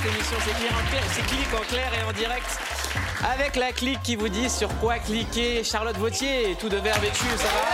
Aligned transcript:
Canal+. 0.00 0.12
L'émission 0.12 0.36
c'est 0.44 0.54
Clic 0.54 0.70
en 0.72 0.90
clair, 0.90 1.02
c'est 1.12 1.26
Clic 1.26 1.54
en 1.54 1.64
clair 1.64 1.92
et 1.98 2.02
en 2.08 2.12
direct 2.12 2.58
avec 3.22 3.56
la 3.56 3.72
clique 3.72 4.02
qui 4.02 4.16
vous 4.16 4.28
dit 4.28 4.48
sur 4.48 4.68
quoi 4.78 4.98
cliquer. 4.98 5.62
Charlotte 5.62 5.96
Vautier, 5.96 6.56
tout 6.58 6.68
de 6.68 6.76
vert 6.76 6.98
vêtu, 7.00 7.24
ça 7.36 7.44
va 7.44 7.68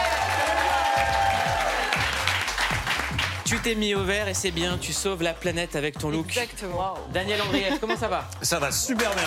Tu 3.45 3.59
t'es 3.61 3.77
mis 3.77 3.95
au 3.95 4.03
vert 4.03 4.27
et 4.27 4.35
c'est 4.35 4.51
bien, 4.51 4.77
tu 4.77 4.93
sauves 4.93 5.23
la 5.23 5.35
planète 5.35 5.77
avec 5.77 5.99
ton 5.99 6.11
look. 6.11 6.27
Exactement. 6.27 6.95
Daniel 7.13 7.41
Andrief, 7.43 7.79
comment 7.81 7.97
ça 7.97 8.09
va 8.09 8.29
Ça 8.43 8.59
va 8.59 8.73
super 8.73 9.11
bien. 9.15 9.23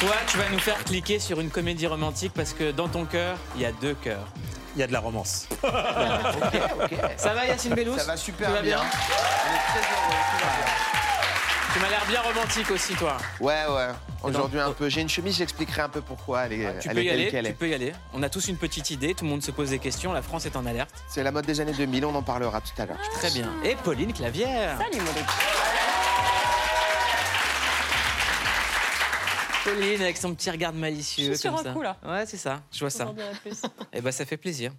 Toi, 0.00 0.14
tu 0.28 0.36
vas 0.36 0.48
nous 0.50 0.58
faire 0.58 0.84
cliquer 0.84 1.18
sur 1.18 1.40
une 1.40 1.48
comédie 1.48 1.86
romantique 1.86 2.32
parce 2.34 2.52
que 2.52 2.70
dans 2.70 2.88
ton 2.88 3.06
cœur, 3.06 3.38
il 3.54 3.62
y 3.62 3.64
a 3.64 3.72
deux 3.72 3.94
cœurs. 3.94 4.26
Il 4.76 4.80
y 4.80 4.82
a 4.82 4.86
de 4.86 4.92
la 4.92 5.00
romance. 5.00 5.48
Ça 7.16 7.32
va 7.34 7.46
Yacine 7.46 7.74
Bellous 7.74 7.96
Ça 7.98 8.04
va 8.04 8.16
super 8.16 8.48
Tout 8.48 8.54
va 8.54 8.60
bien. 8.62 8.76
bien 8.76 8.84
On 8.84 9.54
est 9.54 9.80
très 9.80 9.80
heureux, 9.80 10.14
tout 10.38 10.44
va 10.44 10.52
bien. 10.56 10.66
Tu 11.72 11.80
m'as 11.82 11.88
l'air 11.90 12.04
bien 12.08 12.20
romantique 12.22 12.70
aussi, 12.70 12.94
toi. 12.94 13.16
Ouais, 13.40 13.64
ouais. 13.68 13.88
Aujourd'hui 14.22 14.60
un 14.60 14.72
peu. 14.72 14.88
J'ai 14.88 15.00
une 15.02 15.08
chemise, 15.08 15.36
j'expliquerai 15.36 15.82
un 15.82 15.88
peu 15.88 16.00
pourquoi 16.02 16.44
elle 16.46 16.52
est, 16.54 16.66
Ah, 16.66 16.72
Tu 16.80 16.88
elle 16.88 16.94
peux 16.94 17.00
est 17.00 17.04
y 17.04 17.10
aller, 17.10 17.28
tu 17.30 17.36
est. 17.36 17.52
peux 17.52 17.68
y 17.68 17.74
aller. 17.74 17.92
On 18.14 18.22
a 18.22 18.28
tous 18.28 18.48
une 18.48 18.56
petite 18.56 18.90
idée, 18.90 19.14
tout 19.14 19.24
le 19.24 19.30
monde 19.30 19.42
se 19.42 19.50
pose 19.50 19.70
des 19.70 19.78
questions, 19.78 20.12
la 20.12 20.22
France 20.22 20.46
est 20.46 20.56
en 20.56 20.64
alerte. 20.66 20.90
C'est 21.08 21.22
la 21.22 21.32
mode 21.32 21.44
des 21.46 21.60
années 21.60 21.72
2000, 21.74 22.04
on 22.06 22.14
en 22.14 22.22
parlera 22.22 22.60
tout 22.60 22.80
à 22.80 22.86
l'heure. 22.86 22.98
Très 23.14 23.30
bien. 23.30 23.48
Et 23.64 23.76
Pauline 23.76 24.12
Clavière. 24.12 24.76
Salut 24.78 25.00
mon 25.02 25.12
Pauline 29.66 30.00
avec 30.00 30.16
son 30.16 30.32
petit 30.32 30.48
regard 30.48 30.72
malicieux. 30.72 31.26
Je 31.26 31.32
suis 31.32 31.40
sur 31.40 31.50
comme 31.50 31.60
un 31.60 31.64
ça. 31.64 31.72
coup, 31.72 31.82
là. 31.82 31.96
Ouais, 32.06 32.24
c'est 32.24 32.36
ça, 32.36 32.62
je 32.72 32.78
vois 32.78 32.90
ça. 32.90 33.06
Dirai 33.06 33.32
plus. 33.42 33.62
Eh 33.92 34.00
ben, 34.00 34.12
ça 34.12 34.24
fait 34.24 34.36
plaisir. 34.36 34.72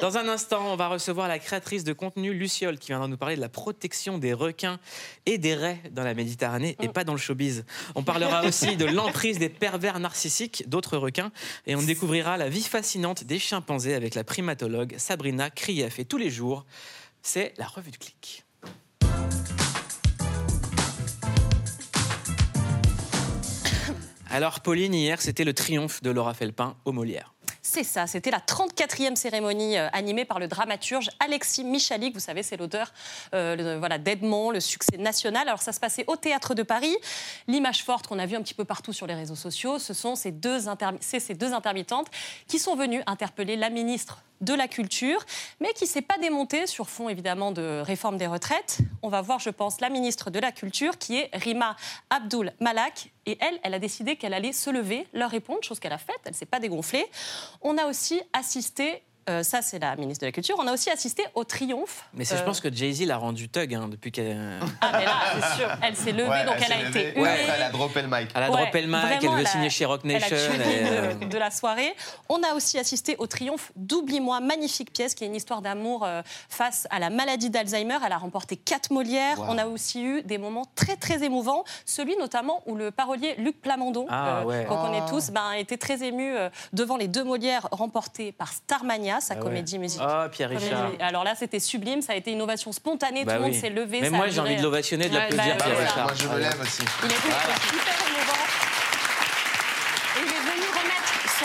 Dans 0.00 0.16
un 0.16 0.28
instant, 0.28 0.72
on 0.72 0.76
va 0.76 0.88
recevoir 0.88 1.28
la 1.28 1.38
créatrice 1.38 1.84
de 1.84 1.92
contenu 1.92 2.32
Luciole 2.32 2.78
qui 2.78 2.88
viendra 2.88 3.06
nous 3.08 3.16
parler 3.16 3.36
de 3.36 3.40
la 3.40 3.48
protection 3.48 4.16
des 4.16 4.32
requins 4.32 4.78
et 5.26 5.36
des 5.38 5.54
raies 5.54 5.82
dans 5.90 6.04
la 6.04 6.14
Méditerranée 6.14 6.76
et 6.80 6.88
pas 6.88 7.04
dans 7.04 7.12
le 7.12 7.18
showbiz. 7.18 7.64
On 7.96 8.02
parlera 8.02 8.44
aussi 8.46 8.76
de 8.76 8.86
l'emprise 8.86 9.38
des 9.38 9.48
pervers 9.48 9.98
narcissiques 10.00 10.68
d'autres 10.68 10.96
requins 10.96 11.32
et 11.66 11.74
on 11.74 11.82
découvrira 11.82 12.36
la 12.38 12.48
vie 12.48 12.62
fascinante 12.62 13.24
des 13.24 13.38
chimpanzés 13.38 13.94
avec 13.94 14.14
la 14.14 14.24
primatologue 14.24 14.94
Sabrina 14.96 15.50
Krief. 15.50 15.98
Et 15.98 16.04
tous 16.04 16.18
les 16.18 16.30
jours, 16.30 16.64
c'est 17.22 17.52
la 17.58 17.66
revue 17.66 17.90
de 17.90 17.96
clic. 17.98 18.44
Alors, 24.32 24.60
Pauline, 24.60 24.94
hier, 24.94 25.20
c'était 25.20 25.42
le 25.42 25.52
triomphe 25.52 26.02
de 26.02 26.10
Laura 26.10 26.34
Felpin 26.34 26.76
au 26.84 26.92
Molière. 26.92 27.34
C'est 27.62 27.82
ça, 27.82 28.06
c'était 28.06 28.30
la 28.30 28.38
34e 28.38 29.16
cérémonie 29.16 29.76
euh, 29.76 29.88
animée 29.92 30.24
par 30.24 30.38
le 30.38 30.46
dramaturge 30.46 31.10
Alexis 31.18 31.64
Michalik. 31.64 32.14
Vous 32.14 32.20
savez, 32.20 32.44
c'est 32.44 32.56
l'auteur 32.56 32.92
euh, 33.34 33.76
voilà, 33.78 33.98
d'Edmond, 33.98 34.52
le 34.52 34.60
succès 34.60 34.96
national. 34.98 35.48
Alors 35.48 35.60
ça 35.60 35.72
se 35.72 35.80
passait 35.80 36.04
au 36.06 36.16
Théâtre 36.16 36.54
de 36.54 36.62
Paris. 36.62 36.96
L'image 37.48 37.84
forte 37.84 38.06
qu'on 38.06 38.18
a 38.18 38.26
vue 38.26 38.36
un 38.36 38.42
petit 38.42 38.54
peu 38.54 38.64
partout 38.64 38.92
sur 38.92 39.06
les 39.06 39.14
réseaux 39.14 39.34
sociaux, 39.34 39.78
ce 39.78 39.92
sont 39.92 40.14
ces 40.14 40.32
deux, 40.32 40.58
c'est 41.00 41.20
ces 41.20 41.34
deux 41.34 41.52
intermittentes 41.52 42.06
qui 42.46 42.58
sont 42.58 42.76
venues 42.76 43.02
interpeller 43.06 43.56
la 43.56 43.68
ministre 43.68 44.22
de 44.40 44.54
la 44.54 44.68
Culture, 44.68 45.24
mais 45.60 45.72
qui 45.74 45.84
ne 45.84 45.88
s'est 45.88 46.02
pas 46.02 46.16
démontée 46.18 46.66
sur 46.66 46.88
fond 46.88 47.08
évidemment 47.08 47.52
de 47.52 47.82
réforme 47.84 48.16
des 48.16 48.26
retraites. 48.26 48.78
On 49.02 49.08
va 49.08 49.20
voir, 49.20 49.38
je 49.38 49.50
pense, 49.50 49.80
la 49.80 49.90
ministre 49.90 50.30
de 50.30 50.38
la 50.38 50.50
Culture, 50.50 50.96
qui 50.98 51.18
est 51.18 51.30
Rima 51.34 51.76
Abdul 52.08 52.52
Malak. 52.60 53.10
Et 53.26 53.36
elle, 53.40 53.60
elle 53.62 53.74
a 53.74 53.78
décidé 53.78 54.16
qu'elle 54.16 54.34
allait 54.34 54.52
se 54.52 54.70
lever, 54.70 55.06
leur 55.12 55.30
répondre, 55.30 55.62
chose 55.62 55.78
qu'elle 55.78 55.92
a 55.92 55.98
faite, 55.98 56.20
elle 56.24 56.32
ne 56.32 56.36
s'est 56.36 56.46
pas 56.46 56.60
dégonflée. 56.60 57.06
On 57.62 57.76
a 57.78 57.86
aussi 57.86 58.20
assisté, 58.32 59.02
euh, 59.28 59.42
ça 59.42 59.62
c'est 59.62 59.78
la 59.78 59.96
ministre 59.96 60.22
de 60.22 60.26
la 60.26 60.32
Culture, 60.32 60.56
on 60.58 60.66
a 60.66 60.72
aussi 60.72 60.90
assisté 60.90 61.24
au 61.34 61.44
triomphe. 61.44 62.04
Mais 62.14 62.24
c'est, 62.24 62.36
je 62.36 62.42
euh, 62.42 62.44
pense 62.44 62.60
que 62.60 62.72
Jay-Z 62.72 63.02
l'a 63.06 63.16
rendu 63.16 63.48
thug 63.48 63.74
hein, 63.74 63.88
depuis 63.88 64.10
qu'elle 64.12 64.36
Ah 64.80 64.92
mais 64.98 65.04
là, 65.04 65.12
c'est 65.40 65.56
sûr, 65.56 65.68
elle 65.82 65.96
s'est 65.96 66.12
levée, 66.12 66.28
Ouais, 66.28 66.44
donc 66.44 66.54
elle, 66.64 66.72
a 66.72 66.82
levée, 66.82 67.08
été 67.08 67.18
après, 67.20 67.46
elle 67.56 67.62
a 67.62 67.70
droppé 67.70 68.02
le 68.02 68.08
mic. 68.08 68.28
elle 68.34 68.42
a 68.42 68.50
Ouais, 68.50 68.56
droppé 68.62 68.82
le 68.82 68.88
mic, 68.88 69.00
elle 69.22 69.28
veut 69.28 69.38
elle 69.40 69.46
a- 69.46 69.48
signer 69.48 69.70
chez 69.70 69.84
Rock 69.84 70.00
Elle 70.04 70.10
a 70.16 70.18
Nation. 70.20 70.36
et, 70.36 70.58
euh, 70.66 71.14
de, 71.14 71.24
de 71.26 71.38
la 71.38 71.50
soirée. 71.50 71.94
On 72.28 72.42
a 72.42 72.54
aussi 72.54 72.78
assisté 72.78 73.16
au 73.18 73.26
triomphe 73.26 73.72
d'Oublie-moi, 73.76 74.40
magnifique 74.40 74.92
pièce 74.92 75.14
qui 75.14 75.24
est 75.24 75.26
une 75.26 75.36
histoire 75.36 75.62
d'amour 75.62 76.04
euh, 76.04 76.22
face 76.48 76.86
à 76.90 76.98
la 76.98 77.10
maladie 77.10 77.50
d'Alzheimer. 77.50 77.98
Elle 78.04 78.12
a 78.12 78.18
remporté 78.18 78.56
quatre 78.56 78.90
Molières. 78.92 79.38
Wow. 79.38 79.46
On 79.48 79.58
a 79.58 79.66
aussi 79.66 80.02
eu 80.02 80.22
des 80.22 80.38
moments 80.38 80.66
très 80.74 80.96
très 80.96 81.22
émouvants. 81.24 81.64
Celui 81.86 82.16
notamment 82.16 82.62
où 82.66 82.74
le 82.76 82.90
parolier 82.90 83.34
Luc 83.38 83.60
Plamondon, 83.60 84.06
Ah, 84.08 84.44
ouais. 84.46 84.64
qu'on 84.68 84.76
connaît 84.76 85.02
Oh. 85.06 85.10
tous, 85.10 85.30
ben, 85.30 85.52
était 85.52 85.76
très 85.78 86.02
ému 86.02 86.34
euh, 86.36 86.48
devant 86.72 86.96
les 86.96 87.08
deux 87.08 87.24
Molières 87.24 87.66
remportées 87.72 88.32
par 88.32 88.52
Starmania, 88.52 89.09
sa 89.18 89.34
Ah 89.34 89.36
ouais. 89.38 89.42
comédie 89.42 89.78
musicale. 89.80 90.26
Oh, 90.26 90.28
Pierre 90.30 90.50
Richard. 90.50 90.92
Alors 91.00 91.24
là, 91.24 91.34
c'était 91.34 91.58
sublime, 91.58 92.02
ça 92.02 92.12
a 92.12 92.16
été 92.16 92.30
une 92.30 92.42
ovation 92.42 92.70
spontanée, 92.70 93.24
Bah 93.24 93.32
tout 93.34 93.38
le 93.42 93.44
monde 93.46 93.54
s'est 93.58 93.70
levé. 93.70 94.00
Mais 94.02 94.10
ça 94.10 94.16
moi, 94.16 94.28
j'ai 94.28 94.40
envie 94.40 94.54
de 94.56 94.62
l'ovationner, 94.62 95.08
de 95.08 95.14
Ouais, 95.14 95.20
l'applaudir, 95.20 95.56
bah, 95.56 95.64
Pierre 95.64 95.76
ouais, 95.78 95.84
Richard. 95.86 96.04
Moi, 96.04 96.14
je 96.16 96.28
me 96.28 96.38
lève 96.38 96.60
aussi. 96.62 96.82
il 97.02 97.06
était 97.06 97.16
super 97.16 98.06
émouvant. 98.06 98.44
Et 100.16 100.20
il 100.22 100.28
est 100.28 100.44
venu 100.52 100.66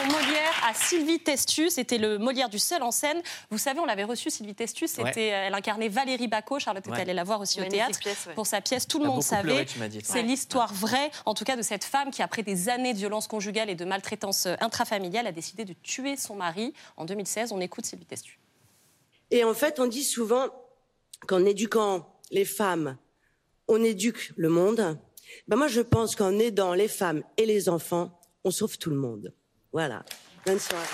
Molière 0.06 0.54
à 0.68 0.74
Sylvie 0.74 1.20
Testu. 1.20 1.70
C'était 1.70 1.98
le 1.98 2.18
Molière 2.18 2.50
du 2.50 2.60
seul 2.60 2.84
en 2.84 2.92
scène. 2.92 3.22
Vous 3.50 3.58
savez, 3.58 3.80
on 3.80 3.86
l'avait 3.86 4.04
reçu, 4.04 4.30
Sylvie 4.30 4.56
Testu. 4.56 4.88
C'était, 4.88 5.04
Ouais. 5.04 5.28
Elle 5.28 5.54
incarnait 5.54 5.90
Valérie 5.90 6.28
Bacot. 6.28 6.60
Charlotte 6.60 6.86
Ouais. 6.88 6.98
est 6.98 7.02
allée 7.02 7.14
la 7.14 7.24
voir 7.24 7.42
aussi 7.42 7.62
au 7.62 7.66
théâtre 7.66 8.00
pièce, 8.00 8.26
ouais. 8.28 8.34
pour 8.34 8.48
sa 8.48 8.62
pièce. 8.62 8.88
Tout 8.88 9.00
le 9.00 9.06
monde 9.08 9.24
savait. 9.24 9.66
C'est 10.04 10.22
l'histoire 10.24 10.74
vraie, 10.74 11.12
en 11.26 11.34
tout 11.34 11.44
cas, 11.46 11.56
de 11.56 11.62
cette 11.62 11.84
femme 11.84 12.12
qui, 12.12 12.22
après 12.22 12.44
des 12.44 12.70
années 12.70 12.94
de 12.94 12.98
violences 12.98 13.28
conjugales 13.28 13.70
et 13.70 13.76
de 13.76 13.86
maltraitance 13.86 14.46
euh, 14.46 14.56
intrafamiliale, 14.60 15.28
a 15.28 15.32
décidé 15.32 15.66
de 15.66 15.74
tuer 15.84 16.16
son 16.18 16.36
mari 16.36 16.74
en 16.98 17.06
2016. 17.06 17.52
On 17.52 17.60
écoute 17.62 17.86
Sylvie 17.86 18.06
Testu. 18.06 18.40
Et 19.32 19.44
en 19.44 19.54
fait, 19.54 19.80
on 19.80 19.88
dit 19.88 20.04
souvent 20.04 20.48
qu'en 21.28 21.44
éduquant 21.46 22.08
les 22.32 22.46
femmes, 22.46 22.98
on 23.68 23.84
éduque 23.84 24.32
le 24.36 24.50
monde. 24.50 24.98
Ben 25.48 25.56
moi, 25.58 25.68
je 25.68 25.82
pense 25.82 26.16
qu'en 26.16 26.38
aidant 26.38 26.74
les 26.74 26.88
femmes 26.88 27.24
et 27.38 27.46
les 27.46 27.68
enfants, 27.70 28.20
on 28.44 28.52
sauve 28.52 28.78
tout 28.78 28.92
le 28.92 28.96
monde. 28.96 29.34
Voilà. 29.76 30.02
Bonne 30.46 30.58
soirée. 30.58 30.86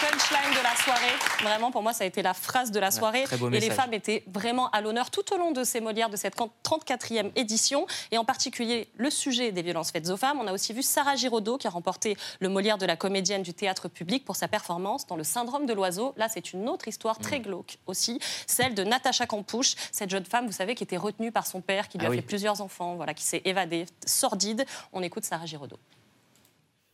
Punchline 0.00 0.50
de 0.58 0.62
la 0.62 0.74
soirée. 0.76 1.14
Vraiment, 1.42 1.70
pour 1.70 1.82
moi, 1.82 1.92
ça 1.92 2.04
a 2.04 2.06
été 2.06 2.22
la 2.22 2.32
phrase 2.32 2.70
de 2.70 2.80
la 2.80 2.90
soirée. 2.90 3.24
très 3.24 3.36
beau 3.36 3.50
et 3.50 3.60
les 3.60 3.70
femmes 3.70 3.92
étaient 3.92 4.24
vraiment 4.26 4.70
à 4.70 4.80
l'honneur 4.80 5.10
tout 5.10 5.32
au 5.34 5.36
long 5.36 5.50
de 5.52 5.62
ces 5.62 5.80
Molières 5.80 6.08
de 6.08 6.16
cette 6.16 6.36
34e 6.36 7.30
édition. 7.36 7.86
Et 8.10 8.16
en 8.18 8.24
particulier, 8.24 8.88
le 8.96 9.10
sujet 9.10 9.52
des 9.52 9.62
violences 9.62 9.90
faites 9.90 10.08
aux 10.08 10.16
femmes. 10.16 10.38
On 10.40 10.46
a 10.46 10.52
aussi 10.52 10.72
vu 10.72 10.82
Sarah 10.82 11.16
Giraudot 11.16 11.58
qui 11.58 11.66
a 11.66 11.70
remporté 11.70 12.16
le 12.40 12.48
Molière 12.48 12.78
de 12.78 12.86
la 12.86 12.96
comédienne 12.96 13.42
du 13.42 13.52
théâtre 13.52 13.88
public 13.88 14.24
pour 14.24 14.36
sa 14.36 14.48
performance 14.48 15.06
dans 15.06 15.16
Le 15.16 15.24
syndrome 15.24 15.66
de 15.66 15.74
l'oiseau. 15.74 16.14
Là, 16.16 16.28
c'est 16.28 16.52
une 16.52 16.68
autre 16.68 16.88
histoire 16.88 17.18
très 17.18 17.40
glauque 17.40 17.76
aussi, 17.86 18.18
celle 18.46 18.74
de 18.74 18.84
Natacha 18.84 19.26
Campouche, 19.26 19.74
cette 19.92 20.10
jeune 20.10 20.24
femme, 20.24 20.46
vous 20.46 20.52
savez, 20.52 20.74
qui 20.74 20.82
était 20.84 20.96
retenue 20.96 21.30
par 21.32 21.46
son 21.46 21.60
père, 21.60 21.88
qui 21.88 21.98
lui 21.98 22.06
Ah 22.06 22.08
a 22.08 22.10
oui. 22.10 22.16
fait 22.16 22.22
plusieurs 22.22 22.60
enfants, 22.62 22.96
voilà, 22.96 23.12
qui 23.12 23.24
s'est 23.24 23.42
évadée, 23.44 23.84
sordide. 24.06 24.64
On 24.92 25.02
écoute 25.02 25.24
Sarah 25.24 25.46
Giraudot. 25.46 25.78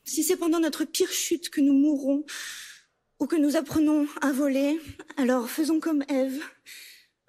Si 0.05 0.23
c'est 0.25 0.37
pendant 0.37 0.61
notre 0.61 0.85
pire 0.85 1.11
chute 1.11 1.51
que 1.51 1.61
nous 1.61 1.73
mourrons 1.73 2.25
ou 3.19 3.27
que 3.27 3.37
nous 3.37 3.57
apprenons 3.57 4.07
à 4.21 4.33
voler, 4.33 4.81
alors 5.17 5.49
faisons 5.49 5.81
comme 5.81 6.05
Ève. 6.09 6.43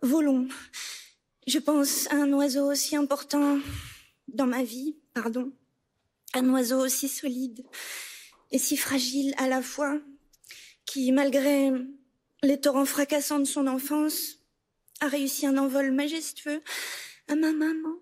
Volons. 0.02 0.48
Je 1.48 1.60
pense 1.60 2.08
à 2.12 2.16
un 2.16 2.32
oiseau 2.34 2.70
aussi 2.70 2.96
important 2.96 3.60
dans 4.28 4.48
ma 4.48 4.64
vie, 4.64 4.98
pardon. 5.14 5.52
Un 6.34 6.50
oiseau 6.50 6.80
aussi 6.84 7.08
solide 7.08 7.64
et 8.52 8.58
si 8.58 8.78
fragile 8.78 9.34
à 9.38 9.48
la 9.48 9.62
fois, 9.62 9.98
qui, 10.86 11.12
malgré 11.12 11.72
les 12.44 12.60
torrents 12.60 12.86
fracassants 12.86 13.40
de 13.40 13.46
son 13.46 13.68
enfance, 13.68 14.40
a 15.00 15.08
réussi 15.08 15.46
un 15.46 15.58
envol 15.58 15.92
majestueux 15.92 16.62
à 17.28 17.36
ma 17.36 17.52
maman. 17.52 17.96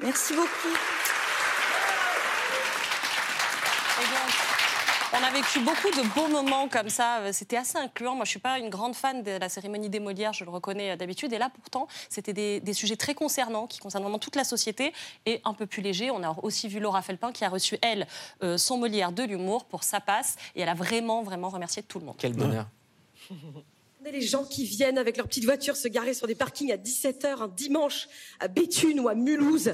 Merci 0.00 0.34
beaucoup. 0.34 0.76
Et 4.00 4.04
donc, 4.04 4.34
on 5.12 5.24
a 5.24 5.30
vécu 5.30 5.60
beaucoup 5.60 5.90
de 5.90 6.06
beaux 6.14 6.28
moments 6.28 6.68
comme 6.68 6.88
ça. 6.88 7.32
C'était 7.32 7.56
assez 7.56 7.78
incluant. 7.78 8.14
Moi, 8.14 8.24
je 8.24 8.30
suis 8.30 8.38
pas 8.38 8.58
une 8.58 8.68
grande 8.68 8.94
fan 8.94 9.22
de 9.22 9.32
la 9.32 9.48
cérémonie 9.48 9.88
des 9.88 10.00
Molières, 10.00 10.32
je 10.32 10.44
le 10.44 10.50
reconnais 10.50 10.96
d'habitude. 10.96 11.32
Et 11.32 11.38
là, 11.38 11.50
pourtant, 11.52 11.88
c'était 12.08 12.32
des, 12.32 12.60
des 12.60 12.72
sujets 12.72 12.96
très 12.96 13.14
concernants 13.14 13.66
qui 13.66 13.78
concernent 13.78 14.02
vraiment 14.02 14.18
toute 14.18 14.36
la 14.36 14.44
société 14.44 14.92
et 15.26 15.40
un 15.44 15.54
peu 15.54 15.66
plus 15.66 15.82
légers. 15.82 16.10
On 16.10 16.22
a 16.22 16.36
aussi 16.42 16.68
vu 16.68 16.80
Laura 16.80 17.02
Felpin 17.02 17.32
qui 17.32 17.44
a 17.44 17.48
reçu, 17.48 17.78
elle, 17.82 18.06
euh, 18.42 18.58
son 18.58 18.78
Molière 18.78 19.12
de 19.12 19.22
l'humour 19.22 19.64
pour 19.64 19.82
sa 19.82 20.00
passe. 20.00 20.36
Et 20.54 20.60
elle 20.60 20.68
a 20.68 20.74
vraiment, 20.74 21.22
vraiment 21.22 21.48
remercié 21.48 21.82
tout 21.82 21.98
le 21.98 22.06
monde. 22.06 22.16
Quel 22.18 22.34
bonheur. 22.34 22.66
Les 24.12 24.22
gens 24.22 24.44
qui 24.44 24.64
viennent 24.64 24.96
avec 24.96 25.16
leur 25.16 25.26
petite 25.26 25.44
voiture 25.44 25.76
se 25.76 25.86
garer 25.86 26.14
sur 26.14 26.26
des 26.26 26.34
parkings 26.34 26.72
à 26.72 26.76
17h 26.76 27.42
un 27.42 27.48
dimanche 27.48 28.08
à 28.40 28.48
Béthune 28.48 29.00
ou 29.00 29.08
à 29.08 29.14
Mulhouse. 29.14 29.72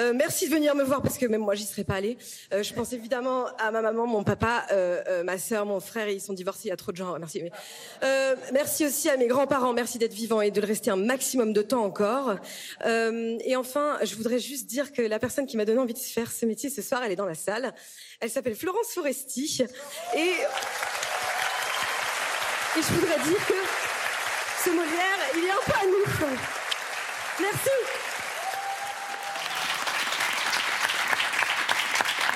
Euh, 0.00 0.12
merci 0.14 0.48
de 0.48 0.54
venir 0.54 0.74
me 0.74 0.82
voir 0.82 1.02
parce 1.02 1.18
que 1.18 1.26
même 1.26 1.42
moi 1.42 1.54
j'y 1.54 1.64
serais 1.64 1.84
pas 1.84 1.94
allée. 1.94 2.16
Euh, 2.52 2.62
je 2.62 2.72
pense 2.72 2.92
évidemment 2.92 3.46
à 3.58 3.70
ma 3.70 3.82
maman, 3.82 4.06
mon 4.06 4.24
papa, 4.24 4.66
euh, 4.72 5.22
ma 5.22 5.38
sœur, 5.38 5.66
mon 5.66 5.80
frère. 5.80 6.08
Ils 6.08 6.20
sont 6.20 6.32
divorcés, 6.32 6.62
il 6.66 6.68
y 6.68 6.72
a 6.72 6.76
trop 6.76 6.92
de 6.92 6.96
gens. 6.96 7.18
Merci. 7.18 7.42
merci 8.52 8.86
aussi 8.86 9.10
à 9.10 9.16
mes 9.16 9.26
grands-parents. 9.26 9.72
Merci 9.72 9.98
d'être 9.98 10.14
vivants 10.14 10.40
et 10.40 10.50
de 10.50 10.60
le 10.60 10.66
rester 10.66 10.90
un 10.90 10.96
maximum 10.96 11.52
de 11.52 11.62
temps 11.62 11.84
encore. 11.84 12.36
Et 12.84 13.56
enfin, 13.56 13.98
je 14.02 14.14
voudrais 14.14 14.38
juste 14.38 14.66
dire 14.66 14.92
que 14.92 15.02
la 15.02 15.18
personne 15.18 15.46
qui 15.46 15.56
m'a 15.56 15.64
donné 15.64 15.78
envie 15.78 15.94
de 15.94 15.98
faire 15.98 16.32
ce 16.32 16.46
métier 16.46 16.70
ce 16.70 16.80
soir, 16.80 17.02
elle 17.04 17.12
est 17.12 17.16
dans 17.16 17.26
la 17.26 17.34
salle. 17.34 17.74
Elle 18.20 18.30
s'appelle 18.30 18.54
Florence 18.54 18.88
Foresti 18.94 19.62
et 20.16 20.30
et 22.76 22.82
je 22.82 22.92
voudrais 22.94 23.18
dire 23.20 23.46
que 23.46 23.54
ce 24.64 24.70
Molière, 24.70 25.18
il 25.36 25.44
est 25.44 25.50
un 25.50 25.64
peu 25.64 25.72
à 25.72 25.84
nous. 25.84 26.36
Merci. 27.40 27.68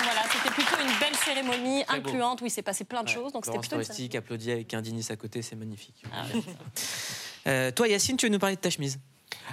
Voilà, 0.05 0.23
c'était 0.33 0.51
plutôt 0.55 0.77
une 0.81 0.99
belle 0.99 1.17
cérémonie 1.17 1.85
Très 1.85 2.01
beau. 2.01 2.09
incluante 2.09 2.41
où 2.43 2.47
il 2.47 2.51
s'est 2.51 2.63
passé 2.63 2.85
plein 2.85 3.03
de 3.03 3.09
Ouais, 3.09 3.15
choses. 3.15 3.33
Donc 3.33 3.45
c'était 3.45 3.59
plutôt 3.59 3.79
qui 3.81 4.17
applaudit 4.17 4.53
avec 4.53 4.73
un 4.75 4.81
Dinis 4.81 5.07
à 5.11 5.17
côté, 5.17 5.43
c'est 5.43 5.57
magnifique. 5.57 6.03
Ah, 6.13 6.25
ouais. 6.35 6.43
Euh, 7.47 7.71
toi, 7.71 7.89
Yacine, 7.89 8.19
tu 8.19 8.27
veux 8.27 8.33
nous 8.33 8.39
parler 8.39 8.57
de 8.57 8.61
ta 8.61 8.69
chemise? 8.69 8.99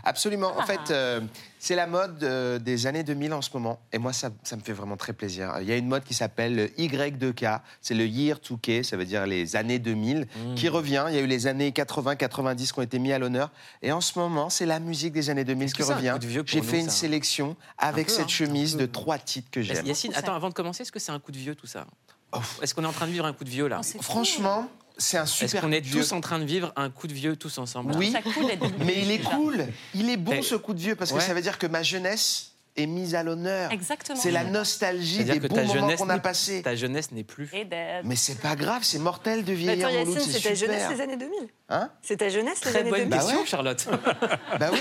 Absolument. 0.04 0.50
En 0.56 0.60
Ah. 0.62 0.66
fait, 0.66 0.92
euh, 0.92 1.22
c'est 1.60 1.76
la 1.76 1.88
mode 1.88 2.24
euh, 2.24 2.60
des 2.60 2.86
années 2.88 3.04
2000 3.04 3.34
en 3.34 3.42
ce 3.42 3.50
moment. 3.54 3.80
Et 3.92 3.98
moi, 3.98 4.14
ça, 4.14 4.30
ça 4.44 4.56
me 4.56 4.62
fait 4.62 4.74
vraiment 4.74 4.98
très 4.98 5.14
plaisir. 5.14 5.54
Il 5.62 5.68
y 5.68 5.72
a 5.72 5.78
une 5.78 5.88
mode 5.88 6.04
qui 6.04 6.14
s'appelle 6.14 6.56
le 6.56 6.68
Y2K. 6.78 7.62
C'est 7.82 7.94
le 7.94 8.06
Year 8.06 8.38
2K, 8.40 8.84
ça 8.84 8.98
veut 8.98 9.06
dire 9.06 9.26
les 9.26 9.56
années 9.56 9.80
2000, 9.80 10.28
Mmh. 10.36 10.56
qui 10.56 10.70
revient. 10.70 11.06
Il 11.10 11.16
y 11.16 11.18
a 11.18 11.22
eu 11.22 11.28
les 11.28 11.48
années 11.48 11.72
80, 11.72 12.16
90 12.16 12.72
qui 12.72 12.80
ont 12.80 12.84
été 12.84 13.00
mis 13.00 13.12
à 13.14 13.20
l'honneur. 13.20 13.52
Et 13.82 13.92
en 13.92 14.02
ce 14.02 14.18
moment, 14.20 14.50
c'est 14.50 14.66
la 14.66 14.80
musique 14.80 15.14
des 15.14 15.30
années 15.30 15.44
2000 15.44 15.66
Est-ce 15.66 15.74
qui 15.74 15.80
que 15.80 15.86
c'est 15.86 15.94
un 15.94 15.96
revient. 15.96 16.12
coup 16.14 16.20
de 16.20 16.28
vieux 16.28 16.44
pour 16.44 16.52
J'ai 16.52 16.62
nous, 16.62 16.68
fait 16.68 16.80
une 16.80 16.90
ça 16.90 16.96
sélection 16.96 17.56
avec 17.78 18.08
peu, 18.08 18.14
cette 18.14 18.26
hein, 18.26 18.28
chemise 18.28 18.78
de 18.78 18.86
trois 18.86 19.18
titres 19.18 19.50
que 19.50 19.62
j'aime. 19.62 19.86
Yacine, 19.86 20.12
attends, 20.16 20.36
avant 20.36 20.50
de 20.50 20.54
commencer, 20.54 20.84
est-ce 20.84 20.92
que 20.92 21.00
c'est 21.00 21.12
un 21.12 21.20
coup 21.20 21.32
de 21.32 21.38
vieux 21.38 21.56
tout 21.56 21.68
ça? 21.68 21.86
Oh. 22.34 22.40
Est-ce 22.62 22.76
qu'on 22.76 22.84
est 22.84 22.88
en 22.88 22.92
train 22.92 23.08
de 23.08 23.12
vivre 23.12 23.26
un 23.26 23.34
coup 23.34 23.44
de 23.44 23.50
vieux 23.50 23.68
là? 23.68 23.80
Oh, 23.80 23.84
fou. 23.84 24.02
Franchement, 24.04 24.68
c'est 24.98 25.18
un 25.18 25.24
Est-ce 25.24 25.34
super 25.48 25.62
qu'on 25.62 25.72
est 25.72 25.82
coup 25.82 25.88
de 25.88 25.92
vieux. 25.92 26.02
tous 26.02 26.12
en 26.14 26.22
train 26.22 26.40
de 26.40 26.46
vivre 26.46 26.72
un 26.76 26.90
coup 26.90 27.08
de 27.08 27.14
vieux 27.14 27.36
tous 27.36 27.58
ensemble? 27.58 27.94
Oui. 27.98 28.12
Ça 28.12 28.20
Mais 28.86 28.96
il 29.02 29.12
est 29.12 29.20
cool. 29.24 29.66
Il 29.94 30.10
est 30.10 30.18
bon 30.18 30.42
ce 30.42 30.56
coup 30.56 30.74
de 30.74 30.80
vieux 30.80 30.96
parce 30.96 31.12
que 31.12 31.18
Ouais. 31.18 31.22
ça 31.22 31.34
veut 31.34 31.42
dire 31.42 31.58
que 31.58 31.68
ma 31.68 31.84
jeunesse 31.84 32.52
est 32.78 32.88
mise 32.88 33.16
à 33.16 33.24
l'honneur. 33.24 33.72
Exactement. 33.72 34.20
C'est 34.20 34.32
la 34.32 34.44
nostalgie 34.44 35.16
C'est-à-dire 35.24 35.40
des 35.40 35.48
bons 35.48 35.66
moments 35.66 35.96
qu'on 35.96 36.10
a 36.10 36.20
passés. 36.20 36.62
Ta 36.62 36.76
jeunesse 36.76 37.10
n'est 37.14 37.24
plus. 37.24 37.50
Et 37.54 37.64
d'être- 37.64 38.04
Mais 38.06 38.18
c'est 38.18 38.42
pas 38.42 38.56
grave, 38.58 38.82
c'est 38.84 39.00
mortel 39.00 39.46
de 39.46 39.54
vieillir. 39.54 39.88
attends, 39.88 39.96
Yacine, 39.96 40.20
c'est 40.20 40.42
ta 40.42 40.54
jeunesse 40.56 40.82
super. 40.82 40.90
les 40.98 41.02
années 41.02 41.16
2000. 41.18 41.40
Hein? 41.70 41.90
C'est 42.02 42.18
ta 42.18 42.28
jeunesse 42.28 42.66
les 42.66 42.72
Très 42.72 42.80
années 42.82 42.90
bonne 42.90 43.00
2000. 43.08 43.10
Bah 43.12 43.18
question, 43.20 43.40
ouais. 43.40 43.46
Charlotte. 43.46 43.88
Bah 44.60 44.70
oui. 44.74 44.80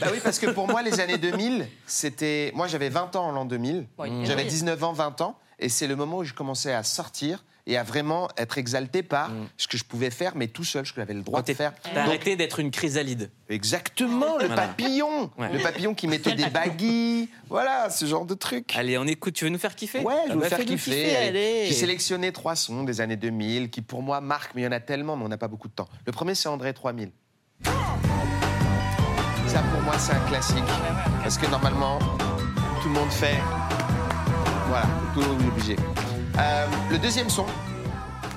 bah 0.00 0.06
oui, 0.12 0.18
parce 0.22 0.38
que 0.38 0.46
pour 0.50 0.68
moi, 0.68 0.82
les 0.82 1.00
années 1.00 1.18
2000, 1.18 1.66
c'était. 1.86 2.52
Moi, 2.54 2.68
j'avais 2.68 2.88
20 2.88 3.14
ans 3.16 3.26
en 3.26 3.32
l'an 3.32 3.44
2000. 3.44 3.86
Oui, 3.98 4.10
Mmh. 4.10 4.26
J'avais 4.26 4.42
oui. 4.44 4.48
19 4.48 4.84
ans, 4.84 4.92
20 4.92 5.20
ans. 5.20 5.36
Et 5.58 5.68
c'est 5.68 5.88
le 5.88 5.96
moment 5.96 6.18
où 6.18 6.24
je 6.24 6.34
commençais 6.34 6.72
à 6.72 6.84
sortir 6.84 7.44
et 7.68 7.76
à 7.76 7.82
vraiment 7.84 8.28
être 8.36 8.58
exalté 8.58 9.02
par 9.04 9.28
Mm. 9.28 9.46
ce 9.58 9.68
que 9.68 9.76
je 9.78 9.84
pouvais 9.84 10.10
faire, 10.10 10.32
mais 10.34 10.48
tout 10.48 10.64
seul, 10.64 10.84
ce 10.86 10.92
que 10.92 11.00
j'avais 11.00 11.14
le 11.14 11.22
droit 11.22 11.42
de 11.42 11.52
faire. 11.54 11.72
T'as 11.94 12.02
arrêté 12.02 12.34
d'être 12.34 12.58
une 12.58 12.70
chrysalide. 12.72 13.30
exactement, 13.50 14.36
le 14.38 14.46
Voilà. 14.46 14.62
papillon. 14.68 15.30
Ouais. 15.38 15.52
Le 15.52 15.58
papillon 15.60 15.94
qui 15.94 16.06
mettait 16.08 16.34
des 16.34 16.46
baguilles. 16.50 17.28
Voilà, 17.48 17.88
ce 17.90 18.04
genre 18.06 18.24
de 18.24 18.34
truc. 18.34 18.74
Allez, 18.76 18.98
on 18.98 19.04
écoute. 19.04 19.34
Tu 19.34 19.44
veux 19.44 19.50
nous 19.50 19.58
faire 19.58 19.74
kiffer? 19.76 20.00
Ouais, 20.00 20.14
je 20.26 20.32
Ah 20.32 20.34
vais 20.34 20.40
bah, 20.40 20.48
vous 20.48 20.56
faire 20.56 20.64
kiffer. 20.66 21.16
allez. 21.16 21.66
J'ai 21.66 21.74
sélectionné 21.74 22.32
trois 22.32 22.56
sons 22.56 22.82
des 22.84 23.00
années 23.00 23.16
2000 23.16 23.70
qui, 23.70 23.82
pour 23.82 24.02
moi, 24.02 24.20
marquent, 24.20 24.54
mais 24.54 24.62
il 24.62 24.64
y 24.64 24.68
en 24.68 24.72
a 24.72 24.80
tellement, 24.80 25.16
mais 25.16 25.24
on 25.24 25.28
n'a 25.28 25.38
pas 25.38 25.48
beaucoup 25.48 25.68
de 25.68 25.72
temps. 25.74 25.88
Le 26.06 26.12
premier, 26.12 26.34
c'est 26.34 26.48
André 26.48 26.72
3000. 26.74 27.10
Ça, 29.46 29.60
pour 29.72 29.80
moi, 29.82 29.98
c'est 29.98 30.12
un 30.12 30.20
classique. 30.28 30.64
Parce 31.22 31.38
que 31.38 31.46
normalement, 31.50 31.98
tout 32.82 32.88
le 32.88 32.94
monde 32.94 33.10
fait. 33.10 33.36
Voilà, 34.68 34.86
tout 35.14 35.20
le 35.20 35.26
monde 35.26 35.42
est 35.42 35.48
obligé. 35.48 35.76
Euh, 36.38 36.66
le 36.90 36.98
deuxième 36.98 37.28
son, 37.30 37.46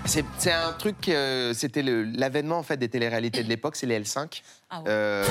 c'est 0.06 0.52
un 0.52 0.74
truc, 0.74 1.08
euh, 1.10 1.54
c'était 1.54 1.84
l'avènement 1.84 2.58
en 2.58 2.64
fait 2.64 2.78
des 2.78 2.90
téléréalités 2.90 3.44
de 3.44 3.50
l'époque, 3.50 3.76
c'est 3.76 3.86
les 3.86 4.00
L5. 4.00 4.42
Ah 4.70 4.80
ouais. 4.80 4.86
Euh, 4.88 5.26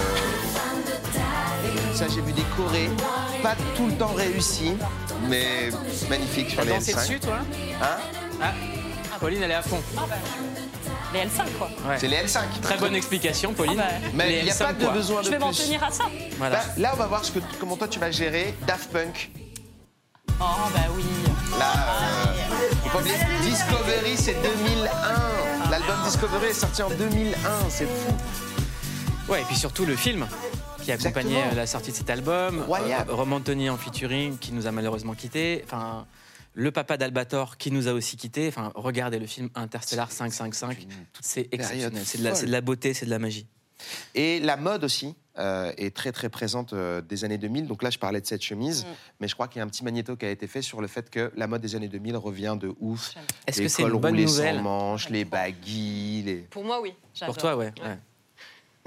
ça, 1.94 2.06
j'ai 2.08 2.20
vu 2.20 2.32
des 2.32 2.44
chorés, 2.56 2.88
pas 3.42 3.56
tout 3.76 3.86
le 3.86 3.94
temps 3.94 4.14
réussis, 4.14 4.74
mais 5.28 5.70
magnifiques 6.08 6.50
sur 6.50 6.62
les 6.62 6.70
Dansé 6.70 6.92
L5. 6.92 6.96
dessus, 7.00 7.20
toi? 7.20 7.38
Hein? 7.82 7.96
Ah, 8.42 8.52
Pauline, 9.18 9.42
elle 9.42 9.50
est 9.50 9.54
à 9.54 9.62
fond. 9.62 9.80
Les 11.12 11.20
L5, 11.20 11.58
quoi. 11.58 11.68
Ouais. 11.88 11.98
c'est 11.98 12.06
les 12.08 12.18
L5. 12.18 12.38
Très 12.62 12.78
bonne 12.78 12.94
explication, 12.94 13.52
Pauline. 13.52 13.80
Ah 13.80 13.88
bah. 14.00 14.08
Mais 14.14 14.38
il 14.38 14.44
n'y 14.44 14.50
a 14.50 14.54
L5 14.54 14.58
pas 14.58 14.72
de 14.72 14.84
quoi. 14.84 14.92
besoin 14.92 15.20
de 15.20 15.26
Je 15.26 15.30
vais 15.32 15.38
m'en 15.38 15.52
tenir 15.52 15.82
à 15.82 15.90
ça. 15.90 16.04
Voilà. 16.38 16.56
Là, 16.56 16.64
là, 16.78 16.90
on 16.94 16.96
va 16.96 17.06
voir 17.06 17.24
ce 17.24 17.32
que, 17.32 17.40
comment 17.58 17.76
toi 17.76 17.88
tu 17.88 17.98
vas 17.98 18.12
gérer 18.12 18.54
Daft 18.66 18.90
Punk. 18.92 19.30
Oh, 20.40 20.44
bah 20.72 20.80
oui. 20.96 21.04
Là, 21.58 21.72
euh, 21.74 22.49
faut 22.90 22.98
pas 22.98 23.02
oublier, 23.02 23.16
Discovery, 23.42 24.16
c'est 24.16 24.34
2001. 24.34 25.70
L'album 25.70 25.96
Discovery 26.04 26.46
est 26.46 26.52
sorti 26.52 26.82
en 26.82 26.90
2001, 26.90 27.34
c'est 27.68 27.86
fou. 27.86 28.12
Ouais, 29.28 29.42
et 29.42 29.44
puis 29.44 29.56
surtout 29.56 29.84
le 29.86 29.94
film 29.96 30.26
qui 30.82 30.90
accompagnait 30.92 31.30
Exactement. 31.34 31.56
la 31.56 31.66
sortie 31.66 31.90
de 31.92 31.96
cet 31.96 32.10
album. 32.10 32.64
Euh, 32.68 33.04
Roman 33.08 33.40
Tony 33.40 33.70
en 33.70 33.76
featuring 33.76 34.38
qui 34.38 34.52
nous 34.52 34.66
a 34.66 34.72
malheureusement 34.72 35.14
quittés. 35.14 35.62
Enfin, 35.64 36.06
le 36.54 36.72
papa 36.72 36.96
d'Albator 36.96 37.58
qui 37.58 37.70
nous 37.70 37.86
a 37.86 37.92
aussi 37.92 38.16
quittés. 38.16 38.48
Enfin, 38.48 38.72
regardez 38.74 39.18
le 39.18 39.26
film 39.26 39.50
Interstellar 39.54 40.10
555. 40.10 40.86
C'est 41.20 41.48
exceptionnel. 41.52 41.92
de, 41.92 42.34
c'est 42.34 42.46
de 42.46 42.52
la 42.52 42.60
beauté, 42.60 42.94
c'est 42.94 43.06
de 43.06 43.10
la 43.10 43.18
magie. 43.18 43.46
Et 44.14 44.40
la 44.40 44.56
mode 44.56 44.84
aussi 44.84 45.14
euh, 45.38 45.72
est 45.76 45.94
très 45.94 46.12
très 46.12 46.28
présente 46.28 46.72
euh, 46.72 47.00
des 47.00 47.24
années 47.24 47.38
2000. 47.38 47.66
Donc 47.66 47.82
là, 47.82 47.90
je 47.90 47.98
parlais 47.98 48.20
de 48.20 48.26
cette 48.26 48.42
chemise, 48.42 48.86
mais 49.20 49.28
je 49.28 49.34
crois 49.34 49.48
qu'il 49.48 49.58
y 49.58 49.62
a 49.62 49.64
un 49.64 49.68
petit 49.68 49.84
magnéto 49.84 50.16
qui 50.16 50.26
a 50.26 50.30
été 50.30 50.46
fait 50.46 50.62
sur 50.62 50.80
le 50.80 50.86
fait 50.88 51.08
que 51.08 51.32
la 51.36 51.46
mode 51.46 51.62
des 51.62 51.76
années 51.76 51.88
2000 51.88 52.16
revient 52.16 52.56
de 52.60 52.74
ouf. 52.80 53.14
Est-ce 53.46 53.62
que 53.62 53.68
c'est 53.68 53.82
cols 53.82 53.94
une 53.94 54.00
bonne 54.00 54.16
nouvelle 54.16 54.56
sans 54.56 54.62
manches, 54.62 55.08
les 55.08 55.24
baggy, 55.24 56.22
les... 56.24 56.36
Pour 56.50 56.64
moi, 56.64 56.80
oui. 56.80 56.94
Pour 57.24 57.36
toi, 57.36 57.56
ouais. 57.56 57.72
ouais. 57.82 57.98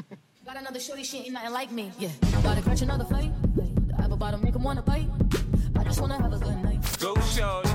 Got 0.46 0.58
another 0.58 0.80
shorty, 0.80 1.04
she 1.06 1.16
ain't 1.26 1.32
nothing 1.32 1.54
like 1.54 1.72
me. 1.72 1.90
Yeah. 1.98 2.10
Gotta 2.44 2.62
catch 2.62 2.82
another 2.82 3.06
fight. 3.06 3.32
The 3.56 4.04
apple 4.04 4.18
bottom 4.18 4.42
make 4.44 4.54
'em 4.54 4.64
wanna 4.64 4.82
bite. 4.82 5.08
I 5.80 5.84
just 5.86 6.02
wanna 6.02 6.22
have 6.22 6.34
a 6.34 6.38
good 6.38 6.62
night. 6.62 6.82
Go 7.00 7.16
shorty, 7.22 7.70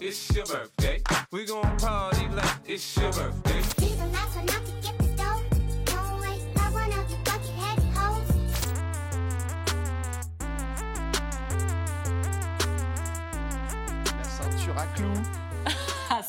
it's 0.00 0.30
your 0.34 0.46
birthday. 0.46 1.02
We 1.30 1.44
gon' 1.44 1.76
party 1.76 2.26
like 2.34 2.60
it's 2.66 2.96
your 2.96 3.12
birthday. 3.12 3.83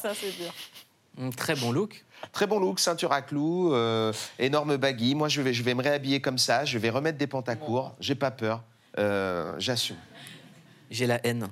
Ça, 0.05 0.13
c'est 0.19 0.37
dur. 0.37 0.53
Hum, 1.19 1.33
Très 1.33 1.55
bon 1.55 1.71
look. 1.71 2.03
Très 2.31 2.45
bon 2.47 2.59
look, 2.59 2.79
ceinture 2.79 3.11
à 3.13 3.21
clous, 3.21 3.73
euh, 3.73 4.11
énorme 4.39 4.77
baggy. 4.77 5.15
Moi, 5.15 5.27
je 5.29 5.41
vais, 5.41 5.53
je 5.53 5.63
vais 5.63 5.73
me 5.73 5.81
réhabiller 5.81 6.21
comme 6.21 6.37
ça. 6.37 6.65
Je 6.65 6.77
vais 6.77 6.89
remettre 6.89 7.17
des 7.17 7.27
pantacours. 7.27 7.95
J'ai 7.99 8.15
pas 8.15 8.31
peur. 8.31 8.61
Euh, 8.99 9.53
J'assume. 9.57 9.97
J'ai 10.91 11.07
la 11.07 11.19
haine. 11.25 11.47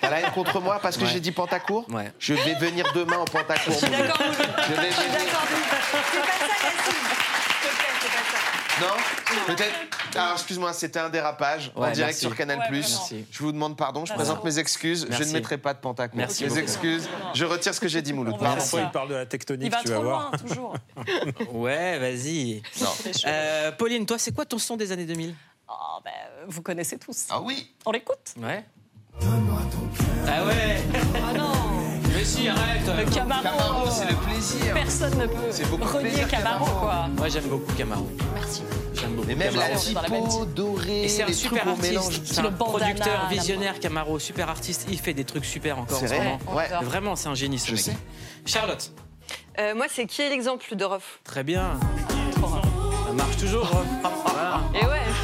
T'as 0.00 0.10
la 0.10 0.20
haine 0.20 0.30
contre 0.32 0.60
moi 0.60 0.78
parce 0.82 0.96
que 0.98 1.04
Ouais. 1.04 1.10
j'ai 1.10 1.20
dit 1.20 1.32
pantacourt? 1.32 1.86
Ouais. 1.90 2.12
Je 2.18 2.34
vais 2.34 2.54
venir 2.54 2.86
demain 2.94 3.16
en 3.18 3.24
pantacourt. 3.24 3.72
Je 3.72 3.78
suis 3.78 3.88
d'accord. 3.90 4.18
Je 4.20 4.74
vais 4.74 4.90
Je 4.90 4.94
suis 4.94 5.06
venir. 5.08 5.18
d'accord. 5.24 5.46
C'est 5.48 6.20
pas 6.20 6.26
ça, 6.38 6.46
Yacine. 6.64 6.92
S'il 6.92 7.70
te 7.70 7.76
plaît, 7.76 7.94
c'est 8.00 8.08
pas 8.08 8.24
ça. 8.30 8.67
Non 8.80 9.46
Peut-être. 9.46 9.74
Alors, 10.14 10.32
excuse-moi, 10.34 10.72
c'était 10.72 10.98
un 11.00 11.08
dérapage 11.10 11.70
en 11.74 11.82
Ouais, 11.82 11.92
direct 11.92 12.12
merci. 12.14 12.20
sur 12.20 12.34
Canal. 12.36 12.58
Ouais, 12.70 12.82
je 13.30 13.38
vous 13.42 13.52
demande 13.52 13.76
pardon, 13.76 14.04
je 14.06 14.12
présente 14.14 14.44
mes 14.44 14.58
excuses. 14.58 15.06
Je 15.10 15.22
ne 15.24 15.32
mettrai 15.32 15.58
pas 15.58 15.74
de 15.74 15.78
pantacourt. 15.80 16.16
Merci 16.16 16.44
mes 16.44 16.48
beaucoup. 16.50 16.60
excuses. 16.62 17.08
Je 17.34 17.44
retire 17.44 17.74
ce 17.74 17.80
que 17.80 17.88
j'ai 17.88 18.02
dit, 18.02 18.12
Mouloud. 18.12 18.38
Parfois, 18.38 18.80
il 18.82 18.90
parle 18.90 19.08
de 19.10 19.14
la 19.14 19.22
Il 19.22 19.28
tectonique, 19.28 19.72
va 19.72 19.80
tu 19.82 19.88
vas 19.88 19.94
trop 19.96 20.04
voir. 20.04 20.30
loin, 20.30 20.38
toujours. 20.38 20.74
Ouais, 21.52 21.98
vas-y. 21.98 22.62
Non. 22.80 22.88
Euh, 23.26 23.72
Pauline, 23.72 24.06
toi, 24.06 24.18
c'est 24.18 24.32
quoi 24.34 24.44
ton 24.44 24.58
son 24.58 24.76
des 24.76 24.92
années 24.92 25.06
2000 25.06 25.34
Oh, 25.70 26.00
bah, 26.04 26.10
vous 26.46 26.62
connaissez 26.62 26.98
tous. 26.98 27.26
Ah 27.30 27.40
oui 27.42 27.74
On 27.84 27.90
l'écoute? 27.92 28.34
Ouais. 28.40 28.64
Ah 29.20 29.24
ouais 30.44 30.82
Ah 30.92 30.96
non 30.96 31.07
Mais 32.36 32.42
si, 32.42 32.48
arrête 32.48 32.82
Le 33.06 33.10
Camaro, 33.14 33.42
Camaro, 33.42 33.90
c'est 33.90 34.10
le 34.10 34.16
plaisir. 34.16 34.74
Personne 34.74 35.18
ne 35.18 35.26
peut 35.26 35.34
C'est 35.50 35.68
beaucoup 35.70 35.84
de 35.88 35.92
renier 35.92 36.08
plaisir, 36.10 36.28
Camaro, 36.28 36.64
Camaro. 36.64 36.80
quoi. 36.80 37.06
Moi, 37.16 37.28
j'aime 37.28 37.44
beaucoup 37.44 37.72
Camaro. 37.72 38.08
Merci. 38.34 38.62
J'aime 38.94 39.12
beaucoup 39.12 39.28
Mais 39.28 39.34
même 39.34 39.52
Camaro. 39.54 39.72
la 39.72 39.78
typo 39.78 40.44
dorée, 40.44 41.04
Et 41.04 41.08
c'est 41.08 41.22
un 41.22 41.26
les 41.26 41.32
super 41.32 41.68
artiste. 41.68 42.22
C'est 42.24 42.42
le 42.42 42.50
bandana, 42.50 42.86
producteur 42.92 43.28
visionnaire 43.30 43.80
Camaro, 43.80 44.18
super 44.18 44.50
artiste. 44.50 44.86
Il 44.90 44.98
fait 44.98 45.14
des 45.14 45.24
trucs 45.24 45.44
super 45.46 45.78
encore 45.78 45.98
C'est 45.98 46.06
vrai. 46.06 46.38
Vraiment, 46.82 47.16
c'est 47.16 47.28
un 47.28 47.34
génie 47.34 47.58
ce 47.58 47.68
Je 47.68 47.72
mec. 47.72 47.80
sais. 47.80 47.96
Charlotte, 48.44 48.90
Euh, 49.58 49.74
moi, 49.74 49.86
c'est 49.90 50.04
qui 50.06 50.20
est 50.22 50.28
l'exemple 50.28 50.76
de 50.76 50.84
Rof 50.84 51.20
très 51.24 51.42
bien. 51.44 51.78
Ça 53.06 53.12
marche 53.14 53.36
toujours. 53.38 53.68
hein. 53.74 54.10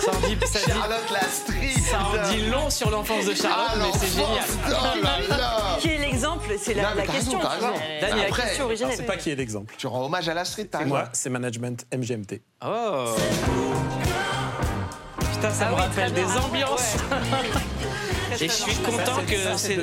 Ça 0.05 0.11
en 0.17 0.21
dit, 0.21 0.37
ça 0.47 0.59
dit- 0.59 0.71
Charlotte 0.73 1.11
la 1.13 1.21
ça 1.21 1.99
en 2.01 2.31
dit 2.31 2.47
long 2.47 2.71
sur 2.71 2.91
l'enfance 2.91 3.27
de 3.27 3.35
Charlotte, 3.35 3.69
Ah, 3.71 3.77
mais 3.79 3.99
c'est 3.99 4.09
génial. 4.09 4.45
Oh 4.67 5.03
là 5.03 5.37
là 5.37 5.79
Qui 5.81 5.89
est 5.89 5.99
l'exemple 5.99 6.49
C'est 6.59 6.75
la, 6.75 6.93
question. 6.93 7.39
raison, 7.39 7.39
tu 7.39 7.65
vois. 7.65 7.75
C'est 8.01 8.11
la 8.17 8.31
question 8.31 8.65
originelle. 8.65 8.95
c'est 8.97 9.03
pas 9.07 9.17
qui 9.17 9.31
est 9.31 9.35
l'exemple. 9.37 9.75
Tu 9.79 9.87
rends 9.87 10.05
hommage 10.07 10.29
à 10.29 10.35
la 10.35 10.45
street, 10.45 10.67
t'as 10.71 10.85
moi, 10.85 11.09
c'est 11.13 11.31
management 11.31 11.87
MGMT. 11.93 12.43
Oh 12.65 13.15
Putain, 15.19 15.51
ça 15.51 15.67
Ah 15.67 15.71
me 15.71 15.75
oui, 15.77 15.81
rappelle 15.83 16.13
des 16.13 16.23
bien. 16.25 16.37
ambiances. 16.37 16.97
Et 18.41 18.49
je 18.49 18.53
suis 18.53 18.77
content 18.77 19.25
que 19.27 19.57
c'est. 19.57 19.77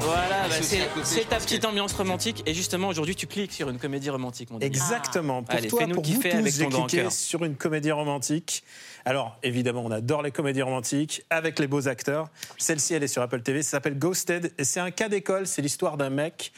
Voilà, 0.00 0.48
bah, 0.48 0.54
c'est 1.02 1.28
ta 1.28 1.36
petite 1.36 1.64
ambiance 1.64 1.92
romantique. 1.92 2.42
Et 2.46 2.54
justement, 2.54 2.88
aujourd'hui, 2.88 3.16
tu 3.16 3.26
cliques 3.26 3.52
sur 3.52 3.70
une 3.70 3.78
comédie 3.78 4.10
romantique. 4.10 4.50
Mon. 4.50 4.58
Exactement. 4.58 5.42
Pour 5.42 5.54
Allez, 5.54 5.68
toi, 5.68 5.86
pour 5.86 6.02
vous 6.02 6.20
tous, 6.20 6.26
avec 6.28 6.54
j'ai 6.54 6.68
ton 6.68 6.86
cliqué 6.86 7.10
sur 7.10 7.44
une 7.44 7.56
comédie 7.56 7.92
romantique. 7.92 8.64
Alors, 9.04 9.38
évidemment, 9.42 9.84
on 9.84 9.90
adore 9.90 10.22
les 10.22 10.30
comédies 10.30 10.62
romantiques 10.62 11.24
avec 11.30 11.58
les 11.58 11.66
beaux 11.66 11.88
acteurs. 11.88 12.28
Celle-ci, 12.58 12.94
elle 12.94 13.02
est 13.02 13.08
sur 13.08 13.22
Apple 13.22 13.42
TV. 13.42 13.62
Ça 13.62 13.72
s'appelle 13.72 13.98
Ghosted. 13.98 14.52
Et 14.58 14.64
c'est 14.64 14.80
un 14.80 14.90
cas 14.90 15.08
d'école. 15.08 15.46
C'est 15.46 15.62
l'histoire 15.62 15.96
d'un 15.96 16.10
mec 16.10 16.52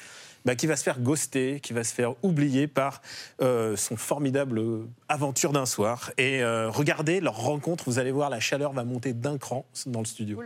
bah, 0.46 0.54
qui 0.54 0.66
va 0.68 0.76
se 0.76 0.84
faire 0.84 1.00
ghoster, 1.00 1.60
qui 1.60 1.72
va 1.72 1.82
se 1.82 1.92
faire 1.92 2.14
oublier 2.22 2.68
par 2.68 3.02
euh, 3.42 3.76
son 3.76 3.96
formidable 3.96 4.60
euh, 4.60 4.88
aventure 5.08 5.52
d'un 5.52 5.66
soir. 5.66 6.12
Et 6.18 6.42
euh, 6.42 6.70
regardez 6.70 7.20
leur 7.20 7.36
rencontre. 7.36 7.84
Vous 7.86 7.98
allez 7.98 8.12
voir, 8.12 8.30
la 8.30 8.40
chaleur 8.40 8.72
va 8.72 8.84
monter 8.84 9.12
d'un 9.12 9.38
cran 9.38 9.66
dans 9.86 10.00
le 10.00 10.06
studio. 10.06 10.40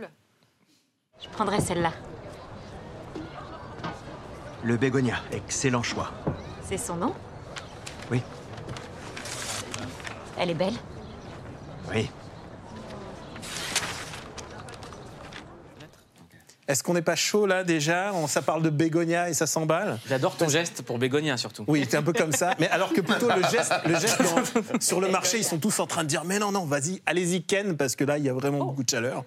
Je 1.21 1.29
prendrai 1.29 1.61
celle-là. 1.61 1.91
Le 4.63 4.77
bégonia, 4.77 5.15
excellent 5.31 5.83
choix. 5.83 6.11
C'est 6.63 6.77
son 6.77 6.95
nom? 6.95 7.13
Oui. 8.11 8.21
Elle 10.37 10.51
est 10.51 10.55
belle? 10.55 10.75
Oui. 11.93 12.09
Est-ce 16.71 16.83
qu'on 16.83 16.93
n'est 16.93 17.01
pas 17.01 17.15
chaud 17.17 17.45
là 17.45 17.63
déjà 17.65 18.11
On, 18.13 18.27
Ça 18.27 18.41
parle 18.41 18.61
de 18.63 18.69
bégonia 18.69 19.29
et 19.29 19.33
ça 19.33 19.45
s'emballe 19.45 19.99
J'adore 20.07 20.37
ton 20.37 20.47
geste 20.47 20.81
pour 20.83 20.97
Bégonia 20.97 21.35
surtout. 21.35 21.65
Oui, 21.67 21.85
c'est 21.89 21.97
un 21.97 22.01
peu 22.03 22.13
comme 22.13 22.31
ça. 22.31 22.55
Mais 22.59 22.69
alors 22.69 22.93
que 22.93 23.01
plutôt 23.01 23.27
le 23.27 23.41
geste, 23.51 23.73
le 23.85 23.99
geste 23.99 24.21
dans- 24.21 24.79
sur 24.79 25.01
le 25.01 25.09
marché, 25.09 25.37
ils 25.37 25.43
sont 25.43 25.57
tous 25.57 25.79
en 25.79 25.87
train 25.87 26.03
de 26.03 26.07
dire 26.07 26.23
mais 26.23 26.39
non 26.39 26.51
non, 26.51 26.65
vas-y, 26.65 27.01
allez-y 27.05 27.43
Ken 27.43 27.75
parce 27.75 27.95
que 27.97 28.05
là 28.05 28.17
il 28.17 28.23
y 28.23 28.29
a 28.29 28.33
vraiment 28.33 28.59
beaucoup 28.65 28.83
de 28.83 28.89
chaleur. 28.89 29.23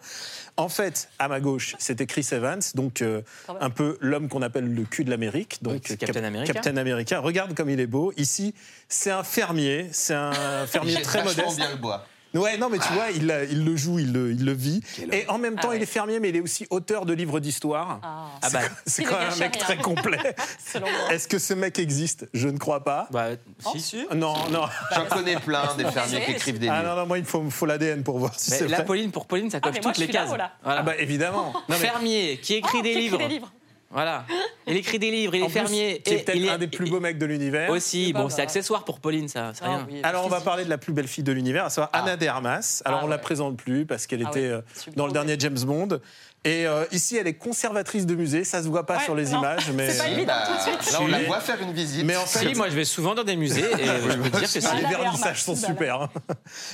En 0.57 0.69
fait, 0.69 1.09
à 1.19 1.27
ma 1.29 1.41
gauche, 1.41 1.75
c'était 1.81 2.07
Chris 2.07 2.27
Evans, 2.31 2.61
donc 2.77 3.03
euh, 3.03 3.23
un 3.61 3.71
peu 3.71 3.99
l'homme 4.01 4.29
qu'on 4.29 4.41
appelle 4.41 4.73
le 4.73 4.85
cul 4.85 5.05
de 5.05 5.11
l'Amérique, 5.11 5.59
donc 5.63 5.83
Oui, 5.91 5.97
Captain 5.99 6.23
America. 6.25 6.53
Captain 6.53 6.77
America. 6.77 7.19
Regarde 7.19 7.55
comme 7.55 7.69
il 7.71 7.81
est 7.81 7.89
beau. 7.89 8.13
Ici, 8.17 8.55
c'est 8.89 9.11
un 9.11 9.25
fermier, 9.25 9.89
c'est 9.93 10.15
un 10.15 10.33
fermier 10.67 11.03
très 11.03 11.25
modeste. 11.25 11.57
bien 11.57 11.71
le 11.71 11.77
bois. 11.77 12.07
Ouais, 12.35 12.57
non, 12.59 12.69
mais 12.69 12.79
tu 12.79 12.93
vois, 12.93 13.11
il, 13.15 13.31
euh, 13.31 13.47
il 13.51 13.65
le 13.65 13.77
joue, 13.77 13.99
il 13.99 14.13
le, 14.13 14.33
il 14.33 14.45
le 14.45 14.53
vit. 14.53 14.81
Et 15.13 15.25
en 15.29 15.39
même 15.39 15.55
temps, 15.55 15.69
Ah 15.69 15.71
ouais. 15.71 15.77
il 15.77 15.83
est 15.83 15.87
fermier, 15.87 16.19
mais 16.21 16.31
il 16.31 16.37
est 16.37 16.41
aussi 16.41 16.67
auteur 16.71 17.07
de 17.07 17.13
livres 17.13 17.39
d'histoire. 17.41 18.01
Ah. 18.03 18.27
Ah 18.43 18.51
bah, 18.51 18.61
C'est 18.87 19.05
quand 19.05 19.19
même 19.19 19.31
un 19.33 19.37
mec 19.37 19.55
rien. 19.55 19.65
très 19.65 19.77
complet. 19.77 20.19
Selon 20.73 20.87
moi. 20.91 21.13
Est-ce 21.13 21.29
que 21.29 21.39
ce 21.39 21.55
mec 21.55 21.79
existe? 21.79 22.29
Je 22.35 22.49
ne 22.49 22.59
crois 22.59 22.83
pas. 22.85 23.09
bah, 23.11 23.29
Oh, 23.65 23.73
si. 23.79 24.05
Non, 24.15 24.35
non. 24.51 24.65
J'en 24.95 25.05
connais 25.07 25.37
plein 25.37 25.75
des 25.77 25.85
fermiers 25.85 26.25
qui 26.25 26.31
écrivent 26.33 26.59
des 26.59 26.69
Ah 26.69 26.81
livres. 26.81 26.91
non, 26.95 27.01
non, 27.03 27.07
moi, 27.07 27.19
il 27.19 27.25
faut, 27.25 27.43
faut 27.51 27.67
l'ADN 27.67 28.03
pour 28.03 28.19
voir 28.19 28.33
si 28.39 28.51
Mais 28.51 28.59
c'est 28.59 28.69
là, 28.69 28.77
vrai. 28.79 28.85
Pauline, 28.87 29.11
pour 29.13 29.27
Pauline, 29.27 29.51
ça 29.51 29.59
Ah, 29.63 29.69
coche 29.71 29.81
toutes 29.81 29.99
les 29.99 30.07
là, 30.09 30.13
cases. 30.13 30.29
voilà. 30.29 30.53
Ah 30.65 30.83
bah 30.83 30.93
évidemment. 30.99 31.53
Non, 31.69 31.77
mais 31.77 31.77
Fermier, 31.77 32.39
qui 32.43 32.55
écrit 32.55 32.79
Oh, 32.81 32.83
des 32.83 32.93
qui 32.93 33.01
livres. 33.01 33.53
Voilà. 33.95 34.27
Il 34.67 34.77
écrit 34.77 34.99
des 34.99 35.11
livres, 35.11 35.35
il 35.35 35.41
est 35.41 35.43
en 35.43 35.47
plus, 35.47 35.53
fermier. 35.55 36.03
qui 36.05 36.13
est 36.13 36.19
et 36.21 36.25
peut-être 36.25 36.37
il 36.37 36.45
est 36.47 36.51
un 36.51 36.59
des 36.59 36.67
plus 36.67 36.91
beaux 36.91 37.01
mecs 37.01 37.17
de 37.17 37.27
l'univers. 37.27 37.71
Aussi, 37.71 38.13
bon, 38.13 38.29
c'est 38.29 38.43
accessoire 38.43 38.85
pour 38.85 38.99
Pauline, 39.01 39.29
ça, 39.29 39.53
c'est 39.55 39.65
Ah 39.65 39.69
rien. 39.77 39.87
oui, 39.89 40.01
Alors 40.03 40.27
on 40.27 40.29
va 40.29 40.41
parler 40.41 40.65
de 40.65 40.71
la 40.71 40.79
plus 40.79 40.93
belle 40.93 41.07
fille 41.09 41.23
de 41.25 41.33
l'univers, 41.33 41.65
à 41.67 41.71
savoir 41.71 41.91
Anna 41.93 42.17
de 42.17 42.27
Armas. 42.27 42.83
Alors 42.85 43.01
Ah 43.03 43.05
on 43.05 43.09
la 43.09 43.17
ouais. 43.17 43.23
présente 43.23 43.57
plus 43.57 43.87
parce 43.87 44.07
qu'elle 44.07 44.23
Ah 44.27 44.31
était 44.31 44.41
ouais, 44.41 44.47
euh, 44.53 44.61
dans 44.97 45.07
le 45.07 45.13
dernier 45.13 45.37
James 45.39 45.59
Bond. 45.65 46.01
Et 46.45 46.67
euh, 46.67 46.85
ici 46.93 47.17
elle 47.17 47.27
est 47.27 47.35
conservatrice 47.35 48.05
de 48.07 48.15
musée, 48.15 48.45
ça 48.45 48.63
se 48.63 48.69
voit 48.69 48.85
pas 48.87 48.99
Ouais, 48.99 49.05
sur 49.05 49.15
les 49.15 49.31
non, 49.31 49.39
images, 49.39 49.71
mais 49.73 49.91
c'est 49.91 49.99
pas 49.99 50.09
évident. 50.09 50.27
Bah, 50.35 50.45
tout 50.47 50.71
de 50.71 50.77
suite. 50.83 50.93
là, 50.93 50.99
on 51.01 51.07
la 51.07 51.23
voit 51.23 51.41
faire 51.41 51.61
une 51.63 51.73
visite. 51.73 52.05
mais 52.05 52.17
en 52.17 52.27
fait, 52.27 52.47
Si, 52.49 52.55
moi 52.55 52.69
je 52.69 52.75
vais 52.75 52.85
souvent 52.85 53.15
dans 53.15 53.25
des 53.25 53.37
musées 53.37 53.63
et 53.63 53.85
je 53.87 54.17
peux 54.19 54.29
dire 54.31 54.41
que 54.43 54.47
si. 54.47 54.59
les 54.61 54.83
Voilà, 54.83 54.89
vernissages 54.89 55.43
sont 55.43 55.57
super. 55.57 56.03
hein. 56.03 56.11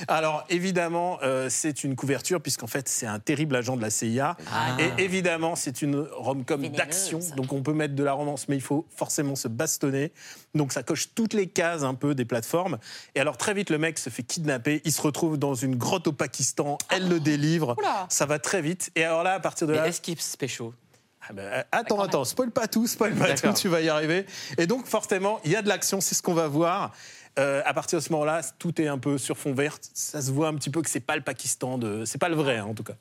Alors 0.07 0.43
évidemment, 0.49 1.19
euh, 1.23 1.47
c'est 1.49 1.83
une 1.83 1.95
couverture 1.95 2.41
puisqu'en 2.41 2.67
fait 2.67 2.89
c'est 2.89 3.05
un 3.07 3.19
terrible 3.19 3.55
agent 3.55 3.77
de 3.77 3.81
la 3.81 3.89
CIA. 3.89 4.35
Ah. 4.51 4.75
Et 4.79 5.03
évidemment, 5.03 5.55
c'est 5.55 5.81
une 5.81 6.05
rom-com 6.11 6.67
d'action, 6.69 7.19
donc 7.37 7.53
on 7.53 7.61
peut 7.61 7.73
mettre 7.73 7.95
de 7.95 8.03
la 8.03 8.13
romance, 8.13 8.47
mais 8.49 8.55
il 8.55 8.61
faut 8.61 8.85
forcément 8.95 9.35
se 9.35 9.47
bastonner. 9.47 10.11
Donc 10.53 10.73
ça 10.73 10.83
coche 10.83 11.13
toutes 11.15 11.33
les 11.33 11.47
cases 11.47 11.83
un 11.83 11.93
peu 11.93 12.13
des 12.13 12.25
plateformes. 12.25 12.77
Et 13.15 13.19
alors 13.21 13.37
très 13.37 13.53
vite, 13.53 13.69
le 13.69 13.77
mec 13.77 13.97
se 13.99 14.09
fait 14.09 14.23
kidnapper, 14.23 14.81
il 14.83 14.91
se 14.91 15.01
retrouve 15.01 15.37
dans 15.37 15.55
une 15.55 15.75
grotte 15.77 16.07
au 16.07 16.11
Pakistan, 16.11 16.77
elle 16.89 17.07
le 17.07 17.19
délivre, 17.19 17.75
Oula. 17.79 18.05
ça 18.09 18.25
va 18.25 18.37
très 18.37 18.61
vite. 18.61 18.91
Et 18.95 19.03
alors 19.05 19.23
là, 19.23 19.33
à 19.35 19.39
partir 19.39 19.60
de 19.63 19.71
Mais 19.71 19.77
là, 19.77 19.87
est-ce 19.87 20.01
qu'il 20.01 20.19
se 20.19 20.37
pécho 20.37 20.73
ah 21.29 21.33
ben, 21.33 21.63
attends, 21.71 21.97
quand 21.97 22.03
attends, 22.03 22.25
spoil 22.25 22.49
pas 22.49 22.67
tout, 22.67 22.87
spoil 22.87 23.13
pas 23.13 23.35
tout, 23.35 23.53
tu 23.53 23.67
vas 23.67 23.81
y 23.81 23.89
arriver. 23.89 24.25
Et 24.57 24.65
donc, 24.65 24.87
forcément, 24.87 25.39
il 25.45 25.51
y 25.51 25.55
a 25.55 25.61
de 25.61 25.67
l'action, 25.67 26.01
c'est 26.01 26.15
ce 26.15 26.21
qu'on 26.23 26.33
va 26.33 26.47
voir. 26.47 26.91
Euh, 27.39 27.61
à 27.63 27.73
partir 27.73 27.99
de 27.99 28.03
ce 28.03 28.11
moment-là, 28.11 28.41
tout 28.59 28.81
est 28.81 28.87
un 28.87 28.97
peu 28.97 29.17
sur 29.17 29.37
fond 29.37 29.53
vert. 29.53 29.77
Ça 29.93 30.21
se 30.21 30.31
voit 30.31 30.47
un 30.47 30.55
petit 30.55 30.69
peu 30.69 30.81
que 30.81 30.89
c'est 30.89 30.99
pas 30.99 31.15
le 31.15 31.21
Pakistan, 31.21 31.77
de... 31.77 32.05
c'est 32.05 32.17
pas 32.17 32.27
le 32.27 32.35
vrai 32.35 32.57
hein, 32.57 32.65
en 32.65 32.73
tout 32.73 32.83
cas. 32.83 32.95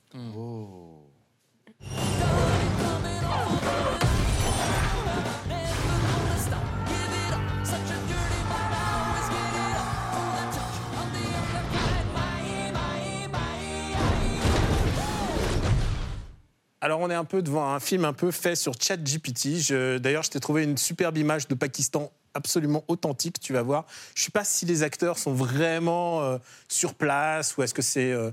Alors, 16.83 17.01
on 17.01 17.11
est 17.11 17.15
un 17.15 17.25
peu 17.25 17.43
devant 17.43 17.73
un 17.75 17.81
film 17.81 18.05
un 18.07 18.15
peu 18.15 18.31
fait 18.31 18.57
sur 18.57 18.73
ChatGPT. 18.81 19.71
D'ailleurs, 20.01 20.23
je 20.23 20.31
t'ai 20.31 20.41
trouvé 20.41 20.65
une 20.65 20.79
superbe 20.79 21.19
image 21.19 21.47
de 21.47 21.55
Pakistan 21.55 22.11
absolument 22.35 22.85
authentique, 22.89 23.41
tu 23.41 23.53
vas 23.53 23.63
voir. 23.63 23.87
Je 24.15 24.23
ne 24.23 24.25
sais 24.27 24.31
pas 24.31 24.45
si 24.45 24.65
les 24.67 24.83
acteurs 24.83 25.19
sont 25.19 25.33
vraiment 25.33 26.23
euh, 26.23 26.39
sur 26.69 26.95
place 26.95 27.57
ou 27.57 27.63
est-ce 27.63 27.75
que 27.75 27.83
c'est 27.83 28.13
euh, 28.13 28.31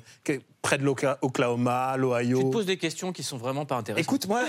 près 0.62 0.78
de 0.78 0.84
l'Oka- 0.84 1.18
Oklahoma, 1.22 1.92
Tu 1.96 2.02
l'Ohio. 2.02 2.44
te 2.44 2.52
poses 2.52 2.66
des 2.66 2.78
questions 2.78 3.14
qui 3.14 3.24
sont 3.24 3.38
vraiment 3.38 3.66
pas 3.66 3.76
intéressantes. 3.76 4.06
Écoute, 4.08 4.28
moi, 4.28 4.44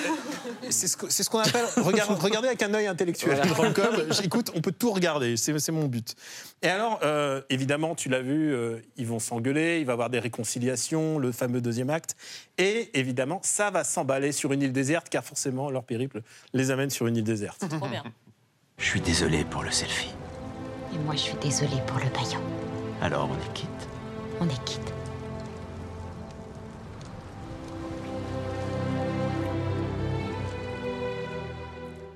c'est 0.69 0.89
ce 0.89 0.97
que- 0.97 1.09
c'est 1.11 1.23
ce 1.23 1.31
qu'on 1.31 1.39
appelle 1.39 1.65
regarde, 1.77 2.11
regarder 2.21 2.49
avec 2.49 2.63
un 2.63 2.75
œil 2.75 2.87
intellectuel. 2.87 3.41
Rom-com, 3.53 4.09
écoute, 4.25 4.51
on 4.55 4.61
peut 4.61 4.73
tout 4.73 4.91
regarder, 4.93 5.37
c'est 5.37 5.57
c'est 5.59 5.73
mon 5.73 5.87
but. 5.87 6.15
Et 6.63 6.69
alors, 6.69 6.99
euh, 7.05 7.41
évidemment, 7.51 7.95
tu 7.95 8.09
l'as 8.09 8.21
vu, 8.23 8.53
euh, 8.53 8.79
ils 8.97 9.07
vont 9.07 9.19
s'engueuler, 9.21 9.79
il 9.81 9.87
va 9.87 9.93
y 9.93 9.95
avoir 9.95 10.11
des 10.11 10.19
réconciliations, 10.19 11.19
le 11.19 11.31
fameux 11.33 11.61
deuxième 11.61 11.91
acte. 11.91 12.17
Et 12.59 12.91
évidemment, 12.99 13.41
ça 13.45 13.71
va 13.71 13.85
s'emballer 13.85 14.33
sur 14.33 14.53
une 14.53 14.63
île 14.63 14.73
déserte, 14.73 15.09
car 15.09 15.25
forcément, 15.25 15.71
leur 15.71 15.85
périple 15.85 16.23
les 16.53 16.71
amène 16.73 16.91
sur 16.91 17.07
une 17.07 17.17
île 17.17 17.25
déserte. 17.25 17.65
Trop 17.69 17.89
bien. 17.89 18.03
Je 18.79 18.85
suis 18.87 19.01
désolé 19.01 19.45
pour 19.45 19.63
le 19.63 19.71
selfie. 19.71 20.15
Et 20.95 20.99
moi, 20.99 21.15
je 21.15 21.21
suis 21.21 21.37
désolée 21.37 21.81
pour 21.87 21.99
le 21.99 22.09
paillon. 22.11 22.41
Alors 23.03 23.29
on 23.31 23.35
est 23.35 23.53
quitte? 23.53 23.69
On 24.41 24.49
est 24.49 24.65
quitte. 24.65 24.93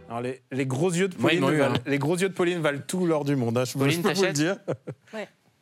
Alors, 0.09 0.21
les, 0.21 0.43
les 0.51 0.67
gros 0.67 0.91
yeux 0.93 1.09
de 1.09 1.15
Pauline, 1.15 1.43
eu, 1.49 1.57
valent, 1.57 1.75
hein. 1.75 1.79
les 1.87 1.99
gros 1.99 2.17
yeux 2.17 2.29
de 2.29 2.35
Pauline 2.35 2.61
valent 2.61 2.83
tout 2.87 3.07
l'or 3.07 3.25
du 3.25 3.35
monde. 3.35 3.57
hein, 3.57 3.65
je 3.65 3.73
peux, 3.73 3.79
Pauline, 3.79 4.03
je 4.03 4.09
peux 4.09 4.13
vous 4.15 4.23
le 4.25 4.33
dire. 4.33 4.57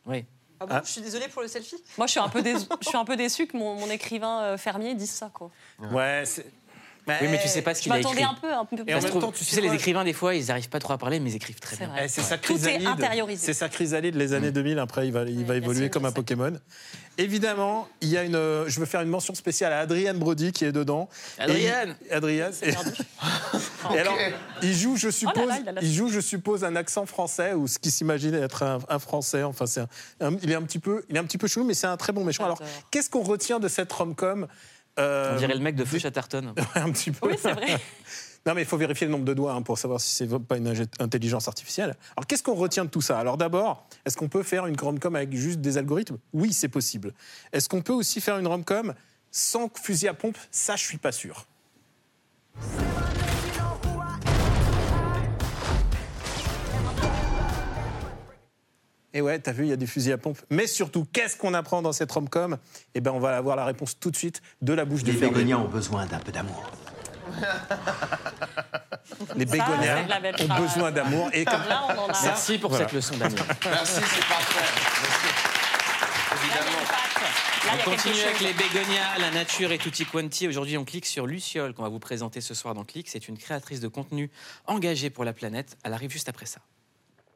Oui. 0.06 0.24
Ah 0.58 0.66
bon, 0.66 0.74
Ah. 0.76 0.82
je 0.84 0.90
suis 0.90 1.00
désolée 1.02 1.28
pour 1.28 1.42
le 1.42 1.48
selfie? 1.48 1.76
Moi, 1.98 2.06
je 2.06 2.12
suis 2.12 2.20
un 2.20 2.28
peu 2.28 2.42
déçue, 2.42 2.66
je 2.82 2.88
suis 2.88 2.96
un 2.96 3.04
peu 3.04 3.16
déçue 3.16 3.46
que 3.46 3.56
mon, 3.56 3.74
mon 3.74 3.88
écrivain 3.90 4.40
euh, 4.42 4.56
fermier 4.56 4.94
dise 4.94 5.10
ça. 5.10 5.30
Quoi. 5.32 5.50
Ouais, 5.92 6.24
c'est- 7.06 7.24
Oui, 7.24 7.28
mais 7.30 7.40
tu 7.40 7.48
sais 7.48 7.62
pas 7.62 7.74
ce 7.74 7.78
Je 7.80 7.82
qu'il 7.84 7.92
a 7.92 7.96
m'attendais 7.96 8.20
écrit. 8.20 8.30
un 8.30 8.34
peu. 8.40 8.52
Un 8.52 8.64
peu 8.64 8.76
Et 8.86 8.94
en 8.94 9.00
même 9.00 9.08
trouve, 9.10 9.22
temps, 9.22 9.32
tu 9.32 9.38
tu 9.38 9.44
sais, 9.44 9.56
sais 9.56 9.60
les 9.60 9.72
écrivains, 9.74 10.04
des 10.04 10.12
fois, 10.12 10.34
ils 10.34 10.46
n'arrivent 10.46 10.68
pas 10.68 10.78
trop 10.78 10.92
à 10.92 10.98
parler, 10.98 11.18
mais 11.20 11.30
ils 11.30 11.36
écrivent 11.36 11.58
très 11.60 11.76
bien. 11.76 11.90
Eh, 12.02 12.08
c'est 12.08 12.20
sa 12.22 12.38
Tout 12.38 12.52
est 12.52 12.56
chrysalide. 12.56 12.86
intériorisé. 12.88 13.46
C'est 13.46 13.54
sa 13.54 13.68
chrysalide 13.68 14.14
les 14.16 14.32
années 14.32 14.50
2000. 14.52 14.78
Après, 14.78 15.06
il 15.06 15.12
va, 15.12 15.24
il 15.24 15.44
va 15.44 15.56
évoluer 15.56 15.82
sûr, 15.84 15.90
comme 15.90 16.02
je 16.04 16.08
un. 16.08 16.12
Pokémon. 16.12 16.52
Évidemment, 17.18 17.88
il 18.00 18.08
y 18.08 18.16
a 18.16 18.22
une. 18.24 18.32
Je 18.66 18.80
veux 18.80 18.86
faire 18.86 19.02
une 19.02 19.08
mention 19.08 19.34
spéciale 19.34 19.72
à 19.72 19.80
Adrienne 19.80 20.18
Brody 20.18 20.52
qui 20.52 20.64
est 20.64 20.72
dedans. 20.72 21.08
Adrienne 21.38 21.96
Et- 22.08 22.12
Adrienne. 22.12 22.52
Et, 23.94 23.98
alors, 23.98 24.16
il 24.62 24.74
joue, 24.74 24.96
je 24.96 25.08
suppose, 25.10 25.42
Oh 25.44 25.48
là, 25.48 25.58
il 25.82 25.92
joue, 25.92 26.08
je 26.08 26.20
suppose, 26.20 26.64
un 26.64 26.76
accent 26.76 27.06
français 27.06 27.54
ou 27.54 27.66
ce 27.66 27.78
qui 27.78 27.90
s'imagine 27.90 28.34
être 28.34 28.62
un, 28.62 28.78
un 28.88 28.98
français. 28.98 29.42
Enfin, 29.42 29.66
c'est 29.66 29.80
un- 29.80 29.88
un- 30.20 30.36
il 30.42 30.50
est 30.50 30.54
un 30.54 30.62
petit 30.62 30.78
peu, 30.78 31.04
il 31.08 31.16
est 31.16 31.18
un 31.18 31.24
petit 31.24 31.38
peu 31.38 31.48
chelou, 31.48 31.64
mais 31.66 31.74
c'est 31.74 31.86
un 31.86 31.96
très 31.96 32.12
bon 32.12 32.24
méchant. 32.24 32.44
Alors, 32.44 32.60
qu'est-ce 32.90 33.10
qu'on 33.10 33.22
retient 33.22 33.58
de 33.58 33.68
cette 33.68 33.92
rom-com 33.92 34.46
On 35.00 35.36
dirait 35.38 35.54
le 35.54 35.60
mec 35.60 35.76
de 35.76 35.84
Feu 35.84 35.98
Chatterton. 35.98 36.54
un 36.74 36.90
petit 36.90 37.10
peu. 37.10 37.28
Oui, 37.28 37.36
c'est 37.40 37.52
vrai. 37.52 37.78
Non, 38.46 38.54
mais 38.54 38.62
il 38.62 38.66
faut 38.66 38.78
vérifier 38.78 39.06
le 39.06 39.12
nombre 39.12 39.26
de 39.26 39.34
doigts 39.34 39.52
hein, 39.52 39.60
pour 39.60 39.76
savoir 39.76 40.00
si 40.00 40.14
c'est 40.14 40.26
pas 40.38 40.56
une 40.56 40.74
intelligence 40.98 41.46
artificielle. 41.46 41.94
Alors, 42.16 42.26
qu'est-ce 42.26 42.42
qu'on 42.42 42.54
retient 42.54 42.86
de 42.86 42.90
tout 42.90 43.02
ça? 43.02 43.18
Alors, 43.18 43.36
d'abord, 43.36 43.86
est-ce 44.06 44.16
qu'on 44.16 44.28
peut 44.28 44.42
faire 44.42 44.66
une 44.66 44.80
rom-com 44.80 45.14
avec 45.14 45.34
juste 45.36 45.60
des 45.60 45.76
algorithmes? 45.76 46.16
Oui, 46.32 46.54
c'est 46.54 46.68
possible. 46.68 47.12
Est-ce 47.52 47.68
qu'on 47.68 47.82
peut 47.82 47.92
aussi 47.92 48.22
faire 48.22 48.38
une 48.38 48.46
rom-com 48.46 48.94
sans 49.30 49.70
fusil 49.82 50.08
à 50.08 50.14
pompe? 50.14 50.38
Ça, 50.50 50.76
je 50.76 50.84
suis 50.84 50.96
pas 50.96 51.12
sûr. 51.12 51.46
Et 59.12 59.20
ouais, 59.20 59.38
t'as 59.40 59.52
vu, 59.52 59.64
il 59.64 59.70
y 59.70 59.72
a 59.72 59.76
du 59.76 59.86
fusil 59.88 60.12
à 60.12 60.18
pompe. 60.18 60.38
Mais 60.50 60.66
surtout, 60.68 61.04
qu'est-ce 61.12 61.36
qu'on 61.36 61.52
apprend 61.54 61.82
dans 61.82 61.92
cette 61.92 62.12
rom-com? 62.12 62.56
Eh 62.94 63.00
ben, 63.00 63.10
on 63.10 63.18
va 63.18 63.36
avoir 63.36 63.56
la 63.56 63.64
réponse 63.64 63.98
tout 63.98 64.10
de 64.10 64.16
suite 64.16 64.40
de 64.62 64.72
la 64.72 64.84
bouche 64.84 65.02
Les 65.02 65.12
du 65.12 65.18
père. 65.18 65.30
bégoniens 65.30 65.58
ont 65.58 65.68
besoin 65.68 66.06
d'un 66.06 66.18
peu 66.20 66.30
d'amour. 66.30 66.70
Les 69.36 69.44
bégoniens 69.44 70.04
de 70.06 70.42
ont 70.52 70.60
besoin 70.60 70.90
d'amour. 70.92 71.28
Et 71.32 71.44
comme 71.44 71.62
Là, 71.68 71.82
on 71.88 71.98
en 72.02 72.08
a. 72.08 72.22
Merci 72.22 72.58
pour 72.58 72.70
Voilà. 72.70 72.84
cette 72.86 72.94
leçon 72.94 73.16
d'amour. 73.16 73.38
Merci, 73.64 74.00
c'est 74.00 74.26
parfait. 74.28 74.64
Évidemment. 76.42 76.78
Là, 77.66 77.72
On 77.86 77.90
continue 77.90 78.20
avec 78.22 78.40
les 78.40 78.52
bégonias, 78.52 79.18
la 79.18 79.30
nature 79.30 79.72
et 79.72 79.78
tutti 79.78 80.06
quanti. 80.06 80.48
Aujourd'hui, 80.48 80.76
on 80.78 80.84
clique 80.84 81.06
sur 81.06 81.26
Luciole 81.26 81.74
qu'on 81.74 81.82
va 81.82 81.88
vous 81.88 81.98
présenter 81.98 82.40
ce 82.40 82.54
soir 82.54 82.74
dans 82.74 82.84
Click. 82.84 83.08
C'est 83.08 83.28
une 83.28 83.36
créatrice 83.38 83.80
de 83.80 83.88
contenu 83.88 84.30
engagée 84.66 85.10
pour 85.10 85.24
la 85.24 85.32
planète. 85.32 85.76
Elle 85.84 85.92
arrive 85.92 86.10
juste 86.10 86.28
après 86.28 86.46
ça. 86.46 86.60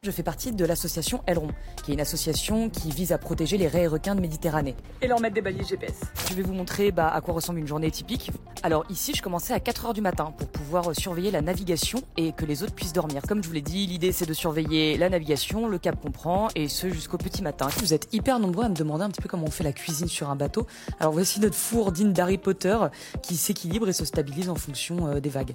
Je 0.04 0.10
fais 0.10 0.22
partie 0.22 0.52
de 0.52 0.66
l'association 0.66 1.22
Aileron, 1.26 1.48
qui 1.82 1.90
est 1.90 1.94
une 1.94 2.00
association 2.02 2.68
qui 2.68 2.90
vise 2.90 3.12
à 3.12 3.16
protéger 3.16 3.56
les 3.56 3.68
raies 3.68 3.84
et 3.84 3.86
requins 3.86 4.14
de 4.14 4.20
Méditerranée. 4.20 4.76
Et 5.00 5.08
leur 5.08 5.18
mettre 5.18 5.34
des 5.34 5.40
balises 5.40 5.66
GPS. 5.66 5.98
Je 6.28 6.34
vais 6.34 6.42
vous 6.42 6.52
montrer 6.52 6.92
bah, 6.92 7.08
à 7.08 7.22
quoi 7.22 7.32
ressemble 7.32 7.58
une 7.58 7.66
journée 7.66 7.90
typique. 7.90 8.30
Alors 8.62 8.84
ici, 8.90 9.14
je 9.14 9.22
commençais 9.22 9.54
à 9.54 9.58
4h 9.60 9.94
du 9.94 10.02
matin 10.02 10.34
pour 10.36 10.48
pouvoir 10.48 10.90
euh, 10.90 10.92
surveiller 10.92 11.30
la 11.30 11.40
navigation 11.40 12.02
et 12.18 12.32
que 12.32 12.44
les 12.44 12.62
autres 12.62 12.74
puissent 12.74 12.92
dormir. 12.92 13.22
Comme 13.26 13.42
je 13.42 13.48
vous 13.48 13.54
l'ai 13.54 13.62
dit, 13.62 13.86
l'idée 13.86 14.12
c'est 14.12 14.26
de 14.26 14.34
surveiller 14.34 14.98
la 14.98 15.08
navigation, 15.08 15.68
le 15.68 15.78
cap 15.78 15.98
qu'on 15.98 16.10
prend, 16.10 16.48
et 16.54 16.68
ce 16.68 16.90
jusqu'au 16.90 17.16
petit 17.16 17.42
matin. 17.42 17.68
Vous 17.78 17.94
êtes 17.94 18.12
hyper 18.12 18.38
nombreux 18.38 18.66
à 18.66 18.68
me 18.68 18.74
demander 18.74 19.04
un 19.04 19.08
petit 19.08 19.22
peu 19.22 19.28
comment 19.30 19.46
on 19.46 19.50
fait 19.50 19.64
la 19.64 19.72
cuisine 19.72 20.08
sur 20.08 20.28
un 20.28 20.36
bateau. 20.36 20.66
Alors 21.00 21.14
voici 21.14 21.40
notre 21.40 21.56
four 21.56 21.92
digne 21.92 22.12
d'Harry 22.12 22.36
Potter 22.36 22.76
qui 23.22 23.36
s'équilibre 23.36 23.88
et 23.88 23.94
se 23.94 24.04
stabilise 24.04 24.50
en 24.50 24.54
fonction 24.54 25.06
euh, 25.06 25.20
des 25.20 25.30
vagues. 25.30 25.52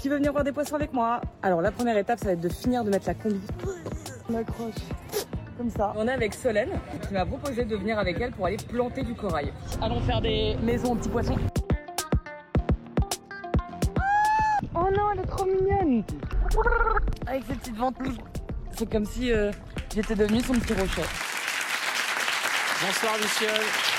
Qui 0.00 0.08
veut 0.08 0.16
venir 0.16 0.32
voir 0.32 0.42
des 0.42 0.50
poissons 0.50 0.74
avec 0.74 0.92
moi? 0.92 1.20
Alors 1.42 1.62
la 1.62 1.70
première 1.70 1.96
étape, 1.96 2.18
ça 2.18 2.26
va 2.26 2.32
être 2.32 2.40
de 2.40 2.48
finir 2.48 2.82
de 2.82 2.90
mettre 2.90 3.06
la 3.06 3.14
combi. 3.14 3.40
On 4.28 4.34
accroche. 4.34 4.74
Comme 5.58 5.70
ça. 5.70 5.92
On 5.96 6.08
est 6.08 6.12
avec 6.12 6.34
Solène 6.34 6.70
qui 7.06 7.12
m'a 7.14 7.26
proposé 7.26 7.64
de 7.64 7.76
venir 7.76 7.98
avec 7.98 8.20
elle 8.20 8.32
pour 8.32 8.46
aller 8.46 8.56
planter 8.56 9.02
du 9.02 9.14
corail. 9.14 9.52
Allons 9.80 10.00
faire 10.00 10.20
des 10.20 10.56
maisons 10.62 10.92
aux 10.92 10.96
petits 10.96 11.08
poissons. 11.08 11.36
Oh 14.74 14.88
non, 14.96 15.12
elle 15.12 15.20
est 15.20 15.26
trop 15.26 15.44
mignonne 15.44 16.04
Avec 17.26 17.44
ses 17.44 17.54
petites 17.54 17.76
ventouses. 17.76 18.16
C'est 18.76 18.90
comme 18.90 19.04
si 19.04 19.30
euh, 19.30 19.50
j'étais 19.94 20.14
devenue 20.14 20.40
son 20.40 20.54
petit 20.54 20.72
rocher. 20.72 21.02
Bonsoir 22.84 23.16
Luciole. 23.18 23.91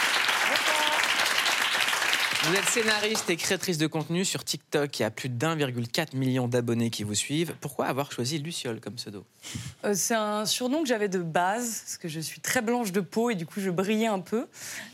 Vous 2.46 2.56
êtes 2.56 2.66
scénariste 2.66 3.30
et 3.30 3.38
créatrice 3.38 3.78
de 3.78 3.88
contenu 3.88 4.26
sur 4.26 4.44
TikTok. 4.44 5.00
Il 5.00 5.04
y 5.04 5.06
a 5.06 5.12
plus 5.12 5.30
d'1,4 5.30 6.14
million 6.18 6.50
d'abonnés 6.50 6.90
qui 6.90 7.04
vous 7.04 7.16
suivent. 7.16 7.56
Pourquoi 7.62 7.86
avoir 7.86 8.12
choisi 8.12 8.38
Luciole 8.38 8.82
comme 8.82 8.96
pseudo 8.96 9.26
Euh, 9.86 9.94
c'est 9.96 10.16
un 10.16 10.46
surnom 10.46 10.82
que 10.82 10.90
j'avais 10.90 11.08
de 11.08 11.20
base, 11.20 11.84
parce 11.86 11.98
que 11.98 12.10
je 12.10 12.20
suis 12.20 12.42
très 12.42 12.62
blanche 12.62 12.92
de 12.92 13.00
peau 13.00 13.30
et 13.30 13.36
du 13.36 13.46
coup 13.46 13.62
je 13.62 13.70
brillais 13.70 14.08
un 14.08 14.20
peu. 14.20 14.48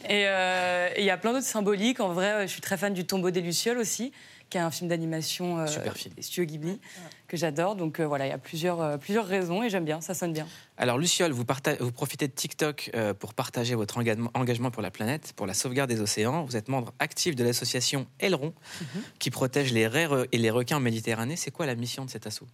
Et 0.07 0.27
euh, 0.27 0.89
il 0.95 1.03
y 1.03 1.09
a 1.09 1.17
plein 1.17 1.33
d'autres 1.33 1.45
symboliques. 1.45 1.99
En 1.99 2.13
vrai, 2.13 2.47
je 2.47 2.51
suis 2.51 2.61
très 2.61 2.77
fan 2.77 2.93
du 2.93 3.05
Tombeau 3.05 3.31
des 3.31 3.41
Lucioles 3.41 3.79
aussi, 3.79 4.11
qui 4.49 4.57
est 4.57 4.61
un 4.61 4.71
film 4.71 4.89
d'animation 4.89 5.59
euh, 5.59 5.67
Super 5.67 5.95
film. 5.95 6.13
des 6.15 6.21
studios 6.21 6.45
Ghibli, 6.45 6.79
que 7.27 7.37
j'adore. 7.37 7.75
Donc 7.75 7.99
euh, 7.99 8.07
voilà, 8.07 8.25
il 8.25 8.29
y 8.29 8.33
a 8.33 8.37
plusieurs, 8.37 8.81
euh, 8.81 8.97
plusieurs 8.97 9.25
raisons 9.25 9.63
et 9.63 9.69
j'aime 9.69 9.85
bien, 9.85 10.01
ça 10.01 10.13
sonne 10.13 10.33
bien. 10.33 10.47
Alors 10.77 10.97
Luciole, 10.97 11.31
vous, 11.31 11.45
profitez 11.45 12.27
de 12.27 12.33
TikTok 12.33 12.91
euh, 12.95 13.13
pour 13.13 13.33
partager 13.33 13.75
votre 13.75 13.97
engagement, 13.97 14.31
engagement 14.33 14.71
pour 14.71 14.81
la 14.81 14.91
planète, 14.91 15.33
pour 15.35 15.45
la 15.45 15.53
sauvegarde 15.53 15.89
des 15.89 16.01
océans. 16.01 16.43
Vous 16.43 16.57
êtes 16.57 16.67
membre 16.67 16.93
actif 16.99 17.35
de 17.35 17.43
l'association 17.43 18.07
Aileron, 18.19 18.53
qui 19.19 19.29
protège 19.29 19.71
les 19.71 19.87
raies 19.87 20.07
et 20.31 20.37
les 20.37 20.49
requins 20.49 20.77
en 20.77 20.81
Méditerranée. 20.81 21.35
C'est 21.35 21.51
quoi 21.51 21.65
la 21.65 21.75
mission 21.75 22.05
de 22.05 22.09
cet 22.09 22.25
assaut? 22.25 22.47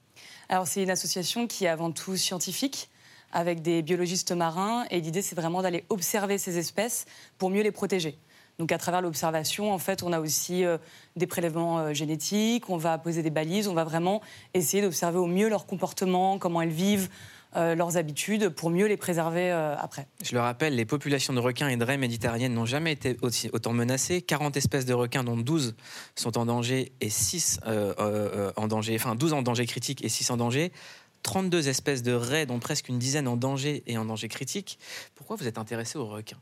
Alors 0.49 0.67
c'est 0.67 0.83
une 0.83 0.89
association 0.89 1.47
qui 1.47 1.65
est 1.65 1.69
avant 1.69 1.91
tout 1.91 2.17
scientifique 2.17 2.89
avec 3.31 3.61
des 3.61 3.81
biologistes 3.81 4.31
marins 4.31 4.85
et 4.89 5.01
l'idée 5.01 5.21
c'est 5.21 5.35
vraiment 5.35 5.61
d'aller 5.61 5.83
observer 5.89 6.37
ces 6.37 6.57
espèces 6.57 7.05
pour 7.37 7.49
mieux 7.49 7.63
les 7.63 7.71
protéger. 7.71 8.17
Donc 8.59 8.71
à 8.71 8.77
travers 8.77 9.01
l'observation, 9.01 9.73
en 9.73 9.77
fait, 9.77 10.03
on 10.03 10.13
a 10.13 10.19
aussi 10.19 10.63
euh, 10.63 10.77
des 11.15 11.27
prélèvements 11.27 11.79
euh, 11.79 11.93
génétiques, 11.93 12.69
on 12.69 12.77
va 12.77 12.97
poser 12.97 13.21
des 13.21 13.29
balises, 13.29 13.67
on 13.67 13.73
va 13.73 13.83
vraiment 13.83 14.21
essayer 14.53 14.81
d'observer 14.81 15.17
au 15.17 15.27
mieux 15.27 15.49
leur 15.49 15.65
comportement, 15.65 16.37
comment 16.37 16.61
elles 16.61 16.69
vivent, 16.69 17.09
euh, 17.55 17.75
leurs 17.75 17.97
habitudes, 17.97 18.49
pour 18.49 18.69
mieux 18.69 18.85
les 18.85 18.97
préserver 18.97 19.51
après. 19.51 20.07
Je 20.23 20.33
le 20.33 20.41
rappelle, 20.41 20.75
les 20.75 20.85
populations 20.85 21.33
de 21.33 21.39
requins 21.39 21.69
et 21.69 21.77
de 21.77 21.83
raies 21.83 21.97
méditerranéennes 21.97 22.53
n'ont 22.53 22.65
jamais 22.65 22.93
été 22.93 23.17
autant 23.53 23.73
menacées. 23.73 24.21
40 24.21 24.57
espèces 24.57 24.85
de 24.85 24.93
requins, 24.93 25.23
dont 25.23 25.37
12 25.37 25.75
sont 26.15 26.37
en 26.37 26.45
danger 26.45 26.91
et 27.01 27.09
6 27.09 27.59
euh, 27.65 27.93
euh, 27.99 28.49
euh, 28.49 28.51
en 28.55 28.67
danger, 28.67 28.95
enfin 28.95 29.15
12 29.15 29.33
en 29.33 29.41
danger 29.41 29.65
critique 29.65 30.03
et 30.03 30.09
6 30.09 30.31
en 30.31 30.37
danger. 30.37 30.71
32 31.23 31.69
espèces 31.69 32.03
de 32.03 32.13
raies, 32.13 32.45
dont 32.45 32.59
presque 32.59 32.87
une 32.87 32.99
dizaine 32.99 33.27
en 33.27 33.35
danger 33.35 33.83
et 33.87 33.97
en 33.97 34.05
danger 34.05 34.27
critique. 34.27 34.77
Pourquoi 35.15 35.35
vous 35.35 35.47
êtes 35.47 35.57
intéressé 35.57 35.97
aux 35.97 36.05
requins? 36.05 36.37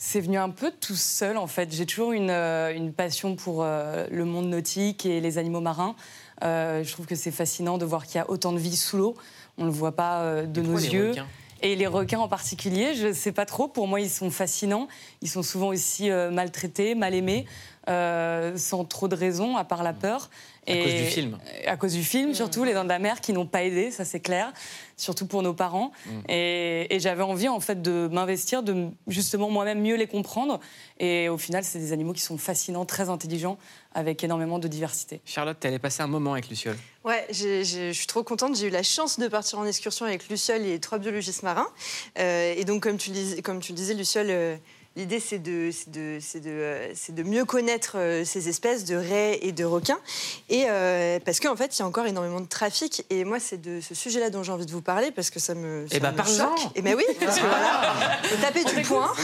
C'est 0.00 0.20
venu 0.20 0.38
un 0.38 0.50
peu 0.50 0.70
tout 0.70 0.94
seul 0.94 1.36
en 1.36 1.48
fait. 1.48 1.72
J'ai 1.74 1.84
toujours 1.84 2.12
une, 2.12 2.30
euh, 2.30 2.72
une 2.72 2.92
passion 2.92 3.34
pour 3.34 3.62
euh, 3.62 4.06
le 4.10 4.24
monde 4.24 4.48
nautique 4.48 5.04
et 5.04 5.20
les 5.20 5.38
animaux 5.38 5.60
marins. 5.60 5.96
Euh, 6.44 6.84
je 6.84 6.92
trouve 6.92 7.06
que 7.06 7.16
c'est 7.16 7.32
fascinant 7.32 7.78
de 7.78 7.84
voir 7.84 8.06
qu'il 8.06 8.16
y 8.16 8.20
a 8.20 8.30
autant 8.30 8.52
de 8.52 8.58
vie 8.58 8.76
sous 8.76 8.96
l'eau. 8.96 9.16
On 9.58 9.62
ne 9.62 9.66
le 9.70 9.74
voit 9.74 9.96
pas 9.96 10.20
euh, 10.20 10.46
de 10.46 10.60
nos 10.62 10.78
yeux. 10.78 11.10
requins? 11.10 11.26
Et 11.60 11.74
les 11.74 11.88
requins 11.88 12.20
en 12.20 12.28
particulier, 12.28 12.94
je 12.94 13.08
ne 13.08 13.12
sais 13.12 13.32
pas 13.32 13.44
trop. 13.44 13.66
Pour 13.66 13.88
moi, 13.88 14.00
ils 14.00 14.10
sont 14.10 14.30
fascinants. 14.30 14.86
Ils 15.22 15.28
sont 15.28 15.42
souvent 15.42 15.68
aussi 15.68 16.08
euh, 16.10 16.30
maltraités, 16.30 16.94
mal 16.94 17.14
aimés, 17.14 17.46
euh, 17.88 18.56
sans 18.56 18.84
trop 18.84 19.08
de 19.08 19.16
raison, 19.16 19.56
à 19.56 19.64
part 19.64 19.82
la 19.82 19.92
peur. 19.92 20.30
À 20.68 20.74
cause 20.74 20.94
du 20.94 21.04
film. 21.04 21.38
À 21.66 21.76
cause 21.76 21.94
du 21.94 22.04
film, 22.04 22.34
surtout, 22.34 22.62
Les 22.62 22.74
Dents 22.74 22.84
de 22.84 22.88
la 22.88 23.00
Mer, 23.00 23.20
qui 23.20 23.32
n'ont 23.32 23.46
pas 23.46 23.64
aidé, 23.64 23.90
ça 23.90 24.04
c'est 24.04 24.20
clair, 24.20 24.52
surtout 24.98 25.26
pour 25.26 25.42
nos 25.42 25.54
parents. 25.54 25.92
Mm. 26.04 26.10
Et, 26.28 26.94
et 26.94 27.00
j'avais 27.00 27.22
envie, 27.22 27.48
en 27.48 27.60
fait, 27.60 27.80
de 27.80 28.08
m'investir, 28.12 28.62
de 28.62 28.88
justement 29.06 29.48
moi-même 29.48 29.80
mieux 29.80 29.96
les 29.96 30.06
comprendre. 30.06 30.60
Et 30.98 31.30
au 31.30 31.38
final, 31.38 31.64
c'est 31.64 31.78
des 31.78 31.92
animaux 31.94 32.12
qui 32.12 32.20
sont 32.20 32.36
fascinants, 32.36 32.84
très 32.84 33.08
intelligents, 33.08 33.56
avec 33.94 34.22
énormément 34.22 34.58
de 34.58 34.68
diversité. 34.68 35.22
Charlotte, 35.24 35.56
tu 35.58 35.66
allais 35.66 35.78
passer 35.78 36.02
un 36.02 36.06
moment 36.08 36.32
avec 36.34 36.50
Luciole. 36.50 36.76
Ouais, 37.04 37.26
je 37.30 37.90
suis 37.92 38.06
trop 38.06 38.22
contente. 38.22 38.54
J'ai 38.56 38.66
eu 38.66 38.70
la 38.70 38.82
chance 38.82 39.18
de 39.18 39.28
partir 39.28 39.58
en 39.58 39.64
excursion 39.64 40.04
avec 40.04 40.28
Luciole 40.28 40.66
et 40.66 40.78
trois 40.78 40.98
biologistes 40.98 41.42
marins. 41.42 41.68
Euh, 42.18 42.52
et 42.54 42.64
donc, 42.64 42.82
comme 42.82 42.98
tu, 42.98 43.10
le 43.10 43.14
dis- 43.14 43.42
comme 43.42 43.60
tu 43.60 43.72
le 43.72 43.76
disais, 43.76 43.94
Luciole, 43.94 44.26
euh, 44.28 44.56
l'idée, 44.98 45.20
c'est 45.20 45.38
de, 45.38 45.70
c'est 45.72 45.90
de, 45.90 46.18
c'est 46.20 46.40
de, 46.40 46.50
euh, 46.50 46.92
c'est 46.94 47.14
de 47.14 47.22
mieux 47.22 47.44
connaître 47.44 47.96
euh, 47.96 48.24
ces 48.24 48.48
espèces 48.48 48.84
de 48.84 48.96
raies 48.96 49.38
et 49.42 49.52
de 49.52 49.64
requins. 49.64 49.98
Et 50.50 50.64
euh, 50.68 51.18
parce 51.24 51.40
qu'en 51.40 51.56
fait, 51.56 51.76
il 51.76 51.80
y 51.80 51.82
a 51.82 51.86
encore 51.86 52.06
énormément 52.06 52.40
de 52.40 52.48
trafic. 52.48 53.04
Et 53.08 53.24
moi, 53.24 53.38
c'est 53.40 53.58
de 53.60 53.80
ce 53.80 53.94
sujet-là 53.94 54.28
dont 54.30 54.42
j'ai 54.42 54.52
envie 54.52 54.66
de 54.66 54.72
vous 54.72 54.82
parler 54.82 55.10
parce 55.12 55.30
que 55.30 55.38
ça 55.38 55.54
me, 55.54 55.86
ça 55.86 55.94
Eh 55.96 56.00
ben, 56.00 56.10
me 56.12 56.16
parle-en. 56.16 56.56
choque. 56.56 56.72
Et 56.74 56.82
ben 56.82 56.94
oui, 56.96 57.04
parce 57.20 57.36
que 57.36 57.46
voilà, 57.46 58.18
faut 58.24 58.36
taper 58.42 58.64
du 58.64 58.82
poing. 58.82 59.12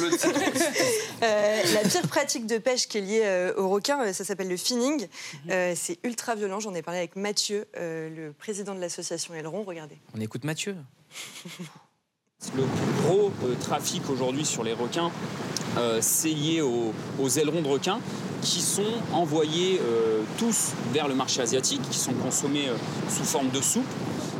Euh, 1.22 1.62
la 1.72 1.88
pire 1.88 2.06
pratique 2.08 2.46
de 2.46 2.58
pêche 2.58 2.86
qui 2.86 2.98
est 2.98 3.00
liée 3.00 3.22
euh, 3.24 3.54
aux 3.56 3.68
requins, 3.68 4.12
ça 4.12 4.24
s'appelle 4.24 4.48
le 4.48 4.56
finning. 4.56 5.06
Euh, 5.48 5.72
c'est 5.74 5.98
ultra 6.04 6.34
violent. 6.34 6.60
J'en 6.60 6.74
ai 6.74 6.82
parlé 6.82 6.98
avec 6.98 7.16
Mathieu, 7.16 7.66
euh, 7.78 8.10
le 8.14 8.32
président 8.32 8.74
de 8.74 8.80
l'association 8.80 9.32
Aileron. 9.34 9.62
Regardez. 9.64 9.96
On 10.14 10.20
écoute 10.20 10.44
Mathieu. 10.44 10.76
Le 12.52 12.62
plus 12.62 13.02
gros 13.02 13.32
euh, 13.44 13.54
trafic 13.58 14.02
aujourd'hui 14.10 14.44
sur 14.44 14.62
les 14.62 14.74
requins, 14.74 15.10
euh, 15.78 15.98
c'est 16.00 16.28
lié 16.28 16.60
aux, 16.60 17.28
ailerons 17.28 17.62
de 17.62 17.68
requins 17.68 17.98
qui 18.42 18.60
sont 18.60 18.82
envoyés 19.12 19.80
euh, 19.82 20.20
tous 20.36 20.72
vers 20.92 21.08
le 21.08 21.14
marché 21.14 21.40
asiatique, 21.40 21.80
qui 21.90 21.98
sont 21.98 22.12
consommés 22.12 22.68
sous 23.08 23.24
forme 23.24 23.48
de 23.48 23.60
soupe. 23.60 23.86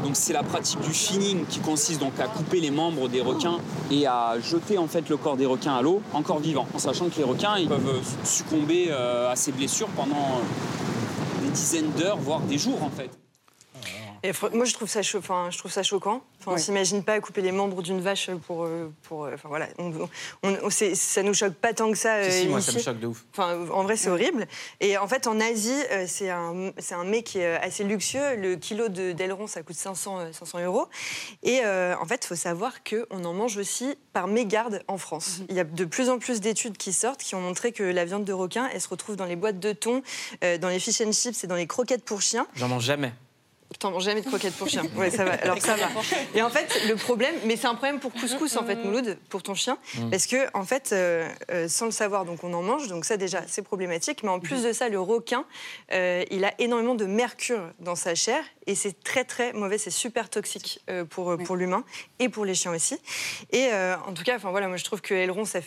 Donc 0.04 0.12
c'est 0.14 0.34
la 0.34 0.42
pratique 0.42 0.80
du 0.80 0.92
finning 0.92 1.46
qui 1.46 1.60
consiste 1.60 1.98
donc 1.98 2.12
à 2.20 2.26
couper 2.26 2.60
les 2.60 2.70
membres 2.70 3.08
des 3.08 3.22
requins 3.22 3.58
et 3.90 4.06
à 4.06 4.36
jeter 4.38 4.76
en 4.76 4.86
fait 4.86 5.08
le 5.08 5.16
corps 5.16 5.36
des 5.36 5.46
requins 5.46 5.76
à 5.76 5.82
l'eau 5.82 6.02
encore 6.12 6.40
vivant, 6.40 6.66
en 6.74 6.78
sachant 6.78 7.08
que 7.08 7.16
les 7.16 7.24
requins 7.24 7.54
peuvent 7.66 8.02
succomber 8.22 8.90
à 8.90 9.34
ces 9.34 9.52
blessures 9.52 9.88
pendant 9.96 10.40
des 11.42 11.48
dizaines 11.50 11.90
d'heures, 11.96 12.18
voire 12.18 12.40
des 12.40 12.58
jours 12.58 12.82
en 12.82 12.90
fait. 12.90 13.23
Et 14.24 14.32
moi, 14.54 14.64
je 14.64 14.72
trouve 14.74 14.88
ça, 14.88 15.02
cho- 15.02 15.18
enfin, 15.18 15.48
je 15.50 15.58
trouve 15.58 15.70
ça 15.70 15.82
choquant. 15.82 16.22
Enfin, 16.40 16.50
On 16.50 16.54
Ouais. 16.54 16.58
s'imagine 16.60 17.04
pas 17.04 17.20
couper 17.20 17.40
les 17.42 17.52
membres 17.52 17.82
d'une 17.82 18.00
vache 18.00 18.30
pour, 18.46 18.64
euh, 18.64 18.90
pour, 19.04 19.24
euh, 19.24 19.32
enfin 19.34 19.48
voilà. 19.48 19.68
On, 19.78 19.92
on- 20.42 20.56
on- 20.62 20.70
ça 20.70 21.22
nous 21.22 21.34
choque 21.34 21.54
pas 21.54 21.72
tant 21.74 21.90
que 21.92 21.96
ça. 21.98 22.22
Si, 22.24 22.28
euh, 22.28 22.42
si, 22.42 22.48
moi, 22.48 22.60
ça 22.60 22.72
me 22.72 22.78
choque 22.78 22.98
de 23.00 23.06
ouf. 23.06 23.24
Enfin, 23.32 23.66
en 23.70 23.82
vrai, 23.82 23.96
c'est 23.96 24.08
horrible. 24.10 24.46
Et 24.80 24.96
en 24.98 25.06
fait, 25.06 25.26
en 25.26 25.38
Asie, 25.40 25.78
c'est 26.06 26.30
un, 26.30 26.72
c'est 26.78 26.94
un 26.94 27.04
mets 27.04 27.22
qui 27.22 27.38
est 27.38 27.54
assez 27.56 27.84
luxueux. 27.84 28.37
Le 28.37 28.56
kilo 28.56 28.88
de- 28.88 29.12
d'aileron, 29.12 29.46
ça 29.46 29.62
coûte 29.62 29.76
500, 29.76 30.18
euh, 30.20 30.32
500 30.32 30.58
euros. 30.64 30.87
Et 31.42 31.60
euh, 31.64 31.94
en 32.00 32.06
fait, 32.06 32.24
il 32.24 32.26
faut 32.26 32.34
savoir 32.34 32.72
qu'on 32.82 33.24
en 33.24 33.32
mange 33.34 33.56
aussi 33.58 33.94
par 34.14 34.26
mégarde 34.26 34.82
en 34.88 34.96
France. 34.98 35.40
Il 35.50 35.54
y 35.56 35.60
a 35.60 35.64
de 35.64 35.84
plus 35.84 36.08
en 36.08 36.18
plus 36.18 36.40
d'études 36.40 36.76
qui 36.78 36.92
sortent 36.94 37.22
qui 37.22 37.34
ont 37.34 37.40
montré 37.40 37.72
que 37.72 37.82
la 37.82 38.04
viande 38.06 38.24
de 38.24 38.32
requin, 38.32 38.68
elle 38.72 38.80
se 38.80 38.88
retrouve 38.88 39.16
dans 39.16 39.26
les 39.26 39.37
boîtes 39.37 39.60
de 39.60 39.72
thon, 39.72 40.02
euh, 40.42 40.56
dans 40.58 40.68
les 40.68 40.78
fish 40.78 41.00
and 41.02 41.12
chips 41.12 41.44
et 41.44 41.46
dans 41.46 41.56
les 41.56 41.66
croquettes 41.66 42.04
pour 42.04 42.22
chiens. 42.22 42.46
J'en 42.54 42.68
mange 42.68 42.84
jamais. 42.84 43.12
T'en 43.78 43.90
manges 43.90 44.04
jamais 44.04 44.20
de 44.22 44.26
croquettes 44.26 44.54
pour 44.54 44.68
chien. 44.68 44.82
Ouais, 44.96 45.10
ça 45.10 45.24
va. 45.24 45.32
Alors 45.32 45.60
ça 45.60 45.74
va. 45.76 45.88
Et 46.34 46.42
en 46.42 46.50
fait, 46.50 46.87
le 46.88 46.94
problème, 46.96 47.34
mais 47.44 47.56
c'est 47.56 47.66
un 47.66 47.74
problème 47.74 47.98
pour 48.00 48.12
couscous 48.12 48.56
en 48.56 48.64
fait, 48.64 48.76
Mouloud, 48.76 49.18
pour 49.28 49.42
ton 49.42 49.54
chien, 49.54 49.78
Mm. 49.98 50.10
parce 50.10 50.26
que 50.26 50.37
en 50.54 50.64
fait, 50.64 50.90
euh, 50.92 51.28
euh, 51.50 51.68
sans 51.68 51.87
le 51.87 51.90
savoir, 51.90 52.24
donc 52.24 52.42
on 52.44 52.52
en 52.54 52.62
mange, 52.62 52.88
donc 52.88 53.04
ça 53.04 53.16
déjà 53.16 53.42
c'est 53.46 53.62
problématique. 53.62 54.22
Mais 54.22 54.28
en 54.30 54.40
plus 54.40 54.62
de 54.62 54.72
ça, 54.72 54.88
le 54.88 55.00
requin, 55.00 55.44
euh, 55.92 56.24
il 56.30 56.44
a 56.44 56.52
énormément 56.58 56.94
de 56.94 57.04
mercure 57.06 57.60
dans 57.80 57.94
sa 57.96 58.14
chair 58.14 58.42
et 58.66 58.74
c'est 58.74 59.03
très 59.03 59.24
très 59.24 59.53
mauvais, 59.53 59.79
c'est 59.79 59.90
super 59.90 60.29
toxique 60.31 60.81
euh, 60.90 61.05
pour 61.05 61.37
pour 61.44 61.57
l'humain 61.57 61.85
et 62.18 62.29
pour 62.29 62.44
les 62.44 62.55
chiens 62.55 62.72
aussi. 62.74 62.98
Et 63.50 63.68
euh, 63.72 63.96
en 64.07 64.12
tout 64.12 64.22
cas, 64.24 64.37
enfin 64.37 64.50
voilà, 64.50 64.68
moi 64.68 64.77
je 64.77 64.85
trouve 64.85 65.00
que 65.00 65.14
Aileron, 65.14 65.44
c'est 65.44 65.62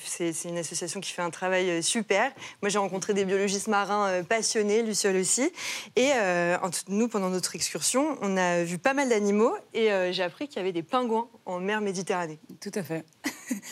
une 0.46 0.58
association 0.58 1.00
qui 1.00 1.12
fait 1.12 1.22
un 1.22 1.30
travail 1.30 1.70
euh, 1.70 1.82
super. 1.82 2.32
Moi 2.62 2.70
j'ai 2.70 2.78
rencontré 2.80 3.14
des 3.14 3.26
biologistes 3.26 3.68
marins 3.68 4.08
euh, 4.08 4.24
passionnés, 4.24 4.84
Luciole 4.84 5.16
aussi. 5.18 5.52
Et 5.96 6.12
euh, 6.16 6.58
en 6.62 6.70
nous, 6.88 7.08
pendant 7.08 7.30
notre 7.30 7.56
excursion, 7.56 8.18
on 8.22 8.38
a 8.38 8.64
vu 8.64 8.78
pas 8.78 8.94
mal 8.94 9.10
d'animaux 9.10 9.56
et 9.74 9.92
euh, 9.92 10.12
j'ai 10.12 10.24
appris 10.24 10.48
qu'il 10.48 10.58
y 10.58 10.60
avait 10.62 10.72
des 10.74 10.84
pingouins 10.84 11.30
en 11.46 11.60
mer 11.60 11.82
Méditerranée. 11.82 12.40
Tout 12.62 12.72
à 12.76 12.84
fait. 12.84 13.06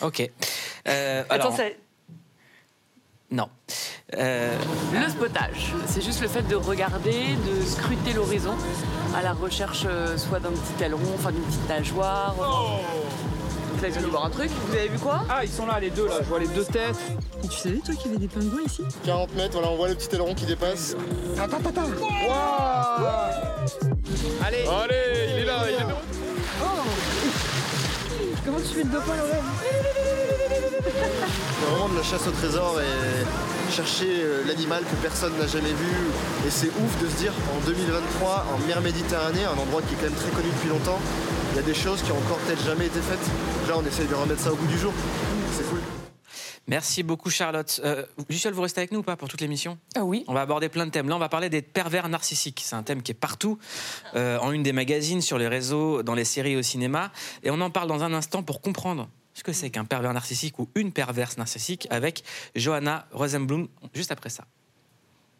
Ok. 0.02 0.20
Euh, 0.88 1.22
Attends, 1.28 1.34
alors, 1.34 1.56
ça- 1.56 1.64
non. 3.30 3.48
Euh, 4.16 4.56
Le 4.92 5.08
spotage, 5.10 5.74
c'est 5.86 6.00
juste 6.02 6.20
le 6.22 6.28
fait 6.28 6.42
de 6.42 6.54
regarder, 6.54 7.34
de 7.34 7.64
scruter 7.64 8.12
l'horizon 8.12 8.54
à 9.16 9.22
la 9.22 9.32
recherche 9.32 9.82
euh, 9.86 10.16
soit 10.16 10.38
d'un 10.38 10.50
petit 10.52 10.84
aileron, 10.84 11.02
enfin 11.14 11.32
d'une 11.32 11.42
petite 11.42 11.68
nageoire. 11.68 12.34
Donc 12.36 13.82
là, 13.82 13.88
ils 13.88 13.92
viennent 13.92 14.04
de 14.04 14.10
voir 14.10 14.24
un 14.26 14.30
truc. 14.30 14.50
Vous 14.68 14.74
avez 14.74 14.88
vu 14.88 14.98
quoi? 14.98 15.24
Ah, 15.28 15.44
ils 15.44 15.50
sont 15.50 15.66
là, 15.66 15.78
les 15.80 15.90
deux, 15.90 16.06
là. 16.06 16.14
Je 16.20 16.28
vois 16.28 16.38
les 16.38 16.46
deux 16.48 16.64
têtes. 16.64 16.96
Et 17.44 17.48
tu 17.48 17.58
savais, 17.58 17.78
toi, 17.78 17.94
qu'il 17.94 18.12
y 18.12 18.14
avait 18.14 18.26
des 18.26 18.28
pingouins 18.28 18.62
ici? 18.64 18.82
40 19.04 19.34
mètres, 19.34 19.52
voilà, 19.52 19.68
on 19.70 19.76
voit 19.76 19.88
le 19.88 19.94
petit 19.96 20.14
aileron 20.14 20.34
qui 20.34 20.46
dépasse. 20.46 20.96
Attends, 21.38 21.56
attends, 21.58 21.68
attends. 21.68 21.82
Allez 24.46 24.64
Allez, 24.66 25.30
il 25.34 25.38
est 25.40 25.44
là, 25.44 25.62
il 25.68 25.74
est 25.74 25.78
là. 25.78 25.96
Lorraine 28.74 28.90
C'est 31.58 31.70
vraiment 31.70 31.88
de 31.88 31.96
la 31.96 32.02
chasse 32.02 32.26
au 32.26 32.30
trésor 32.30 32.80
et 32.80 33.72
chercher 33.72 34.22
euh, 34.22 34.42
l'animal 34.46 34.82
que 34.84 34.96
personne 35.02 35.32
n'a 35.38 35.46
jamais 35.46 35.72
vu. 35.72 35.92
Et 36.46 36.50
c'est 36.50 36.68
ouf 36.68 37.02
de 37.02 37.08
se 37.08 37.16
dire 37.16 37.32
en 37.54 37.66
2023, 37.66 38.46
en 38.54 38.66
mer 38.66 38.80
Méditerranée, 38.80 39.44
un 39.44 39.58
endroit 39.58 39.82
qui 39.82 39.94
est 39.94 39.96
quand 39.96 40.10
même 40.10 40.14
très 40.14 40.30
connu 40.30 40.48
depuis 40.48 40.68
longtemps, 40.68 41.00
il 41.52 41.56
y 41.56 41.58
a 41.60 41.62
des 41.62 41.74
choses 41.74 42.02
qui 42.02 42.12
ont 42.12 42.18
encore 42.18 42.38
peut-être 42.38 42.64
jamais 42.64 42.86
été 42.86 43.00
faites. 43.00 43.26
Là, 43.68 43.74
on 43.78 43.86
essaye 43.86 44.06
de 44.06 44.14
remettre 44.14 44.42
ça 44.42 44.52
au 44.52 44.56
goût 44.56 44.66
du 44.66 44.78
jour. 44.78 44.92
Merci 46.68 47.02
beaucoup 47.04 47.30
Charlotte. 47.30 47.80
Euh, 47.84 48.04
vous 48.18 48.62
restez 48.62 48.80
avec 48.80 48.90
nous 48.90 48.98
ou 48.98 49.02
pas 49.02 49.16
pour 49.16 49.28
toute 49.28 49.40
l'émission 49.40 49.78
Ah 49.94 50.04
oui. 50.04 50.24
On 50.26 50.34
va 50.34 50.40
aborder 50.40 50.68
plein 50.68 50.84
de 50.86 50.90
thèmes. 50.90 51.08
Là, 51.08 51.16
on 51.16 51.20
va 51.20 51.28
parler 51.28 51.48
des 51.48 51.62
pervers 51.62 52.08
narcissiques. 52.08 52.62
C'est 52.64 52.74
un 52.74 52.82
thème 52.82 53.02
qui 53.02 53.12
est 53.12 53.14
partout, 53.14 53.58
euh, 54.14 54.38
en 54.38 54.50
une 54.50 54.62
des 54.62 54.72
magazines, 54.72 55.20
sur 55.20 55.38
les 55.38 55.46
réseaux, 55.48 56.02
dans 56.02 56.14
les 56.14 56.24
séries, 56.24 56.56
au 56.56 56.62
cinéma. 56.62 57.12
Et 57.44 57.50
on 57.50 57.60
en 57.60 57.70
parle 57.70 57.88
dans 57.88 58.02
un 58.02 58.12
instant 58.12 58.42
pour 58.42 58.60
comprendre 58.60 59.08
ce 59.34 59.44
que 59.44 59.52
c'est 59.52 59.70
qu'un 59.70 59.84
pervers 59.84 60.12
narcissique 60.12 60.58
ou 60.58 60.68
une 60.74 60.92
perverse 60.92 61.36
narcissique 61.36 61.86
avec 61.90 62.24
Johanna 62.56 63.06
Rosenblum, 63.12 63.68
juste 63.94 64.10
après 64.10 64.30
ça. 64.30 64.44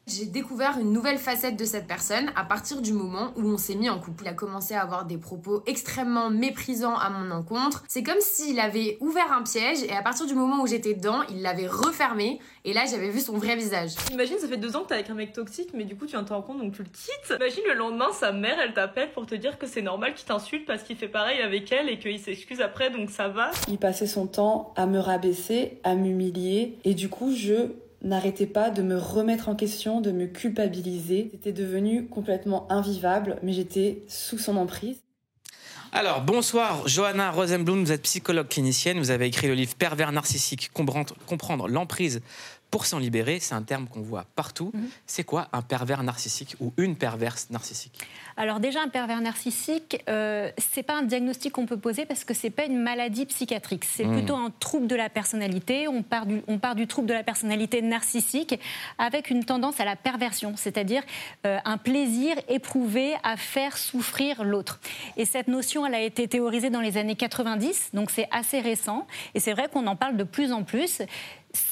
J'ai 0.09 0.27
découvert 0.27 0.79
une 0.79 0.93
nouvelle 0.93 1.19
facette 1.19 1.57
de 1.57 1.65
cette 1.65 1.89
personne 1.89 2.31
à 2.37 2.45
partir 2.45 2.81
du 2.81 2.93
moment 2.93 3.33
où 3.35 3.43
on 3.43 3.59
s'est 3.59 3.75
mis 3.75 3.91
en 3.91 3.99
couple. 3.99 4.23
Il 4.23 4.29
a 4.29 4.35
commencé 4.35 4.73
à 4.73 4.83
avoir 4.83 5.05
des 5.05 5.19
propos 5.19 5.65
extrêmement 5.67 6.31
méprisants 6.31 6.97
à 6.97 7.11
mon 7.11 7.33
encontre. 7.33 7.83
C'est 7.89 8.05
comme 8.05 8.21
s'il 8.21 8.61
avait 8.61 8.99
ouvert 9.01 9.33
un 9.33 9.43
piège 9.43 9.83
et 9.83 9.91
à 9.91 10.03
partir 10.03 10.27
du 10.27 10.37
moment 10.37 10.63
où 10.63 10.67
j'étais 10.69 10.95
dedans, 10.95 11.23
il 11.29 11.43
l'avait 11.43 11.67
refermé 11.67 12.39
et 12.65 12.73
là 12.73 12.85
j'avais 12.89 13.11
vu 13.11 13.19
son 13.19 13.37
vrai 13.37 13.57
visage. 13.57 13.95
Imagine, 14.13 14.39
ça 14.39 14.47
fait 14.47 14.57
deux 14.59 14.77
ans 14.77 14.85
que 14.85 14.91
t'es 14.91 14.95
avec 14.95 15.11
un 15.11 15.15
mec 15.15 15.33
toxique, 15.33 15.71
mais 15.75 15.83
du 15.83 15.97
coup 15.97 16.07
tu 16.07 16.13
viens 16.13 16.23
de 16.23 16.29
te 16.29 16.33
rendre 16.33 16.47
compte, 16.47 16.59
donc 16.59 16.73
tu 16.73 16.85
le 16.85 16.89
quittes. 16.89 17.35
Imagine 17.35 17.65
le 17.69 17.75
lendemain, 17.75 18.13
sa 18.13 18.31
mère, 18.31 18.59
elle 18.63 18.75
t'appelle 18.75 19.11
pour 19.11 19.27
te 19.27 19.35
dire 19.35 19.59
que 19.59 19.67
c'est 19.67 19.83
normal 19.83 20.15
qu'il 20.15 20.27
t'insulte 20.27 20.67
parce 20.67 20.85
qu'il 20.85 20.97
fait 20.97 21.09
pareil 21.09 21.43
avec 21.43 21.73
elle 21.73 21.89
et 21.89 21.99
qu'il 21.99 22.21
s'excuse 22.21 22.61
après, 22.61 22.91
donc 22.91 23.11
ça 23.11 23.27
va. 23.27 23.51
Il 23.67 23.79
passait 23.79 24.07
son 24.07 24.29
temps 24.29 24.73
à 24.77 24.87
me 24.87 25.01
rabaisser, 25.01 25.81
à 25.83 25.97
m'humilier, 25.97 26.79
et 26.85 26.95
du 26.95 27.09
coup, 27.09 27.35
je 27.35 27.73
n'arrêtais 28.07 28.47
pas 28.47 28.71
de 28.71 28.83
me 28.83 28.97
remettre 28.97 29.49
en 29.49 29.55
question, 29.55 30.01
de 30.01 30.13
me 30.13 30.27
culpabiliser. 30.27 31.29
C'était 31.33 31.53
devenu 31.53 32.07
complètement 32.07 32.71
invivable, 32.71 33.37
mais 33.43 33.53
j'étais 33.53 34.03
sous 34.09 34.39
son 34.39 34.57
emprise. 34.57 34.99
Alors, 35.93 36.21
bonsoir, 36.21 36.87
Johanna 36.87 37.31
Rosenblum, 37.31 37.85
vous 37.85 37.93
êtes 37.93 38.03
psychologue 38.03 38.49
clinicienne, 38.49 38.99
vous 38.99 39.11
avez 39.11 39.27
écrit 39.27 39.47
le 39.47 39.55
livre 39.55 39.75
Pervers 39.77 40.13
narcissique, 40.13 40.71
comprendre 40.73 41.69
l'emprise 41.69 42.21
pour 42.71 42.87
s'en 42.87 42.99
libérer. 42.99 43.39
C'est 43.41 43.55
un 43.55 43.63
terme 43.63 43.87
qu'on 43.87 44.03
voit 44.03 44.27
partout. 44.35 44.73
C'est 45.07 45.25
quoi 45.25 45.49
un 45.53 45.63
pervers 45.63 46.03
narcissique 46.03 46.57
ou 46.61 46.73
une 46.77 46.97
perverse 46.97 47.49
narcissique? 47.51 48.01
Alors 48.37 48.61
déjà, 48.61 48.83
un 48.83 48.89
pervers 48.89 49.21
narcissique, 49.21 50.03
euh, 50.09 50.51
c'est 50.59 50.83
pas 50.83 50.95
un 50.95 51.03
diagnostic 51.03 51.53
qu'on 51.53 51.67
peut 51.67 51.79
poser 51.79 52.05
parce 52.07 52.25
que 52.25 52.35
c'est 52.35 52.51
pas 52.51 52.65
une 52.65 52.79
maladie 52.79 53.27
psychiatrique. 53.27 53.85
C'est 53.85 54.07
Mmh. 54.07 54.17
plutôt 54.17 54.37
un 54.37 54.51
trouble 54.61 54.87
de 54.87 54.97
la 54.97 55.09
personnalité. 55.09 55.89
On 55.89 56.03
part, 56.03 56.27
du, 56.27 56.43
on 56.47 56.59
part 56.59 56.75
du 56.75 56.87
trouble 56.87 57.09
de 57.09 57.15
la 57.15 57.23
personnalité 57.23 57.83
narcissique 57.83 58.59
avec 58.99 59.31
une 59.31 59.45
tendance 59.45 59.81
à 59.81 59.85
la 59.85 59.97
perversion, 59.97 60.55
c'est-à-dire 60.57 61.03
euh, 61.47 61.59
un 61.65 61.79
plaisir 61.79 62.37
éprouvé 62.49 63.15
à 63.23 63.37
faire 63.37 63.77
souffrir 63.77 64.45
l'autre. 64.45 64.81
Et 65.17 65.25
cette 65.25 65.49
notion, 65.49 65.87
elle 65.87 65.95
a 65.95 66.01
été 66.01 66.29
théorisée 66.29 66.71
dans 66.71 66.81
les 66.81 66.97
années 66.97 67.17
90, 67.17 67.91
donc 67.95 68.11
c'est 68.11 68.29
assez 68.31 68.61
récent. 68.61 69.07
Et 69.35 69.41
c'est 69.41 69.53
vrai 69.53 69.69
qu'on 69.73 69.87
en 69.87 69.97
parle 69.97 70.17
de 70.17 70.25
plus 70.25 70.53
en 70.53 70.63
plus. 70.63 71.03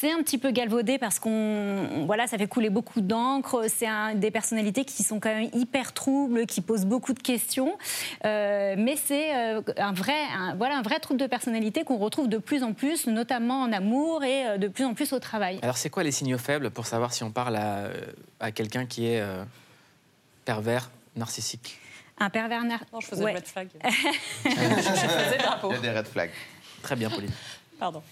C'est 0.00 0.10
un 0.10 0.18
petit 0.22 0.38
peu 0.38 0.50
galvaudé 0.50 0.98
parce 0.98 1.18
qu'on 1.18 2.04
voilà, 2.06 2.26
ça 2.26 2.38
fait 2.38 2.46
couler 2.46 2.70
beaucoup 2.70 3.00
d'encre. 3.00 3.64
C'est 3.68 3.86
un- 3.86 4.14
des 4.14 4.30
personnalités 4.30 4.84
qui 4.84 5.02
sont 5.02 5.20
quand 5.20 5.28
même 5.34 5.50
hyper 5.52 5.92
troubles, 5.92 6.46
qui 6.46 6.60
posent 6.60 6.86
beaucoup 6.86 7.12
de 7.12 7.18
questions. 7.20 7.76
Euh, 8.24 8.74
mais 8.78 8.96
c'est 8.96 9.36
euh, 9.36 9.60
un 9.76 9.92
vrai, 9.92 10.16
un- 10.36 10.54
voilà, 10.56 10.78
un 10.78 10.82
vrai 10.82 10.98
trouble 11.00 11.20
de 11.20 11.26
personnalité 11.26 11.84
qu'on 11.84 11.98
retrouve 11.98 12.28
de 12.28 12.38
plus 12.38 12.62
en 12.62 12.72
plus, 12.72 13.06
notamment 13.06 13.60
en 13.62 13.72
amour 13.72 14.24
et 14.24 14.46
euh, 14.46 14.58
de 14.58 14.68
plus 14.68 14.84
en 14.84 14.94
plus 14.94 15.12
au 15.12 15.18
travail. 15.18 15.58
Alors, 15.62 15.76
c'est 15.76 15.90
quoi 15.90 16.02
les 16.02 16.12
signaux 16.12 16.38
faibles 16.38 16.70
pour 16.70 16.86
savoir 16.86 17.12
si 17.12 17.22
on 17.22 17.30
parle 17.30 17.56
à, 17.56 17.88
à 18.40 18.50
quelqu'un 18.52 18.86
qui 18.86 19.06
est 19.06 19.20
euh, 19.20 19.44
pervers 20.44 20.90
narcissique? 21.16 21.78
Un 22.18 22.30
pervers 22.30 22.62
narcissique. 22.64 22.92
Non, 22.92 23.00
je 23.00 23.06
faisais 23.08 23.32
red 23.32 23.46
flag. 23.46 23.68
je 24.44 24.50
faisais 24.50 25.38
drapeau. 25.38 25.70
Il 25.70 25.74
y 25.74 25.78
a 25.78 25.80
des 25.80 25.90
red 25.98 26.06
flags. 26.06 26.30
Très 26.82 26.96
bien, 26.96 27.10
Pauline. 27.10 27.32
Pardon. 27.78 28.02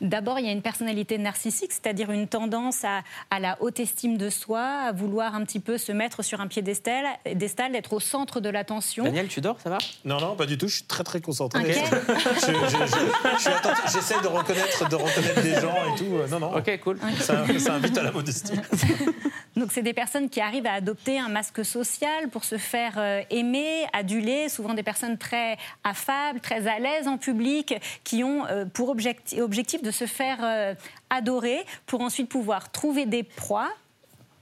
D'abord, 0.00 0.38
il 0.38 0.46
y 0.46 0.48
a 0.48 0.52
une 0.52 0.62
personnalité 0.62 1.18
narcissique, 1.18 1.72
c'est-à-dire 1.72 2.10
une 2.10 2.26
tendance 2.26 2.84
à, 2.84 3.02
à 3.30 3.38
la 3.38 3.56
haute 3.60 3.80
estime 3.80 4.16
de 4.16 4.30
soi, 4.30 4.62
à 4.88 4.92
vouloir 4.92 5.34
un 5.34 5.44
petit 5.44 5.60
peu 5.60 5.76
se 5.78 5.92
mettre 5.92 6.22
sur 6.22 6.40
un 6.40 6.46
piédestal, 6.46 7.04
destal, 7.34 7.72
d'être 7.72 7.92
au 7.92 8.00
centre 8.00 8.40
de 8.40 8.48
l'attention. 8.48 9.04
Daniel, 9.04 9.28
tu 9.28 9.40
dors, 9.40 9.60
ça 9.60 9.68
va? 9.70 9.78
Non, 10.04 10.18
non, 10.20 10.36
pas 10.36 10.46
du 10.46 10.56
tout. 10.56 10.68
Je 10.68 10.76
suis 10.76 10.84
très, 10.84 11.04
très 11.04 11.20
concentré. 11.20 11.60
Ok. 11.60 11.66
Je- 11.68 11.72
je- 11.74 12.86
je- 12.86 13.34
je 13.36 13.40
suis 13.40 13.50
attentif. 13.50 13.84
J'essaie 13.92 14.20
de 14.22 14.26
reconnaître, 14.28 14.88
de 14.88 14.96
reconnaître 14.96 15.42
des 15.42 15.54
gens 15.60 15.74
et 15.94 15.98
tout. 15.98 16.30
Non, 16.30 16.40
non. 16.40 16.56
Ok, 16.56 16.80
cool. 16.82 16.98
Ça, 17.20 17.44
ça 17.58 17.74
invite 17.74 17.98
à 17.98 18.02
la 18.02 18.12
modestie. 18.12 18.54
Donc, 19.56 19.72
c'est 19.72 19.82
des 19.82 19.92
personnes 19.92 20.30
qui 20.30 20.40
arrivent 20.40 20.66
à 20.66 20.72
adopter 20.74 21.18
un 21.18 21.28
masque 21.28 21.64
social 21.64 22.28
pour 22.30 22.44
se 22.44 22.56
faire 22.56 22.94
euh, 22.96 23.20
aimer, 23.30 23.84
aduler, 23.92 24.48
souvent 24.48 24.74
des 24.74 24.82
personnes 24.84 25.18
très 25.18 25.58
affables, 25.84 26.40
très 26.40 26.66
à 26.68 26.78
l'aise 26.78 27.08
en 27.08 27.18
public, 27.18 27.74
qui 28.04 28.22
ont 28.24 28.46
euh, 28.46 28.64
pour 28.64 28.94
objecti- 28.94 29.40
objectif 29.40 29.82
de 29.82 29.89
se 29.90 30.06
faire 30.06 30.38
euh, 30.42 30.74
adorer 31.10 31.64
pour 31.86 32.00
ensuite 32.00 32.28
pouvoir 32.28 32.70
trouver 32.70 33.06
des 33.06 33.22
proies, 33.22 33.70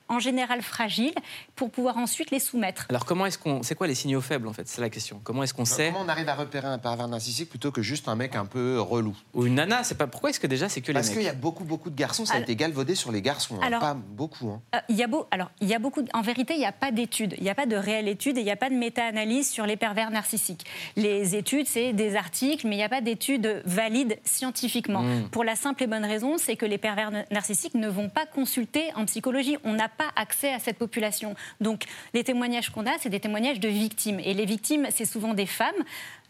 en 0.09 0.19
général 0.19 0.63
fragiles, 0.63 1.15
pour 1.57 1.71
pouvoir 1.71 1.97
ensuite 1.99 2.31
les 2.31 2.39
soumettre. 2.39 2.87
Alors, 2.89 3.05
comment 3.05 3.27
est-ce 3.27 3.39
qu'on. 3.39 3.63
C'est 3.63 3.75
quoi 3.75 3.87
les 3.87 3.95
signaux 3.95 4.21
faibles, 4.21 4.49
en 4.49 4.53
fait? 4.53 4.69
C'est 4.69 4.81
la 4.81 4.91
question. 4.91 5.21
Comment 5.25 5.43
est-ce 5.43 5.55
qu'on 5.55 5.65
sait 5.65 5.91
Comment 5.93 6.05
on 6.05 6.09
arrive 6.09 6.29
à 6.29 6.35
repérer 6.35 6.67
un 6.69 6.79
pervers 6.79 7.09
narcissique 7.09 7.49
plutôt 7.51 7.71
que 7.73 7.83
juste 7.83 8.09
un 8.09 8.15
mec 8.17 8.35
un 8.37 8.47
peu 8.47 8.81
relou? 8.81 9.17
Ou 9.35 9.47
une 9.47 9.55
nana, 9.57 9.85
c'est 9.85 9.97
pas. 9.97 10.07
Pourquoi 10.07 10.31
est-ce 10.31 10.41
que 10.41 10.47
déjà 10.47 10.69
c'est 10.69 10.81
que 10.81 10.89
les 10.89 10.95
Parce 10.95 11.11
qu'il 11.11 11.23
y 11.23 11.29
a 11.29 11.33
beaucoup, 11.35 11.65
beaucoup 11.65 11.91
de 11.91 11.97
garçons, 11.97 12.25
ça 12.25 12.33
a 12.35 12.37
Alors- 12.37 12.45
été 12.45 12.57
galvaudé 12.57 12.95
sur 12.95 13.13
les 13.13 13.23
garçons, 13.23 13.57
hein, 13.61 13.67
Alors- 13.67 13.81
pas 13.81 13.95
beaucoup. 13.95 14.49
hein. 14.51 14.61
Euh, 14.75 14.79
Il 14.89 14.97
y 14.97 15.03
a 15.03 15.07
beau, 15.07 15.27
alors, 15.31 15.51
il 15.61 15.69
y 15.69 15.75
a 15.75 15.79
beaucoup. 15.79 16.03
de- 16.03 16.09
en 16.15 16.23
vérité, 16.23 16.55
il 16.55 16.59
n'y 16.61 16.67
a 16.67 16.73
pas 16.73 16.91
d'études. 16.93 17.35
Il 17.39 17.43
n'y 17.45 17.51
a 17.51 17.55
pas 17.55 17.67
de 17.67 17.77
réelle 17.77 18.09
étude 18.09 18.37
et 18.39 18.41
il 18.41 18.45
n'y 18.45 18.51
a 18.51 18.57
pas 18.57 18.71
de 18.71 18.75
méta-analyse 18.75 19.51
sur 19.51 19.67
les 19.67 19.77
pervers 19.77 20.11
narcissiques. 20.11 20.65
Les 20.97 21.35
études, 21.37 21.67
c'est 21.67 21.93
des 21.93 22.17
articles, 22.17 22.67
mais 22.67 22.75
il 22.77 22.79
n'y 22.79 22.85
a 22.85 22.89
pas 22.89 23.01
d'études 23.01 23.63
valides 23.65 24.19
scientifiquement. 24.25 25.03
Mm. 25.03 25.29
Pour 25.31 25.45
la 25.45 25.57
simple 25.57 25.83
et 25.83 25.87
bonne 25.87 26.05
raison, 26.05 26.39
c'est 26.39 26.57
que 26.57 26.65
les 26.67 26.79
pervers 26.79 27.11
na- 27.11 27.25
narcissiques 27.31 27.75
ne 27.75 27.89
vont 27.89 28.09
pas 28.09 28.27
consulter 28.27 28.91
en 28.95 29.05
psychologie. 29.05 29.57
On 29.65 29.75
n'a 29.75 29.89
pas 29.99 30.11
accès 30.17 30.53
à 30.53 30.59
cette 30.59 30.79
population. 30.79 31.35
Donc, 31.61 31.85
les 32.15 32.25
témoignages 32.25 32.71
qu'on 32.71 32.87
a, 32.87 32.93
c'est 33.01 33.11
des 33.11 33.21
témoignages 33.21 33.61
de 33.61 33.69
victimes. 33.69 34.21
Et 34.21 34.33
les 34.33 34.47
victimes, 34.47 34.87
c'est 34.95 35.05
souvent 35.05 35.35
des 35.35 35.47
femmes. 35.47 35.75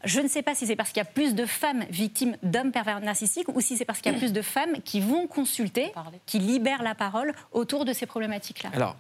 Je 0.04 0.20
ne 0.20 0.28
sais 0.28 0.42
pas 0.42 0.54
si 0.54 0.66
c'est 0.66 0.76
parce 0.76 0.90
qu'il 0.90 0.98
y 0.98 1.07
a 1.07 1.11
plus 1.11 1.35
de 1.35 1.44
femmes 1.44 1.85
victimes 1.90 2.37
d'hommes 2.42 2.72
pervers 2.72 3.00
narcissiques 3.00 3.48
ou 3.54 3.61
si 3.61 3.76
c'est 3.76 3.85
parce 3.85 4.00
qu'il 4.00 4.12
y 4.12 4.14
a 4.14 4.18
plus 4.18 4.33
de 4.33 4.42
femmes 4.42 4.81
qui 4.85 5.00
vont 5.00 5.26
consulter, 5.26 5.92
qui 6.26 6.38
libèrent 6.38 6.83
la 6.83 6.94
parole 6.94 7.33
autour 7.52 7.85
de 7.85 7.92
ces 7.92 8.07
problématiques-là. 8.07 8.70
Alors, 8.74 8.96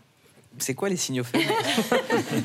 c'est 0.58 0.74
quoi 0.74 0.88
les 0.88 0.96
signaux 0.96 1.22
faibles 1.22 1.44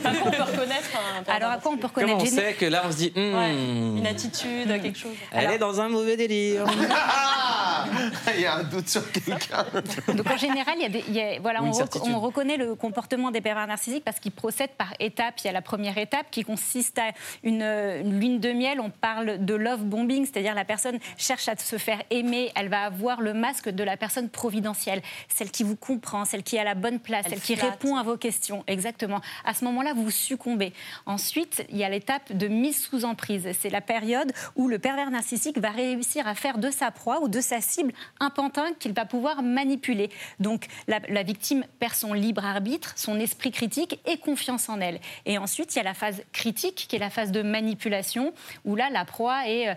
À 0.06 0.12
quoi 0.12 0.22
on 0.28 0.32
peut 0.32 0.44
reconnaître 0.44 0.90
un 1.28 1.32
Alors, 1.34 1.50
à 1.50 1.58
quoi 1.58 1.72
on 1.72 1.78
peut 1.78 1.88
reconnaître 1.88 2.12
Comment 2.18 2.24
on 2.24 2.26
sait 2.28 2.54
que 2.54 2.66
là, 2.66 2.84
on 2.86 2.92
se 2.92 2.98
dit. 2.98 3.12
hmm, 3.16 3.34
Ouais, 3.34 3.54
Une 3.98 4.06
attitude, 4.06 4.68
quelque 4.68 5.00
chose. 5.00 5.16
Elle 5.32 5.50
est 5.52 5.58
dans 5.58 5.82
un 5.82 5.90
mauvais 5.90 6.16
délire. 6.16 6.66
Il 8.36 8.42
y 8.42 8.46
a 8.46 8.56
un 8.58 8.64
doute 8.64 8.88
sur 8.90 9.10
quelqu'un. 9.12 9.66
Donc 10.14 10.28
en 10.30 10.38
général, 10.38 10.76
il 10.78 10.82
y 10.82 10.86
a 10.86 10.90
des, 10.90 11.04
il 11.08 11.14
y 11.14 11.22
a- 11.22 11.40
voilà, 11.40 11.62
on, 11.64 11.68
rec- 11.68 11.76
certitude. 11.76 12.12
on 12.14 12.20
reconnaît 12.20 12.58
le 12.58 12.76
comportement 12.76 13.32
des 13.32 13.42
pervers 13.42 13.68
narcissiques 13.68 14.04
parce 14.04 14.20
qu'ils 14.20 14.32
procèdent 14.32 14.72
par 14.78 14.94
étapes. 15.00 15.36
Il 15.44 15.46
y 15.48 15.50
a 15.50 15.54
la 15.54 15.62
première 15.62 15.98
étape 15.98 16.28
qui 16.32 16.44
consiste 16.44 16.98
à 17.00 17.12
une, 17.44 17.62
une 17.62 18.20
lune 18.20 18.40
de 18.40 18.52
miel. 18.52 18.80
On 18.80 18.90
parle 18.90 19.44
de 19.44 19.54
love 19.56 19.84
bombing, 19.84 20.26
c'est-à-dire 20.26 20.56
la 20.56 20.66
personne 20.66 21.00
cherche 21.18 21.48
à 21.48 21.56
se 21.58 21.78
faire 21.78 22.02
aimer. 22.10 22.52
Elle 22.56 22.70
va 22.70 22.84
avoir 22.84 23.22
le 23.22 23.34
masque 23.34 23.70
de 23.70 23.84
la 23.84 23.98
personne 23.98 24.30
providentielle, 24.30 25.02
celle 25.34 25.52
qui 25.52 25.64
vous 25.64 25.76
comprend, 25.76 26.26
celle 26.26 26.44
qui 26.44 26.56
est 26.56 26.60
à 26.60 26.64
la 26.64 26.76
bonne 26.76 27.00
place, 27.00 27.24
Elle 27.26 27.32
celle 27.34 27.42
qui 27.42 27.56
répond 27.56 27.96
à 27.98 28.04
vos 28.04 28.18
questions. 28.18 28.64
Exactement. 28.68 29.22
À 29.46 29.54
ce 29.54 29.66
moment-là, 29.66 29.94
vous 29.96 30.12
succombez. 30.12 30.74
Ensuite, 31.06 31.66
il 31.70 31.78
y 31.78 31.84
a 31.84 31.90
l'étape 31.90 32.32
de 32.36 32.48
mise 32.48 32.82
sous 32.84 33.06
emprise. 33.06 33.48
C'est 33.60 33.70
la 33.70 33.82
période 33.82 34.32
où 34.56 34.68
le 34.68 34.80
pervers 34.80 35.10
narcissique 35.12 35.58
va 35.58 35.70
réussir 35.70 36.28
à 36.28 36.36
faire 36.36 36.58
de 36.58 36.70
sa 36.72 36.92
proie 36.92 37.20
ou 37.22 37.28
de 37.28 37.42
sa 37.42 37.60
cible 37.62 37.73
un 38.20 38.30
pantin 38.30 38.74
qu'il 38.80 38.94
va 38.94 39.06
pouvoir 39.06 39.42
manipuler. 39.44 40.10
Donc, 40.40 40.68
la, 40.88 41.00
la 41.10 41.24
victime 41.24 41.64
perd 41.80 41.94
son 41.96 42.14
libre 42.14 42.44
arbitre, 42.46 42.94
son 42.96 43.20
esprit 43.20 43.52
critique 43.52 44.00
et 44.06 44.18
confiance 44.18 44.70
en 44.70 44.80
elle. 44.82 45.00
Et 45.26 45.38
ensuite, 45.38 45.74
il 45.76 45.78
y 45.78 45.82
a 45.82 45.84
la 45.84 45.94
phase 45.94 46.22
critique, 46.32 46.86
qui 46.88 46.96
est 46.96 47.00
la 47.00 47.10
phase 47.10 47.32
de 47.32 47.42
manipulation, 47.42 48.34
où 48.66 48.76
là, 48.76 48.90
la 48.92 49.06
proie 49.06 49.48
est, 49.48 49.70
euh, 49.70 49.74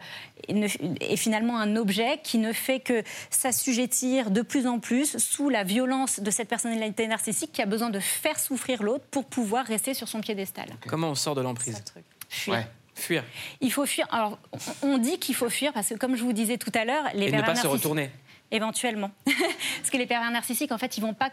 est 0.49 0.53
ne- 0.53 1.03
est 1.13 1.17
finalement 1.17 1.59
un 1.59 1.77
objet 1.77 2.21
qui 2.23 2.39
ne 2.39 2.53
fait 2.53 2.81
que 2.81 3.03
s'assujettir 3.31 4.31
de 4.31 4.43
plus 4.43 4.67
en 4.67 4.79
plus 4.81 5.17
sous 5.19 5.49
la 5.49 5.63
violence 5.65 6.21
de 6.21 6.31
cette 6.31 6.49
personnalité 6.49 7.07
narcissique 7.07 7.53
qui 7.53 7.63
a 7.63 7.67
besoin 7.67 7.91
de 7.91 8.01
faire 8.01 8.39
souffrir 8.39 8.83
l'autre 8.83 9.05
pour 9.11 9.25
pouvoir 9.25 9.65
rester 9.67 9.95
sur 9.95 10.09
son 10.09 10.21
piédestal. 10.21 10.67
Comment 10.87 11.11
on 11.11 11.15
sort 11.15 11.35
de 11.35 11.41
l'emprise? 11.43 11.83
Fuir. 12.29 12.67
Fuir. 12.97 13.23
Il 13.61 13.71
faut 13.71 13.85
fuir. 13.85 14.09
Alors, 14.11 14.39
on 14.83 14.97
dit 14.99 15.19
qu'il 15.19 15.35
faut 15.35 15.51
fuir 15.51 15.73
parce 15.73 15.91
que, 15.91 15.95
comme 15.95 16.17
je 16.17 16.23
vous 16.23 16.33
disais 16.33 16.57
tout 16.57 16.73
à 16.75 16.85
l'heure, 16.85 17.05
les 17.15 17.27
Et 17.27 17.33
ne 17.33 17.43
pas 17.43 17.55
se 17.55 17.67
retourner. 17.67 18.11
Éventuellement. 18.51 19.11
Parce 19.25 19.91
que 19.91 19.97
les 19.97 20.07
pervers 20.07 20.31
narcissiques, 20.31 20.73
en 20.73 20.79
fait, 20.79 20.97
ils 20.97 21.01
vont 21.01 21.15
pas 21.15 21.31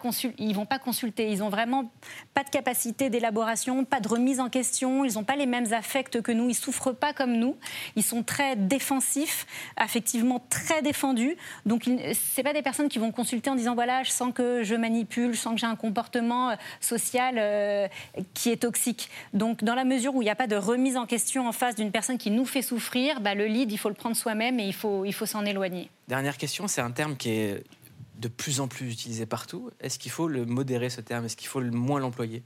vont 0.53 0.65
pas 0.65 0.79
consulter. 0.79 1.29
Ils 1.29 1.43
ont 1.43 1.49
vraiment 1.49 1.91
pas 2.33 2.43
de 2.43 2.49
capacité 2.49 3.09
d'élaboration, 3.09 3.85
pas 3.85 3.99
de 3.99 4.07
remise 4.07 4.39
en 4.39 4.49
question. 4.49 5.05
Ils 5.05 5.13
n'ont 5.13 5.23
pas 5.23 5.35
les 5.35 5.45
mêmes 5.45 5.71
affects 5.73 6.21
que 6.21 6.31
nous. 6.31 6.49
Ils 6.49 6.55
souffrent 6.55 6.93
pas 6.93 7.13
comme 7.13 7.33
nous. 7.33 7.55
Ils 7.95 8.03
sont 8.03 8.23
très 8.23 8.55
défensifs, 8.55 9.45
affectivement 9.77 10.43
très 10.49 10.81
défendus. 10.81 11.37
Donc, 11.65 11.89
c'est 12.13 12.43
pas 12.43 12.53
des 12.53 12.61
personnes 12.61 12.89
qui 12.89 12.99
vont 12.99 13.11
consulter 13.11 13.49
en 13.49 13.55
disant 13.55 13.75
voilà, 13.75 14.03
je 14.03 14.11
sens 14.11 14.33
que 14.33 14.63
je 14.63 14.75
manipule, 14.75 15.33
je 15.33 15.39
sens 15.39 15.53
que 15.53 15.59
j'ai 15.59 15.67
un 15.67 15.75
comportement 15.75 16.51
euh, 16.51 16.55
social 16.79 17.35
euh, 17.37 17.87
qui 18.33 18.49
est 18.49 18.57
toxique. 18.57 19.09
Donc, 19.33 19.63
dans 19.63 19.75
la 19.75 19.85
mesure 19.85 20.15
où 20.15 20.21
il 20.21 20.25
n'y 20.25 20.31
a 20.31 20.35
pas 20.35 20.47
de 20.47 20.55
remise 20.55 20.97
en 20.97 21.05
question 21.05 21.47
en 21.47 21.51
face 21.51 21.75
d'une 21.75 21.91
personne 21.91 22.17
qui 22.17 22.31
nous 22.31 22.45
fait 22.45 22.61
souffrir, 22.61 23.21
bah, 23.21 23.35
le 23.35 23.45
lead, 23.45 23.71
il 23.71 23.77
faut 23.77 23.89
le 23.89 23.95
prendre 23.95 24.15
soi-même 24.15 24.59
et 24.59 24.65
il 24.65 24.73
faut, 24.73 25.05
il 25.05 25.13
faut 25.13 25.25
s'en 25.25 25.45
éloigner. 25.45 25.89
Dernière 26.07 26.37
question, 26.37 26.67
c'est 26.67 26.81
un 26.81 26.91
terme 26.91 27.15
qui 27.15 27.29
est 27.29 27.63
de 28.15 28.27
plus 28.27 28.59
en 28.59 28.67
plus 28.67 28.91
utilisé 28.91 29.25
partout. 29.25 29.71
Est-ce 29.79 29.99
qu'il 29.99 30.11
faut 30.11 30.27
le 30.27 30.45
modérer, 30.45 30.89
ce 30.89 31.01
terme? 31.01 31.25
Est-ce 31.25 31.37
qu'il 31.37 31.47
faut 31.47 31.61
le 31.61 31.71
moins 31.71 31.99
l'employer? 31.99 32.43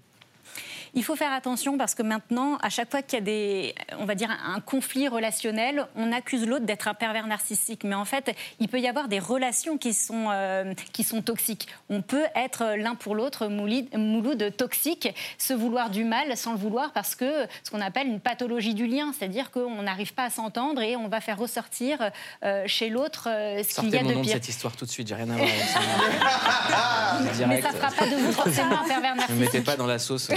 Il 0.97 1.03
faut 1.03 1.15
faire 1.15 1.31
attention 1.31 1.77
parce 1.77 1.93
que 1.93 2.01
maintenant, 2.01 2.57
à 2.63 2.69
chaque 2.69 2.89
fois 2.89 3.03
qu'il 3.03 3.19
y 3.19 3.21
a 3.21 3.25
des, 3.25 3.75
on 3.99 4.05
va 4.05 4.15
dire, 4.15 4.31
un 4.31 4.59
conflit 4.59 5.07
relationnel, 5.07 5.85
on 5.95 6.11
accuse 6.11 6.47
l'autre 6.47 6.65
d'être 6.65 6.87
un 6.87 6.95
pervers 6.95 7.27
narcissique. 7.27 7.83
Mais 7.83 7.93
en 7.93 8.03
fait, 8.03 8.35
il 8.59 8.67
peut 8.67 8.79
y 8.79 8.87
avoir 8.87 9.07
des 9.07 9.19
relations 9.19 9.77
qui 9.77 9.93
sont, 9.93 10.29
euh, 10.31 10.73
qui 10.93 11.03
sont 11.03 11.21
toxiques. 11.21 11.67
On 11.91 12.01
peut 12.01 12.25
être 12.35 12.75
l'un 12.77 12.95
pour 12.95 13.13
l'autre 13.13 13.45
mouloud 13.47 14.57
toxique, 14.57 15.09
se 15.37 15.53
vouloir 15.53 15.91
du 15.91 16.03
mal 16.03 16.35
sans 16.35 16.53
le 16.53 16.57
vouloir 16.57 16.91
parce 16.93 17.13
que 17.13 17.45
ce 17.63 17.69
qu'on 17.69 17.79
appelle 17.81 18.07
une 18.07 18.19
pathologie 18.19 18.73
du 18.73 18.87
lien, 18.87 19.13
c'est-à-dire 19.17 19.51
qu'on 19.51 19.83
n'arrive 19.83 20.15
pas 20.15 20.23
à 20.23 20.29
s'entendre 20.31 20.81
et 20.81 20.95
on 20.95 21.07
va 21.09 21.21
faire 21.21 21.37
ressortir 21.37 22.09
euh, 22.43 22.63
chez 22.65 22.89
l'autre 22.89 23.27
euh, 23.29 23.61
ce 23.61 23.81
qu'il 23.81 23.89
y 23.89 23.97
a 23.97 24.01
mon 24.01 24.09
de 24.09 24.13
nom 24.15 24.19
de 24.21 24.25
pire. 24.25 24.33
cette 24.33 24.49
histoire 24.49 24.75
tout 24.75 24.85
de 24.85 24.89
suite, 24.89 25.07
j'ai 25.07 25.13
rien 25.15 25.29
à 25.29 25.35
voir 25.37 25.47
avec 25.47 25.61
ça. 25.61 25.79
Mais 27.47 27.61
ça 27.61 27.71
ne 27.71 27.77
fera 27.77 27.91
pas 27.91 28.05
de 28.07 28.15
vous 28.15 28.31
forcément 28.41 28.79
un 28.83 28.87
pervers 28.87 29.11
Ne 29.11 29.15
me 29.15 29.27
narcissique. 29.27 29.39
mettez 29.41 29.61
pas 29.61 29.75
dans 29.75 29.85
la 29.85 29.99
sauce. 29.99 30.31
euh. 30.31 30.35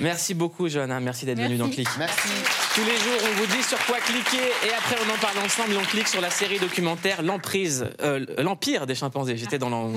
Merci 0.00 0.34
beaucoup, 0.34 0.68
Johanna. 0.68 1.00
Merci 1.00 1.26
d'être 1.26 1.38
venue 1.40 1.56
dans 1.56 1.68
Click. 1.68 1.88
Merci. 1.98 2.28
Tous 2.74 2.80
les 2.84 2.96
jours, 2.96 3.20
on 3.30 3.34
vous 3.40 3.46
dit 3.46 3.62
sur 3.62 3.78
quoi 3.86 3.98
cliquer 3.98 4.44
et 4.66 4.72
après, 4.76 4.96
on 5.06 5.14
en 5.14 5.18
parle 5.18 5.38
ensemble. 5.44 5.74
On 5.80 5.84
clique 5.84 6.08
sur 6.08 6.20
la 6.20 6.30
série 6.30 6.58
documentaire 6.58 7.22
L'emprise, 7.22 7.86
euh, 8.02 8.24
l'empire 8.38 8.86
des 8.86 8.94
chimpanzés. 8.94 9.36
J'étais 9.36 9.58
dans 9.58 9.70
l'en- 9.70 9.92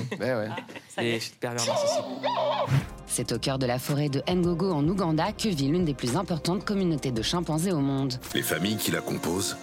les 0.98 1.20
pervers 1.40 1.64
narcissiques. 1.66 2.04
C'est 3.06 3.32
au 3.32 3.38
cœur 3.38 3.58
de 3.58 3.66
la 3.66 3.78
forêt 3.78 4.08
de 4.08 4.22
Ngogo 4.28 4.70
en 4.72 4.86
Ouganda 4.86 5.32
que 5.32 5.48
vit 5.48 5.68
l'une 5.68 5.84
des 5.84 5.94
plus 5.94 6.16
importantes 6.16 6.64
communautés 6.64 7.10
de 7.10 7.22
chimpanzés 7.22 7.72
au 7.72 7.80
monde. 7.80 8.14
Les 8.34 8.42
familles 8.42 8.76
qui 8.76 8.90
la 8.90 9.00
composent 9.00 9.56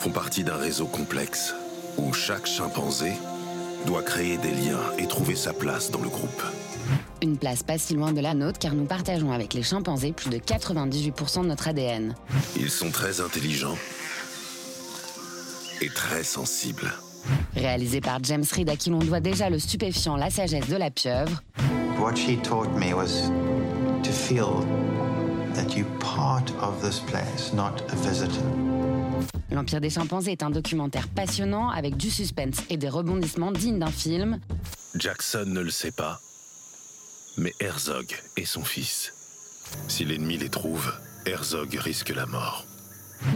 font 0.00 0.10
partie 0.10 0.44
d'un 0.44 0.56
réseau 0.56 0.86
complexe 0.86 1.54
où 1.96 2.12
chaque 2.12 2.46
chimpanzé 2.46 3.12
doit 3.86 4.02
créer 4.02 4.36
des 4.38 4.50
liens 4.50 4.80
et 4.98 5.06
trouver 5.06 5.36
sa 5.36 5.52
place 5.52 5.90
dans 5.90 6.00
le 6.00 6.08
groupe. 6.08 6.42
Une 7.22 7.36
place 7.36 7.62
pas 7.62 7.78
si 7.78 7.94
loin 7.94 8.12
de 8.12 8.20
la 8.20 8.34
nôtre 8.34 8.58
car 8.58 8.74
nous 8.74 8.84
partageons 8.84 9.32
avec 9.32 9.54
les 9.54 9.62
chimpanzés 9.62 10.12
plus 10.12 10.30
de 10.30 10.38
98% 10.38 11.42
de 11.42 11.46
notre 11.46 11.68
ADN. 11.68 12.14
Ils 12.56 12.70
sont 12.70 12.90
très 12.90 13.20
intelligents 13.20 13.76
et 15.80 15.88
très 15.88 16.22
sensibles. 16.24 16.92
Réalisé 17.54 18.00
par 18.00 18.22
James 18.22 18.44
Reed 18.50 18.68
à 18.70 18.76
qui 18.76 18.90
l'on 18.90 18.98
doit 18.98 19.20
déjà 19.20 19.50
le 19.50 19.58
stupéfiant 19.58 20.16
La 20.16 20.30
sagesse 20.30 20.68
de 20.68 20.76
la 20.76 20.90
pieuvre, 20.90 21.42
What 21.98 22.16
she 22.16 22.38
taught 22.42 22.70
me 22.78 22.94
was 22.94 23.30
to 24.02 24.10
feel 24.10 24.64
that 25.54 25.76
you're 25.76 25.84
part 25.98 26.50
of 26.62 26.80
this 26.80 26.98
place, 27.00 27.52
not 27.52 27.82
a 27.92 27.96
visitor. 27.96 28.42
L'Empire 29.50 29.80
des 29.80 29.90
chimpanzés 29.90 30.32
est 30.32 30.42
un 30.42 30.50
documentaire 30.50 31.08
passionnant 31.08 31.68
avec 31.68 31.96
du 31.96 32.08
suspense 32.08 32.56
et 32.70 32.76
des 32.76 32.88
rebondissements 32.88 33.52
dignes 33.52 33.78
d'un 33.78 33.90
film. 33.90 34.38
Jackson 34.94 35.44
ne 35.46 35.60
le 35.60 35.70
sait 35.70 35.90
pas, 35.90 36.20
mais 37.40 37.54
Herzog 37.58 38.14
est 38.36 38.44
son 38.44 38.62
fils. 38.62 39.14
Si 39.88 40.04
l'ennemi 40.04 40.36
les 40.36 40.50
trouve, 40.50 40.92
Herzog 41.26 41.74
risque 41.74 42.10
la 42.10 42.26
mort. 42.26 42.66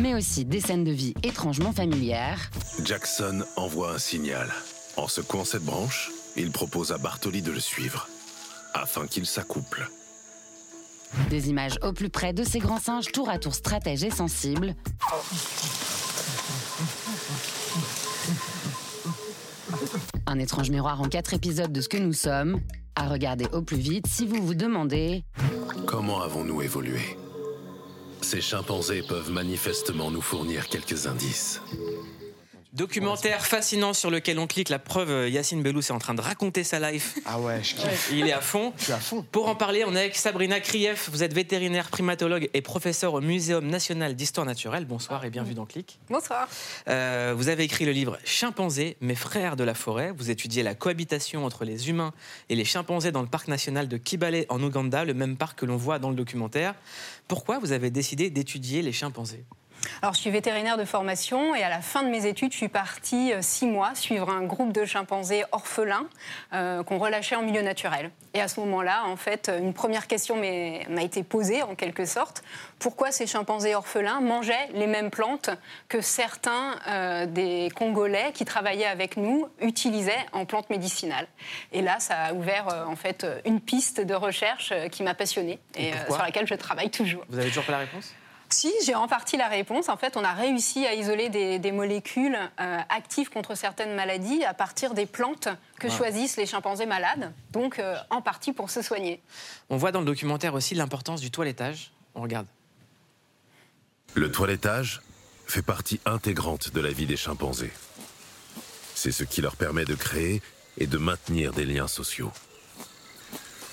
mais 0.01 0.15
aussi 0.15 0.45
des 0.45 0.61
scènes 0.61 0.85
de 0.85 0.93
vie 0.93 1.15
étrangement 1.23 1.73
familières. 1.73 2.51
Jackson 2.85 3.45
envoie 3.57 3.93
un 3.93 3.99
signal. 3.99 4.51
En 4.97 5.09
secouant 5.09 5.45
cette 5.45 5.65
branche, 5.65 6.11
il 6.37 6.51
propose 6.51 6.93
à 6.93 6.99
Bartoli 6.99 7.43
de 7.43 7.51
le 7.51 7.61
suivre, 7.61 8.09
afin 8.75 9.07
qu'il 9.07 9.27
s'accouple. 9.27 9.89
Des 11.31 11.49
images 11.49 11.79
au 11.83 11.93
plus 11.93 12.11
près 12.11 12.33
de 12.33 12.45
ces 12.45 12.59
grands 12.59 12.81
singes 12.81 13.13
tour 13.13 13.29
à 13.29 13.39
tour 13.39 13.55
stratèges 13.55 14.05
et 14.05 14.11
sensibles. 14.11 14.75
Un 20.27 20.39
étrange 20.39 20.71
miroir 20.71 21.01
en 21.01 21.09
quatre 21.09 21.35
épisodes 21.35 21.73
de 21.73 21.81
ce 21.81 21.89
que 21.89 21.97
nous 21.99 22.13
sommes. 22.13 22.61
À 22.97 23.09
regarder 23.09 23.47
au 23.53 23.63
plus 23.63 23.77
vite 23.77 24.07
si 24.07 24.27
vous 24.27 24.45
vous 24.45 24.55
demandez 24.55 25.25
Comment 25.87 26.23
avons-nous 26.23 26.63
évolué? 26.63 27.01
Ces 28.23 28.41
chimpanzés 28.41 29.03
peuvent 29.07 29.31
manifestement 29.31 30.11
nous 30.11 30.23
fournir 30.23 30.69
quelques 30.69 31.07
indices. 31.07 31.61
Documentaire 32.75 33.47
fascinant 33.47 33.93
sur 33.93 34.11
lequel 34.11 34.41
on 34.41 34.49
clique. 34.49 34.69
La 34.69 34.81
preuve, 34.81 35.09
euh, 35.09 35.29
Yacine 35.29 35.63
Bellous 35.63 35.79
est 35.79 35.93
en 35.93 36.01
train 36.01 36.15
de 36.15 36.21
raconter 36.21 36.65
sa 36.65 36.81
life. 36.91 37.17
Ah 37.25 37.39
ouais, 37.39 37.63
je 37.63 37.77
kiffe. 37.77 38.11
Il 38.13 38.27
est 38.27 38.33
à 38.33 38.41
fond. 38.41 38.73
Je 38.77 38.85
suis 38.85 38.93
à 38.93 38.99
fond. 38.99 39.25
Pour 39.31 39.47
en 39.49 39.55
parler, 39.55 39.85
on 39.87 39.95
est 39.95 40.01
avec 40.01 40.17
Sabrina 40.17 40.59
Krief. 40.59 41.09
Vous 41.09 41.23
êtes 41.23 41.33
vétérinaire, 41.33 41.89
primatologue 41.89 42.51
et 42.53 42.63
professeur 42.63 43.15
au 43.15 43.21
Muséum 43.21 43.65
national 43.69 44.17
d'histoire 44.17 44.45
naturelle. 44.45 44.87
Bonsoir 44.87 45.25
et 45.25 45.31
bienvenue 45.31 45.55
dans 45.55 45.67
Clic. 45.67 46.01
Bonsoir. 46.11 46.49
Euh, 46.89 47.33
vous 47.37 47.49
avez 47.49 47.63
écrit 47.63 47.85
le 47.85 47.93
livre 47.93 48.19
Chimpanzés, 48.25 48.97
mes 49.01 49.15
frères 49.15 49.55
de 49.55 49.63
la 49.63 49.75
forêt. 49.75 50.11
Vous 50.11 50.31
étudiez 50.31 50.65
la 50.65 50.75
cohabitation 50.75 51.45
entre 51.45 51.65
les 51.65 51.91
humains 51.91 52.13
et 52.49 52.57
les 52.57 52.65
chimpanzés 52.65 53.13
dans 53.13 53.23
le 53.23 53.29
parc 53.29 53.47
national 53.47 53.87
de 53.87 53.97
Kibale 53.99 54.47
en 54.49 54.61
Ouganda, 54.61 55.05
le 55.05 55.15
même 55.15 55.37
parc 55.37 55.61
que 55.61 55.65
l'on 55.65 55.77
voit 55.77 56.01
dans 56.01 56.11
le 56.11 56.17
documentaire. 56.17 56.75
Pourquoi 57.29 57.61
vous 57.61 57.71
avez 57.71 57.91
décidé 57.91 58.31
d'étudier 58.31 58.83
les 58.83 58.93
chimpanzés? 58.93 59.45
Alors, 60.03 60.15
je 60.15 60.21
suis 60.21 60.31
vétérinaire 60.31 60.77
de 60.77 60.85
formation 60.85 61.55
et 61.55 61.63
à 61.63 61.69
la 61.69 61.81
fin 61.81 62.03
de 62.03 62.09
mes 62.09 62.27
études, 62.27 62.53
je 62.53 62.57
suis 62.57 62.69
partie 62.69 63.33
euh, 63.33 63.43
six 63.43 63.67
mois 63.67 63.95
suivre 63.95 64.31
un 64.31 64.43
groupe 64.43 64.73
de 64.73 64.85
chimpanzés 64.85 65.45
orphelins 65.53 66.07
euh, 66.53 66.83
qu'on 66.83 66.99
relâchait 66.99 67.37
en 67.37 67.43
milieu 67.43 67.63
naturel. 67.63 68.11
Et 68.35 68.41
à 68.41 68.49
ce 68.49 68.61
moment-là, 68.61 69.05
en 69.07 69.17
fait, 69.17 69.51
une 69.61 69.73
première 69.73 70.07
question 70.07 70.37
m'a 70.37 71.03
été 71.03 71.23
posée 71.23 71.63
en 71.63 71.75
quelque 71.75 72.05
sorte. 72.05 72.43
Pourquoi 72.79 73.13
ces 73.13 73.27
chimpanzés 73.27 73.75
orphelins 73.75 74.21
mangeaient 74.21 74.69
les 74.75 74.87
mêmes 74.87 75.11
plantes 75.11 75.51
que 75.89 76.01
certains 76.01 76.77
euh, 76.89 77.27
des 77.27 77.69
Congolais 77.75 78.33
qui 78.33 78.45
travaillaient 78.45 78.87
avec 78.87 79.17
nous 79.17 79.49
utilisaient 79.61 80.27
en 80.33 80.45
plantes 80.45 80.71
médicinales? 80.71 81.29
Et 81.73 81.83
là, 81.83 82.01
ça 82.01 82.17
a 82.17 82.33
ouvert 82.33 82.69
euh, 82.69 82.85
en 82.87 82.97
fait 82.97 83.27
une 83.45 83.61
piste 83.61 84.01
de 84.01 84.15
recherche 84.15 84.73
qui 84.91 85.03
m'a 85.03 85.15
passionnée 85.15 85.61
et, 85.77 85.91
pourquoi? 85.93 86.17
sur 86.17 86.25
laquelle 86.25 86.47
je 86.47 86.55
travaille 86.55 86.91
toujours. 86.91 87.25
Vous 87.29 87.39
avez 87.39 87.49
toujours 87.49 87.65
pas 87.65 87.73
la 87.73 87.79
réponse? 87.79 88.15
Si, 88.55 88.73
j'ai 88.87 88.95
en 88.95 89.09
partie 89.09 89.37
la 89.37 89.49
réponse. 89.49 89.89
En 89.89 89.97
fait, 89.97 90.17
on 90.17 90.23
a 90.23 90.33
réussi 90.33 90.87
à 90.87 90.95
isoler 90.95 91.29
des, 91.29 91.59
des 91.59 91.73
molécules 91.73 92.39
euh, 92.61 92.79
actives 92.89 93.29
contre 93.29 93.57
certaines 93.57 93.95
maladies 93.97 94.45
à 94.45 94.55
partir 94.55 94.95
des 94.95 95.07
plantes 95.07 95.49
que 95.81 95.89
Wow. 95.89 95.93
choisissent 95.97 96.37
les 96.37 96.47
chimpanzés 96.47 96.87
malades, 96.87 97.33
donc 97.51 97.79
euh, 97.81 97.97
en 98.11 98.23
partie 98.23 98.53
pour 98.53 98.71
se 98.71 98.81
soigner. 98.81 99.21
On 99.71 99.77
voit 99.77 99.91
dans 99.91 99.99
le 100.01 100.07
documentaire 100.07 100.55
aussi 100.55 100.77
l'importance 100.77 101.21
du 101.21 101.33
toilettage. 101.33 101.91
On 102.15 102.23
regarde. 102.23 102.47
Le 104.15 104.31
toilettage 104.31 105.03
fait 105.49 105.63
partie 105.63 106.01
intégrante 106.07 106.73
de 106.73 106.81
la 106.81 106.93
vie 106.93 107.07
des 107.07 107.17
chimpanzés. 107.17 107.73
C'est 108.95 109.11
ce 109.11 109.25
qui 109.25 109.41
leur 109.43 109.57
permet 109.57 109.85
de 109.85 109.97
créer 109.97 110.41
et 110.79 110.87
de 110.87 110.97
maintenir 110.97 111.53
des 111.53 111.65
liens 111.65 111.89
sociaux. 111.89 112.31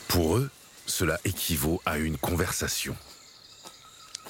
Pour 0.07 0.37
eux, 0.37 0.49
cela 0.87 1.19
équivaut 1.23 1.81
à 1.85 1.97
une 1.99 2.17
conversation, 2.17 2.97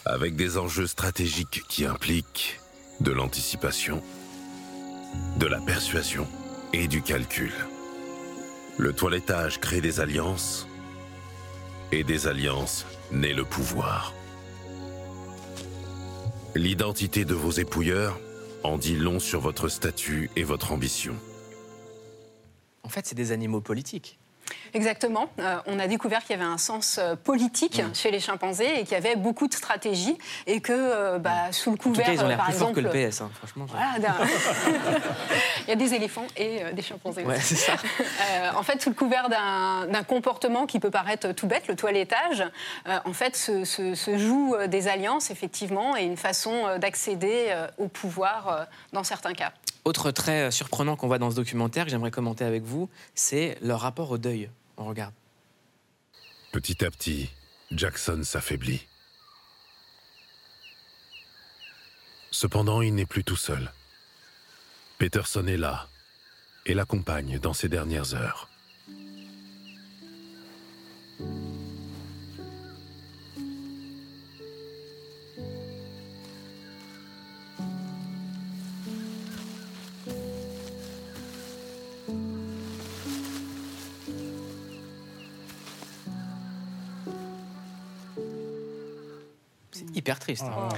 avec 0.05 0.35
des 0.35 0.57
enjeux 0.57 0.87
stratégiques 0.87 1.63
qui 1.67 1.85
impliquent 1.85 2.59
de 2.99 3.11
l'anticipation, 3.11 4.01
de 5.37 5.47
la 5.47 5.59
persuasion 5.59 6.27
et 6.73 6.87
du 6.87 7.01
calcul. 7.01 7.53
Le 8.77 8.93
toilettage 8.93 9.59
crée 9.59 9.81
des 9.81 9.99
alliances, 9.99 10.67
et 11.91 12.03
des 12.03 12.27
alliances 12.27 12.85
naît 13.11 13.33
le 13.33 13.43
pouvoir. 13.43 14.13
L'identité 16.55 17.25
de 17.25 17.33
vos 17.33 17.51
épouilleurs 17.51 18.19
en 18.63 18.77
dit 18.77 18.95
long 18.95 19.19
sur 19.19 19.41
votre 19.41 19.67
statut 19.67 20.29
et 20.35 20.43
votre 20.43 20.71
ambition. 20.71 21.15
En 22.83 22.89
fait, 22.89 23.05
c'est 23.05 23.15
des 23.15 23.31
animaux 23.31 23.61
politiques. 23.61 24.20
Exactement. 24.73 25.29
Euh, 25.39 25.57
on 25.67 25.79
a 25.79 25.87
découvert 25.87 26.21
qu'il 26.23 26.31
y 26.37 26.39
avait 26.39 26.49
un 26.49 26.57
sens 26.57 26.97
euh, 27.01 27.15
politique 27.15 27.81
Mm. 27.83 27.93
chez 27.95 28.11
les 28.11 28.19
chimpanzés 28.19 28.79
et 28.79 28.83
qu'il 28.83 28.91
y 28.93 28.95
avait 28.95 29.15
beaucoup 29.15 29.47
de 29.47 29.53
stratégies 29.53 30.17
et 30.47 30.61
que 30.61 30.71
euh, 30.73 31.19
bah, 31.19 31.51
sous 31.51 31.71
le 31.71 31.75
En 31.75 31.77
tout 31.77 31.89
couvert, 31.89 32.05
cas, 32.05 32.13
ils 32.13 32.21
ont 32.23 32.27
l'air 32.27 32.37
par 32.37 32.47
plus 32.47 32.55
forts 32.57 32.69
exemple, 32.69 32.89
que 32.91 32.97
le 32.97 33.09
PS, 33.09 33.21
hein, 33.21 33.29
franchement. 33.33 33.65
Voilà, 33.67 33.93
Il 35.67 35.69
y 35.69 35.73
a 35.73 35.75
des 35.75 35.93
éléphants 35.93 36.25
et 36.37 36.63
euh, 36.63 36.71
des 36.73 36.81
chimpanzés. 36.81 37.23
Ouais, 37.23 37.39
c'est 37.39 37.55
ça. 37.55 37.73
En 38.55 38.63
fait, 38.63 38.81
sous 38.81 38.89
le 38.89 38.95
couvert 38.95 39.29
d'un 39.29 40.03
comportement 40.03 40.65
qui 40.65 40.79
peut 40.79 40.91
paraître 40.91 41.31
tout 41.31 41.47
bête, 41.47 41.67
le 41.67 41.75
toilettage, 41.75 42.43
en 43.05 43.13
fait, 43.13 43.35
se, 43.35 43.63
se- 43.65 43.95
se 43.95 44.17
jouent 44.17 44.55
euh, 44.55 44.67
des 44.67 44.87
alliances, 44.87 45.31
effectivement, 45.31 45.95
et 45.97 46.03
une 46.03 46.17
façon 46.17 46.77
d'accéder 46.79 47.53
au 47.77 47.87
pouvoir 47.87 48.67
dans 48.93 49.03
certains 49.03 49.33
cas. 49.33 49.51
Autre 49.85 50.11
trait 50.11 50.51
surprenant 50.51 50.95
qu'on 50.95 51.07
voit 51.07 51.17
dans 51.17 51.31
ce 51.31 51.35
documentaire 51.35 51.85
que 51.85 51.91
j'aimerais 51.91 52.11
commenter 52.11 52.43
avec 52.45 52.63
vous, 52.63 52.89
c'est 53.15 53.57
leur 53.61 53.79
rapport 53.79 54.11
au 54.11 54.17
deuil. 54.17 54.49
On 54.77 54.85
regarde. 54.85 55.13
Petit 56.51 56.83
à 56.83 56.91
petit, 56.91 57.29
Jackson 57.71 58.21
s'affaiblit. 58.23 58.87
Cependant, 62.31 62.81
il 62.81 62.95
n'est 62.95 63.05
plus 63.05 63.23
tout 63.23 63.35
seul. 63.35 63.71
Peterson 64.97 65.47
est 65.47 65.57
là 65.57 65.87
et 66.65 66.73
l'accompagne 66.73 67.39
dans 67.39 67.53
ses 67.53 67.69
dernières 67.69 68.13
heures. 68.13 68.50
C'est 89.89 89.95
hyper 89.97 90.19
triste. 90.19 90.43
hein. 90.43 90.69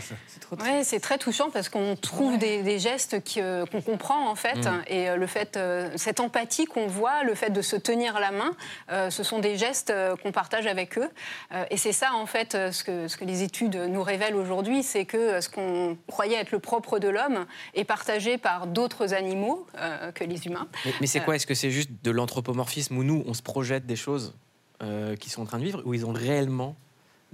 Ouais, 0.60 0.84
c'est 0.84 1.00
très 1.00 1.18
touchant 1.18 1.50
parce 1.52 1.70
qu'on 1.70 1.96
trouve 1.96 2.38
des, 2.38 2.64
des 2.64 2.80
gestes 2.80 3.16
euh, 3.38 3.66
qu'on 3.66 3.82
comprend 3.82 4.30
en 4.30 4.36
fait, 4.36 4.56
Mm. 4.56 4.82
et 4.88 5.10
euh, 5.10 5.16
le 5.16 5.28
fait, 5.28 5.58
euh, 5.58 5.90
cette 5.96 6.20
empathie 6.20 6.66
qu'on 6.66 6.88
voit, 6.88 7.24
le 7.24 7.36
fait 7.36 7.50
de 7.50 7.62
se 7.62 7.76
tenir 7.76 8.20
la 8.20 8.32
main, 8.32 8.52
euh, 8.92 9.10
ce 9.10 9.24
sont 9.24 9.40
des 9.40 9.58
gestes 9.58 9.90
euh, 9.90 10.16
qu'on 10.16 10.32
partage 10.32 10.68
avec 10.68 10.98
eux. 10.98 11.10
Euh, 11.54 11.66
et 11.70 11.78
c'est 11.78 11.92
ça 11.92 12.14
en 12.14 12.26
fait 12.26 12.54
ce 12.72 12.84
que, 12.84 13.08
ce 13.08 13.18
que 13.18 13.26
les 13.26 13.44
études 13.44 13.76
nous 13.76 14.04
révèlent 14.04 14.36
aujourd'hui, 14.36 14.84
c'est 14.84 15.06
que 15.06 15.42
ce 15.42 15.50
qu'on 15.50 15.98
croyait 16.08 16.38
être 16.38 16.52
le 16.52 16.60
propre 16.60 17.00
de 17.00 17.08
l'homme 17.10 17.46
est 17.74 17.84
partagé 17.84 18.38
par 18.38 18.68
d'autres 18.68 19.14
animaux 19.14 19.68
euh, 19.78 20.12
que 20.12 20.24
les 20.24 20.46
humains. 20.48 20.68
Mais, 20.86 20.94
mais 21.02 21.08
c'est 21.08 21.20
quoi? 21.22 21.36
Est-ce 21.36 21.48
que 21.48 21.56
c'est 21.56 21.72
juste 21.72 21.90
de 22.04 22.12
l'anthropomorphisme 22.12 22.98
où 22.98 23.04
nous, 23.04 23.24
on 23.28 23.34
se 23.34 23.42
projette 23.42 23.86
des 23.86 23.96
choses 23.96 24.36
euh, 24.82 25.16
qui 25.16 25.30
sont 25.30 25.42
en 25.42 25.46
train 25.46 25.60
de 25.60 25.64
vivre, 25.64 25.82
ou 25.86 25.94
ils 25.94 26.06
ont 26.06 26.14
réellement 26.14 26.76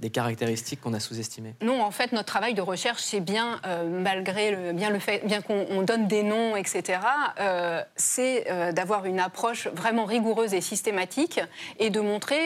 des 0.00 0.10
caractéristiques 0.10 0.80
qu'on 0.80 0.94
a 0.94 1.00
sous-estimées 1.00 1.54
Non, 1.62 1.82
en 1.82 1.90
fait, 1.90 2.12
notre 2.12 2.26
travail 2.26 2.54
de 2.54 2.62
recherche, 2.62 3.02
c'est 3.02 3.20
bien, 3.20 3.60
euh, 3.66 3.84
malgré 3.84 4.50
le, 4.50 4.72
bien 4.72 4.90
le 4.90 4.98
fait, 4.98 5.24
bien 5.26 5.42
qu'on 5.42 5.66
on 5.70 5.82
donne 5.82 6.08
des 6.08 6.22
noms, 6.22 6.56
etc., 6.56 6.98
euh, 7.38 7.82
c'est 7.96 8.50
euh, 8.50 8.72
d'avoir 8.72 9.04
une 9.04 9.20
approche 9.20 9.68
vraiment 9.68 10.06
rigoureuse 10.06 10.54
et 10.54 10.60
systématique 10.60 11.40
et 11.78 11.90
de 11.90 12.00
montrer 12.00 12.38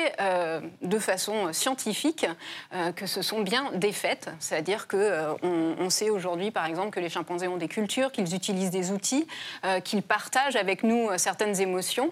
de 0.83 0.99
façon 0.99 1.53
scientifique 1.53 2.27
que 2.97 3.07
ce 3.07 3.23
sont 3.23 3.41
bien 3.41 3.71
des 3.75 3.93
faits. 3.93 4.31
C'est-à-dire 4.41 4.87
euh, 4.95 5.35
on, 5.43 5.91
sait 5.91 6.11
aujourd'hui, 6.11 6.51
par 6.51 6.67
exemple, 6.67 6.91
que 6.91 7.01
les 7.01 7.09
chimpanzés 7.09 7.49
ont 7.49 7.57
des 7.57 7.69
cultures, 7.69 8.11
qu'ils 8.11 8.35
utilisent 8.35 8.71
des 8.71 8.91
outils, 8.91 9.27
qu'ils 9.85 10.03
partagent 10.03 10.57
avec 10.57 10.83
nous 10.83 11.09
certaines 11.17 11.61
émotions 11.61 12.11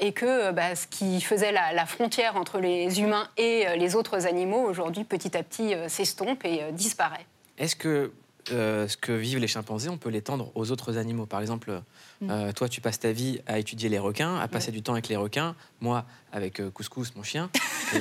et 0.00 0.12
que 0.12 0.52
bah, 0.52 0.74
ce 0.74 0.86
qui 0.86 1.20
faisait 1.20 1.52
la, 1.52 1.86
frontière 1.86 2.36
entre 2.36 2.58
les 2.58 3.00
humains 3.00 3.28
et 3.36 3.66
les 3.76 3.96
autres 3.96 4.26
animaux, 4.26 4.69
aujourd'hui, 4.70 5.04
petit 5.04 5.36
à 5.36 5.42
petit, 5.42 5.74
euh, 5.74 5.88
s'estompe 5.88 6.44
et 6.44 6.62
euh, 6.62 6.70
disparaît. 6.72 7.26
Est-ce 7.58 7.76
que 7.76 8.12
euh, 8.52 8.88
ce 8.88 8.96
que 8.96 9.12
vivent 9.12 9.38
les 9.38 9.46
chimpanzés, 9.46 9.90
on 9.90 9.98
peut 9.98 10.08
l'étendre 10.08 10.50
aux 10.54 10.70
autres 10.70 10.96
animaux? 10.96 11.26
Par 11.26 11.40
exemple, 11.42 11.82
euh, 12.22 12.52
toi, 12.52 12.68
tu 12.70 12.80
passes 12.80 12.98
ta 12.98 13.12
vie 13.12 13.40
à 13.46 13.58
étudier 13.58 13.88
les 13.90 13.98
requins, 13.98 14.36
à 14.38 14.48
passer 14.48 14.72
du 14.72 14.82
temps 14.82 14.92
avec 14.94 15.08
les 15.08 15.16
requins. 15.16 15.54
Moi, 15.80 16.06
avec 16.32 16.58
euh, 16.60 16.70
Couscous, 16.70 17.14
mon 17.16 17.22
chien, 17.22 17.50
et- 17.94 18.00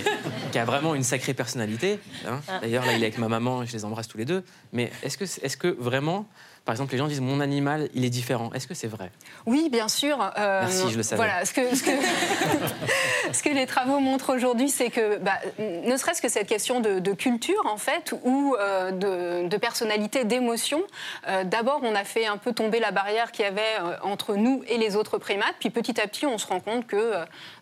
qui 0.52 0.58
a 0.58 0.64
vraiment 0.66 0.96
une 0.96 1.04
sacrée 1.04 1.34
personnalité. 1.34 2.00
hein. 2.26 2.40
Ah. 2.48 2.60
D'ailleurs, 2.62 2.86
là, 2.86 2.94
il 2.94 3.04
est 3.04 3.08
avec 3.08 3.18
ma 3.18 3.28
maman, 3.28 3.66
je 3.66 3.74
les 3.74 3.84
embrasse 3.84 4.08
tous 4.08 4.18
les 4.18 4.26
deux. 4.26 4.44
Mais 4.72 4.92
est-ce 5.04 5.18
que, 5.18 5.26
est-ce 5.26 5.58
que 5.58 5.68
vraiment, 5.68 6.26
par 6.70 6.74
exemple, 6.76 6.92
les 6.92 7.00
gens 7.00 7.08
disent 7.08 7.20
mon 7.20 7.40
animal, 7.40 7.90
il 7.96 8.06
est 8.06 8.12
différent 8.12 8.52
Est-ce 8.54 8.68
que 8.68 8.76
c'est 8.76 8.86
vrai? 8.88 9.10
Oui, 9.48 9.70
bien 9.72 9.88
sûr. 9.88 10.22
euh, 10.38 10.62
Merci, 10.62 10.92
je 10.92 10.98
le 10.98 11.02
savais. 11.02 11.16
Voilà, 11.24 11.44
ce 11.44 11.52
que, 11.52 11.76
ce 11.76 11.82
que, 11.82 11.90
ce 13.34 13.42
que 13.42 13.50
les 13.50 13.66
travaux 13.66 13.98
montrent 14.00 14.36
aujourd'hui, 14.36 14.70
c'est 14.70 14.92
que, 14.92 15.18
bah, 15.18 15.40
ne 15.58 15.98
serait-ce 15.98 16.22
que 16.22 16.30
cette 16.30 16.46
question 16.48 16.80
de, 16.80 17.00
de 17.00 17.14
culture, 17.14 17.64
en 17.66 17.78
fait, 17.78 18.14
ou 18.24 18.56
euh, 18.60 18.92
de, 18.92 19.48
de 19.48 19.58
personnalité, 19.58 20.26
d'émotion, 20.26 20.84
euh, 21.28 21.44
d'abord, 21.44 21.80
on 21.82 21.96
a 21.96 22.04
fait 22.04 22.28
un 22.28 22.38
peu 22.38 22.54
tomber 22.54 22.80
la 22.80 22.92
barrière 22.92 23.32
qu'il 23.32 23.46
y 23.46 23.48
avait 23.48 23.64
entre 24.04 24.36
nous 24.36 24.62
et 24.68 24.78
les 24.78 24.96
autres 24.96 25.18
primates, 25.18 25.56
puis 25.60 25.72
petit 25.72 26.00
à 26.00 26.06
petit, 26.06 26.28
on 26.28 26.38
se 26.38 26.46
rend 26.46 26.60
compte 26.60 26.86
que 26.86 27.14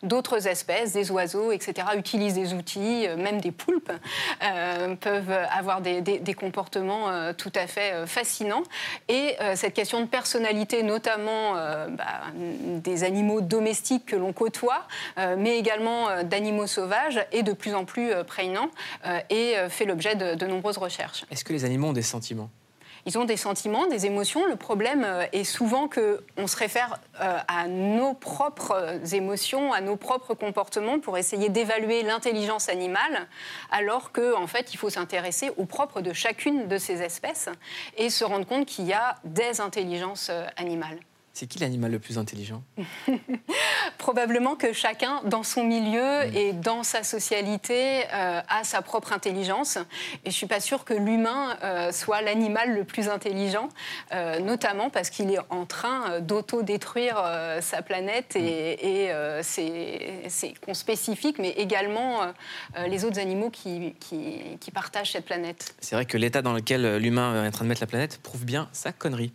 d'autres 0.04 0.48
espèces, 0.50 0.92
des 0.92 1.12
oiseaux, 1.12 1.54
etc., 1.54 1.88
utilisent 1.96 2.34
des 2.34 2.54
outils, 2.54 3.08
même 3.18 3.40
des 3.40 3.52
poulpes, 3.54 3.94
peuvent 5.00 5.38
avoir 5.58 5.80
des, 5.80 6.02
des- 6.02 6.20
des 6.20 6.34
comportements 6.34 7.06
tout 7.38 7.54
à 7.56 7.68
fait 7.68 8.06
fascinants. 8.06 8.64
Et 9.08 9.36
euh, 9.42 9.56
cette 9.56 9.74
question 9.74 10.02
de 10.02 10.06
personnalité, 10.06 10.84
notamment 10.84 11.58
euh, 11.58 11.88
bah, 11.88 12.06
des 12.36 13.04
animaux 13.04 13.42
domestiques 13.42 14.06
que 14.06 14.16
l'on 14.16 14.34
côtoie, 14.34 14.88
euh, 15.18 15.36
mais 15.38 15.58
également 15.58 16.24
d'animaux 16.24 16.68
sauvages, 16.68 17.20
est 17.32 17.44
de 17.44 17.54
plus 17.54 17.74
en 17.74 17.86
plus 17.86 18.12
prégnant 18.26 18.70
et 19.30 19.56
fait 19.70 19.86
l'objet 19.86 20.16
de 20.16 20.46
nombreuses 20.46 20.78
recherches. 20.78 21.26
Est-ce 21.32 21.44
que 21.44 21.54
les 21.54 21.66
animaux 21.66 21.88
ont 21.88 21.94
des 21.94 22.02
sentiments? 22.02 22.50
Ils 23.08 23.18
ont 23.18 23.24
des 23.24 23.38
sentiments, 23.38 23.88
des 23.88 24.06
émotions. 24.06 24.46
Le 24.48 24.58
problème 24.58 25.06
euh, 25.06 25.26
est 25.32 25.46
souvent 25.46 25.88
qu'on 25.88 26.46
se 26.46 26.58
réfère 26.58 27.00
euh, 27.22 27.38
à 27.48 27.70
nos 27.70 28.14
propres 28.14 28.74
euh, 28.74 29.06
émotions, 29.14 29.72
à 29.72 29.80
nos 29.80 29.96
propres 29.96 30.34
comportements 30.34 31.00
pour 31.00 31.18
essayer 31.18 31.48
d'évaluer 31.48 32.04
l'intelligence 32.04 32.68
animale, 32.68 33.30
alors 33.72 34.12
qu'en 34.12 34.44
en 34.44 34.48
fait, 34.48 34.74
il 34.74 34.78
faut 34.78 34.90
s'intéresser 34.90 35.52
au 35.56 35.64
propre 35.64 36.02
de 36.02 36.12
chacune 36.12 36.68
de 36.68 36.78
ces 36.78 37.02
espèces 37.02 37.48
et 37.96 38.10
se 38.10 38.26
rendre 38.26 38.46
compte 38.46 38.66
qu'il 38.66 38.86
y 38.86 38.94
a 38.94 39.16
des 39.24 39.62
intelligences 39.62 40.30
animales. 40.58 41.00
C'est 41.32 41.48
qui 41.48 41.60
l'animal 41.60 41.92
le 41.92 42.00
plus 42.00 42.18
intelligent? 42.18 42.62
Probablement 44.12 44.56
que 44.56 44.72
chacun, 44.72 45.20
dans 45.26 45.44
son 45.44 45.66
milieu 45.66 46.34
et 46.34 46.54
dans 46.54 46.84
sa 46.84 47.04
socialité, 47.04 48.04
euh, 48.14 48.40
a 48.48 48.64
sa 48.64 48.82
propre 48.82 49.12
intelligence. 49.12 49.76
Et 50.24 50.28
je 50.28 50.30
ne 50.30 50.32
suis 50.32 50.46
pas 50.48 50.62
sûre 50.62 50.86
que 50.86 50.94
l'humain 50.94 51.58
euh, 51.62 51.92
soit 51.92 52.22
l'animal 52.22 52.74
le 52.74 52.86
plus 52.86 53.10
intelligent, 53.10 53.68
euh, 54.14 54.40
notamment 54.40 54.90
parce 54.90 55.10
qu'il 55.10 55.30
est 55.34 55.40
en 55.50 55.66
train 55.66 56.22
d'auto-détruire 56.22 57.22
sa 57.60 57.82
planète 57.82 58.38
et, 58.38 59.04
et, 59.08 59.12
euh, 59.12 59.44
ses, 59.44 60.22
ses 60.30 60.54
cons 60.54 60.74
spécifiques, 60.74 61.38
mais 61.38 61.50
également 61.50 62.22
les 62.88 63.04
autres 63.04 63.20
animaux 63.20 63.50
qui, 63.50 63.94
qui- 64.00 64.58
qui 64.62 64.72
partagent 64.72 65.12
cette 65.12 65.26
planète. 65.26 65.76
C'est 65.82 65.96
vrai 65.98 66.06
que 66.06 66.18
l'état 66.18 66.42
dans 66.42 66.54
lequel 66.54 66.96
l'humain 66.96 67.44
est 67.44 67.48
en 67.50 67.52
train 67.52 67.66
de 67.66 67.70
mettre 67.70 67.82
la 67.82 67.88
planète 67.88 68.22
prouve 68.24 68.46
bien 68.46 68.70
sa 68.72 68.94
connerie. 68.94 69.34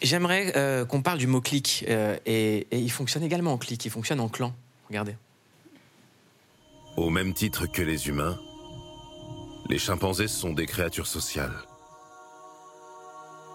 J'aimerais 0.00 0.52
euh, 0.56 0.84
qu'on 0.84 1.02
parle 1.02 1.18
du 1.18 1.26
mot 1.26 1.40
clic. 1.40 1.84
euh, 1.88 2.16
et, 2.24 2.66
et 2.70 2.78
il 2.78 2.90
fonctionne 2.90 3.22
également 3.22 3.52
en 3.52 3.58
clic, 3.58 3.84
il 3.84 3.90
fonctionne 3.90 4.20
en 4.20 4.28
clan. 4.28 4.54
Regardez. 4.88 5.16
Au 6.96 7.10
même 7.10 7.34
titre 7.34 7.66
que 7.66 7.82
les 7.82 8.08
humains, 8.08 8.38
les 9.68 9.78
chimpanzés 9.78 10.28
sont 10.28 10.52
des 10.52 10.66
créatures 10.66 11.06
sociales. 11.06 11.54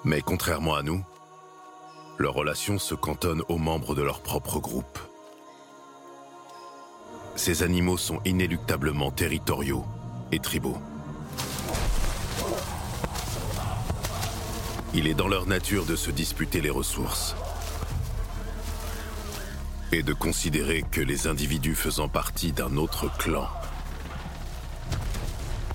Mais 0.06 0.22
contrairement 0.22 0.76
à 0.76 0.84
nous, 0.84 1.04
leurs 2.18 2.34
relations 2.34 2.78
se 2.78 2.94
cantonnent 2.94 3.44
aux 3.48 3.58
membres 3.58 3.96
de 3.96 4.02
leur 4.02 4.22
propre 4.22 4.60
groupe. 4.60 5.00
Ces 7.36 7.64
animaux 7.64 7.98
sont 7.98 8.22
inéluctablement 8.26 9.12
territoriaux 9.12 9.86
et 10.32 10.40
tribaux. 10.40 10.78
Il 14.96 15.08
est 15.08 15.16
dans 15.16 15.28
leur 15.28 15.48
nature 15.48 15.86
de 15.86 15.96
se 15.96 16.12
disputer 16.12 16.62
les 16.62 16.70
ressources 16.70 17.36
et 19.92 20.04
de 20.04 20.14
considérer 20.14 20.84
que 20.92 21.02
les 21.02 21.26
individus 21.26 21.74
faisant 21.74 22.08
partie 22.08 22.52
d'un 22.52 22.78
autre 22.78 23.10
clan 23.18 23.48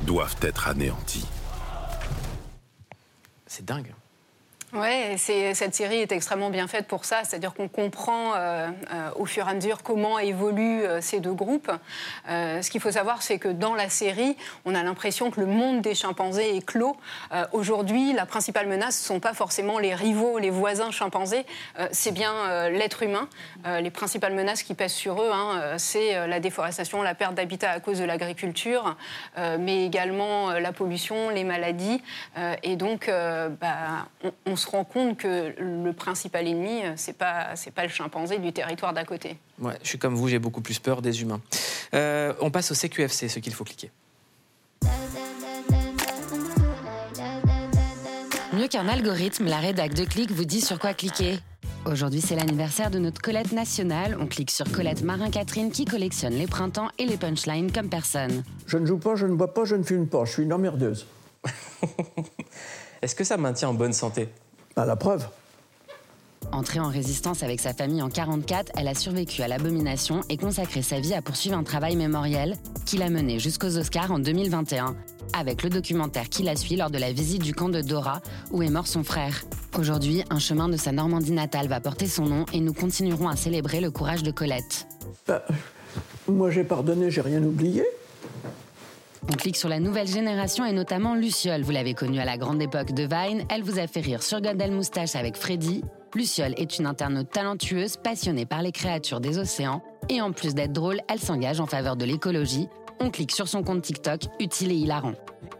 doivent 0.02 0.36
être 0.42 0.68
anéantis. 0.68 1.26
C'est 3.46 3.64
dingue. 3.64 3.92
C'est- 5.16 5.54
cette 5.54 5.74
série 5.74 6.00
est 6.02 6.12
extrêmement 6.12 6.50
bien 6.50 6.68
faite 6.68 6.86
pour 6.86 7.06
ça, 7.06 7.24
c'est-à-dire 7.24 7.54
qu'on 7.54 7.68
comprend 7.68 8.34
euh, 8.34 8.68
euh, 8.92 9.10
au 9.16 9.24
fur 9.24 9.46
et 9.48 9.50
à 9.50 9.54
mesure 9.54 9.82
comment 9.82 10.18
évoluent 10.18 10.82
euh, 10.84 11.00
ces 11.00 11.20
deux 11.20 11.32
groupes. 11.32 11.70
Ce 12.28 12.68
qu'il 12.70 12.80
faut 12.80 12.90
savoir, 12.90 13.22
c'est 13.22 13.38
que 13.38 13.48
dans 13.48 13.74
la 13.74 13.88
série, 13.88 14.36
on 14.66 14.74
a 14.74 14.82
l'impression 14.82 15.30
que 15.30 15.40
le 15.40 15.46
monde 15.46 15.80
des 15.80 15.94
chimpanzés 15.94 16.56
est 16.56 16.64
clos. 16.64 16.96
Aujourd'hui, 17.52 18.12
la 18.12 18.26
principale 18.26 18.66
menace, 18.66 18.96
ce 18.96 19.04
ne 19.04 19.16
sont 19.16 19.20
pas 19.20 19.32
forcément 19.32 19.78
les 19.78 19.94
rivaux, 19.94 20.38
les 20.38 20.50
voisins 20.50 20.90
chimpanzés, 20.90 21.46
c'est 21.90 22.12
bien 22.12 22.68
l'être 22.70 23.02
humain. 23.02 23.28
Les 23.80 23.90
principales 23.90 24.34
menaces 24.34 24.62
qui 24.62 24.74
pèsent 24.74 24.92
sur 24.92 25.22
eux, 25.22 25.30
hein, 25.32 25.78
c'est 25.78 26.26
la 26.26 26.40
déforestation, 26.40 27.02
la 27.02 27.14
perte 27.14 27.34
d'habitat 27.34 27.70
à 27.70 27.80
cause 27.80 27.98
de 27.98 28.04
l'agriculture, 28.04 28.96
mais 29.58 29.86
également 29.86 30.50
la 30.52 30.72
pollution, 30.72 31.30
les 31.30 31.44
maladies. 31.44 32.02
Et 32.62 32.76
donc, 32.76 33.10
bah, 33.60 34.06
on, 34.24 34.32
on 34.46 34.56
se 34.58 34.68
rend 34.68 34.84
compte 34.84 35.16
que 35.16 35.54
le 35.58 35.92
principal 35.92 36.46
ennemi, 36.46 36.82
euh, 36.84 36.92
c'est 36.96 37.16
pas 37.16 37.56
c'est 37.56 37.70
pas 37.70 37.84
le 37.84 37.88
chimpanzé 37.88 38.38
du 38.38 38.52
territoire 38.52 38.92
d'à 38.92 39.04
côté. 39.04 39.36
Ouais, 39.58 39.74
je 39.82 39.88
suis 39.88 39.98
comme 39.98 40.14
vous, 40.14 40.28
j'ai 40.28 40.38
beaucoup 40.38 40.60
plus 40.60 40.78
peur 40.78 41.00
des 41.00 41.22
humains. 41.22 41.40
Euh, 41.94 42.34
on 42.40 42.50
passe 42.50 42.70
au 42.70 42.74
CQFC, 42.74 43.28
ce 43.28 43.38
qu'il 43.38 43.54
faut 43.54 43.64
cliquer. 43.64 43.90
Mieux 48.52 48.68
qu'un 48.68 48.88
algorithme, 48.88 49.46
la 49.46 49.58
rédac 49.58 49.94
de 49.94 50.04
Click 50.04 50.30
vous 50.32 50.44
dit 50.44 50.60
sur 50.60 50.78
quoi 50.78 50.92
cliquer. 50.92 51.38
Aujourd'hui, 51.86 52.20
c'est 52.20 52.34
l'anniversaire 52.34 52.90
de 52.90 52.98
notre 52.98 53.22
Colette 53.22 53.52
nationale. 53.52 54.16
On 54.20 54.26
clique 54.26 54.50
sur 54.50 54.70
Colette 54.70 55.02
Marin-Catherine 55.02 55.70
qui 55.70 55.84
collectionne 55.84 56.34
les 56.34 56.46
printemps 56.46 56.88
et 56.98 57.06
les 57.06 57.16
punchlines 57.16 57.70
comme 57.72 57.88
personne. 57.88 58.42
Je 58.66 58.78
ne 58.78 58.84
joue 58.84 58.98
pas, 58.98 59.14
je 59.14 59.26
ne 59.26 59.34
bois 59.34 59.54
pas, 59.54 59.64
je 59.64 59.76
ne 59.76 59.82
fume 59.82 60.08
pas. 60.08 60.24
Je 60.24 60.32
suis 60.32 60.42
une 60.42 60.52
emmerdeuse. 60.52 61.06
Est-ce 63.02 63.14
que 63.14 63.24
ça 63.24 63.36
maintient 63.36 63.68
en 63.68 63.74
bonne 63.74 63.92
santé? 63.92 64.28
La 64.86 64.96
preuve. 64.96 65.26
Entrée 66.52 66.78
en 66.78 66.88
résistance 66.88 67.42
avec 67.42 67.60
sa 67.60 67.74
famille 67.74 68.00
en 68.00 68.08
44, 68.08 68.72
elle 68.76 68.86
a 68.86 68.94
survécu 68.94 69.42
à 69.42 69.48
l'abomination 69.48 70.20
et 70.28 70.36
consacré 70.36 70.82
sa 70.82 71.00
vie 71.00 71.14
à 71.14 71.20
poursuivre 71.20 71.58
un 71.58 71.64
travail 71.64 71.96
mémoriel 71.96 72.54
qui 72.86 72.96
l'a 72.96 73.10
mené 73.10 73.40
jusqu'aux 73.40 73.76
Oscars 73.76 74.12
en 74.12 74.20
2021, 74.20 74.94
avec 75.36 75.64
le 75.64 75.68
documentaire 75.70 76.28
qui 76.28 76.44
la 76.44 76.54
suit 76.54 76.76
lors 76.76 76.90
de 76.90 76.98
la 76.98 77.12
visite 77.12 77.42
du 77.42 77.54
camp 77.54 77.68
de 77.68 77.80
Dora, 77.80 78.22
où 78.52 78.62
est 78.62 78.70
mort 78.70 78.86
son 78.86 79.02
frère. 79.02 79.42
Aujourd'hui, 79.76 80.22
un 80.30 80.38
chemin 80.38 80.68
de 80.68 80.76
sa 80.76 80.92
Normandie 80.92 81.32
natale 81.32 81.66
va 81.66 81.80
porter 81.80 82.06
son 82.06 82.26
nom 82.26 82.44
et 82.52 82.60
nous 82.60 82.72
continuerons 82.72 83.28
à 83.28 83.36
célébrer 83.36 83.80
le 83.80 83.90
courage 83.90 84.22
de 84.22 84.30
Colette. 84.30 84.86
Bah, 85.26 85.44
moi, 86.28 86.50
j'ai 86.50 86.64
pardonné, 86.64 87.10
j'ai 87.10 87.20
rien 87.20 87.42
oublié. 87.42 87.84
On 89.30 89.34
clique 89.34 89.56
sur 89.56 89.68
la 89.68 89.78
nouvelle 89.78 90.06
génération 90.06 90.64
et 90.64 90.72
notamment 90.72 91.14
Luciole. 91.14 91.60
Vous 91.60 91.70
l'avez 91.70 91.92
connue 91.92 92.18
à 92.18 92.24
la 92.24 92.38
grande 92.38 92.62
époque 92.62 92.92
de 92.92 93.02
Vine. 93.02 93.44
Elle 93.50 93.62
vous 93.62 93.78
a 93.78 93.86
fait 93.86 94.00
rire 94.00 94.22
sur 94.22 94.40
Godel 94.40 94.72
Moustache 94.72 95.16
avec 95.16 95.36
Freddy. 95.36 95.84
Luciole 96.14 96.54
est 96.56 96.78
une 96.78 96.86
internaute 96.86 97.28
talentueuse, 97.30 97.98
passionnée 97.98 98.46
par 98.46 98.62
les 98.62 98.72
créatures 98.72 99.20
des 99.20 99.38
océans. 99.38 99.82
Et 100.08 100.22
en 100.22 100.32
plus 100.32 100.54
d'être 100.54 100.72
drôle, 100.72 101.02
elle 101.10 101.18
s'engage 101.18 101.60
en 101.60 101.66
faveur 101.66 101.96
de 101.96 102.06
l'écologie. 102.06 102.68
On 103.00 103.10
clique 103.10 103.32
sur 103.32 103.48
son 103.48 103.62
compte 103.62 103.82
TikTok, 103.82 104.22
utile 104.40 104.72
et 104.72 104.76
hilarant. 104.76 105.12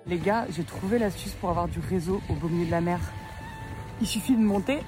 Les 0.07 0.17
gars, 0.17 0.47
j'ai 0.57 0.65
trouvé 0.65 0.99
l'astuce 0.99 1.33
pour 1.33 1.51
avoir 1.51 1.69
du 1.69 1.81
réseau 1.91 2.23
au 2.31 2.33
beau 2.33 2.49
milieu 2.49 2.65
de 2.65 2.71
la 2.71 2.81
mer. 2.81 2.99
Il 4.01 4.07
suffit 4.07 4.35
de 4.35 4.41
monter 4.41 4.79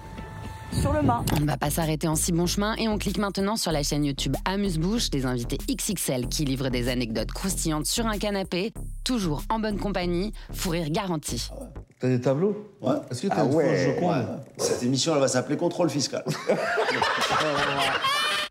sur 0.72 0.92
le 0.92 1.02
mât. 1.02 1.24
On 1.36 1.40
ne 1.40 1.46
va 1.46 1.56
pas 1.56 1.70
s'arrêter 1.70 2.08
en 2.08 2.16
si 2.16 2.32
bon 2.32 2.46
chemin 2.46 2.74
et 2.76 2.88
on 2.88 2.98
clique 2.98 3.18
maintenant 3.18 3.56
sur 3.56 3.72
la 3.72 3.82
chaîne 3.82 4.04
YouTube 4.04 4.36
Amuse-Bouche, 4.44 5.10
des 5.10 5.26
invités 5.26 5.58
XXL 5.70 6.28
qui 6.28 6.44
livrent 6.44 6.68
des 6.70 6.88
anecdotes 6.88 7.32
croustillantes 7.32 7.86
sur 7.86 8.06
un 8.06 8.18
canapé, 8.18 8.72
toujours 9.04 9.42
en 9.48 9.58
bonne 9.58 9.78
compagnie, 9.78 10.32
fou 10.52 10.70
rire 10.70 10.90
garanti. 10.90 11.50
T'as 11.98 12.08
des 12.08 12.20
tableaux? 12.20 12.74
Ouais. 12.80 12.94
Est-ce 13.10 13.22
que 13.22 13.26
t'as 13.28 13.34
Ah 13.40 13.44
une 13.44 13.54
ouais, 13.54 13.84
Joconde 13.94 14.10
ouais. 14.16 14.24
Cette 14.58 14.82
émission, 14.82 15.14
elle 15.14 15.20
va 15.20 15.28
s'appeler 15.28 15.56
Contrôle 15.56 15.90
fiscal. 15.90 16.24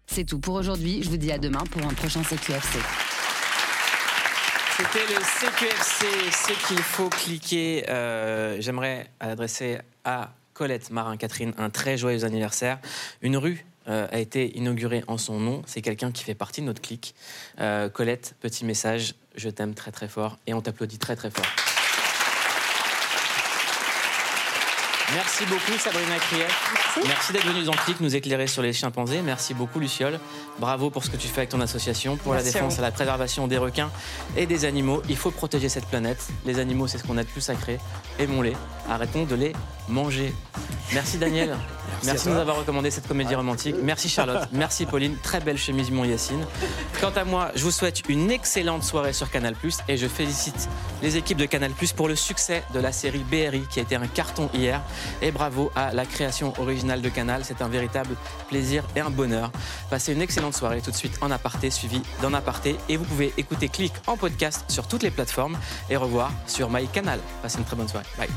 C'est 0.07 0.23
tout 0.25 0.39
pour 0.39 0.55
aujourd'hui. 0.55 1.01
Je 1.03 1.09
vous 1.09 1.17
dis 1.17 1.31
à 1.31 1.37
demain 1.37 1.63
pour 1.71 1.83
un 1.85 1.93
prochain 1.93 2.21
CQFC. 2.23 2.79
C'était 4.77 5.13
le 5.13 5.19
CQFC, 5.19 6.05
ce 6.31 6.67
qu'il 6.67 6.79
faut 6.79 7.09
cliquer. 7.09 7.85
Euh, 7.89 8.57
J'aimerais 8.59 9.07
adresser 9.19 9.77
à 10.05 10.29
Colette 10.59 10.91
Marin-Catherine 10.91 11.53
un 11.57 11.69
très 11.69 11.97
joyeux 11.97 12.25
anniversaire. 12.25 12.79
Une 13.21 13.37
rue 13.37 13.65
euh, 13.87 14.07
a 14.11 14.19
été 14.19 14.57
inaugurée 14.57 15.05
en 15.07 15.17
son 15.17 15.39
nom. 15.39 15.61
C'est 15.65 15.81
quelqu'un 15.81 16.11
qui 16.11 16.25
fait 16.25 16.35
partie 16.35 16.59
de 16.59 16.65
notre 16.65 16.81
clique. 16.81 17.15
Euh, 17.61 17.87
Colette, 17.87 18.35
petit 18.41 18.65
message, 18.65 19.15
je 19.37 19.49
t'aime 19.49 19.73
très 19.73 19.91
très 19.93 20.09
fort 20.09 20.37
et 20.47 20.53
on 20.53 20.59
t'applaudit 20.59 20.99
très 20.99 21.15
très 21.15 21.31
fort. 21.31 21.45
Merci 25.13 25.45
beaucoup 25.45 25.77
Sabrina 25.79 26.17
Krief. 26.19 27.03
Merci, 27.07 27.33
d'être 27.33 27.45
venue 27.45 27.63
dans 27.63 27.71
Clic 27.71 27.99
nous 27.99 28.15
éclairer 28.15 28.45
sur 28.45 28.61
les 28.61 28.73
chimpanzés. 28.73 29.21
Merci 29.23 29.53
beaucoup 29.53 29.79
Luciole. 29.79 30.19
Bravo 30.59 30.91
pour 30.91 31.03
ce 31.03 31.09
que 31.09 31.17
tu 31.17 31.27
fais 31.27 31.39
avec 31.39 31.49
ton 31.49 31.61
association, 31.61 32.17
pour 32.17 32.33
Merci 32.33 32.47
la 32.47 32.51
défense 32.53 32.77
et 32.77 32.81
la 32.81 32.91
préservation 32.91 33.47
des 33.47 33.57
requins 33.57 33.89
et 34.37 34.45
des 34.45 34.65
animaux. 34.65 35.01
Il 35.09 35.17
faut 35.17 35.31
protéger 35.31 35.67
cette 35.67 35.85
planète. 35.85 36.27
Les 36.45 36.59
animaux, 36.59 36.87
c'est 36.87 36.99
ce 36.99 37.03
qu'on 37.03 37.17
a 37.17 37.23
de 37.23 37.29
plus 37.29 37.41
sacré. 37.41 37.79
Aimons-les. 38.19 38.55
Arrêtons 38.87 39.23
de 39.23 39.35
les 39.35 39.53
manger. 39.87 40.33
Merci 40.93 41.17
Daniel. 41.17 41.55
Merci, 42.05 42.27
de 42.27 42.33
nous 42.33 42.39
avoir 42.39 42.57
recommandé 42.57 42.91
cette 42.91 43.07
comédie 43.07 43.35
romantique. 43.35 43.75
Merci 43.83 44.09
Charlotte. 44.09 44.47
Merci 44.51 44.85
Pauline. 44.85 45.17
Très 45.21 45.39
belle 45.39 45.57
chemise 45.57 45.91
Mon 45.91 46.05
Yacine. 46.05 46.45
Quant 47.01 47.11
à 47.15 47.23
moi, 47.25 47.51
je 47.55 47.63
vous 47.63 47.71
souhaite 47.71 48.07
une 48.07 48.31
excellente 48.31 48.83
soirée 48.83 49.13
sur 49.13 49.29
Canal 49.29 49.55
et 49.87 49.97
je 49.97 50.07
félicite 50.07 50.69
les 51.01 51.17
équipes 51.17 51.37
de 51.37 51.45
Canal 51.45 51.71
pour 51.95 52.07
le 52.07 52.15
succès 52.15 52.63
de 52.73 52.79
la 52.79 52.91
série 52.91 53.23
BRI 53.29 53.63
qui 53.69 53.79
a 53.79 53.83
été 53.83 53.95
un 53.95 54.07
carton 54.07 54.49
hier. 54.53 54.81
Et 55.21 55.31
bravo 55.31 55.71
à 55.75 55.93
la 55.93 56.05
création 56.05 56.53
originale 56.59 57.01
de 57.01 57.09
Canal. 57.09 57.41
C'est 57.43 57.61
un 57.61 57.67
véritable 57.67 58.15
plaisir 58.47 58.83
et 58.95 58.99
un 58.99 59.09
bonheur. 59.09 59.51
Passez 59.89 60.13
une 60.13 60.21
excellente 60.21 60.53
soirée 60.53 60.81
tout 60.81 60.91
de 60.91 60.95
suite 60.95 61.17
en 61.21 61.31
aparté, 61.31 61.69
suivi 61.69 62.01
d'un 62.21 62.33
aparté. 62.33 62.75
Et 62.87 62.97
vous 62.97 63.05
pouvez 63.05 63.33
écouter 63.37 63.69
Clic 63.69 63.93
en 64.07 64.17
podcast 64.17 64.65
sur 64.69 64.87
toutes 64.87 65.03
les 65.03 65.11
plateformes 65.11 65.57
et 65.89 65.95
revoir 65.95 66.31
sur 66.47 66.69
MyCanal. 66.69 67.19
Passez 67.41 67.59
une 67.59 67.65
très 67.65 67.75
bonne 67.75 67.87
soirée. 67.87 68.05
Bye. 68.17 68.29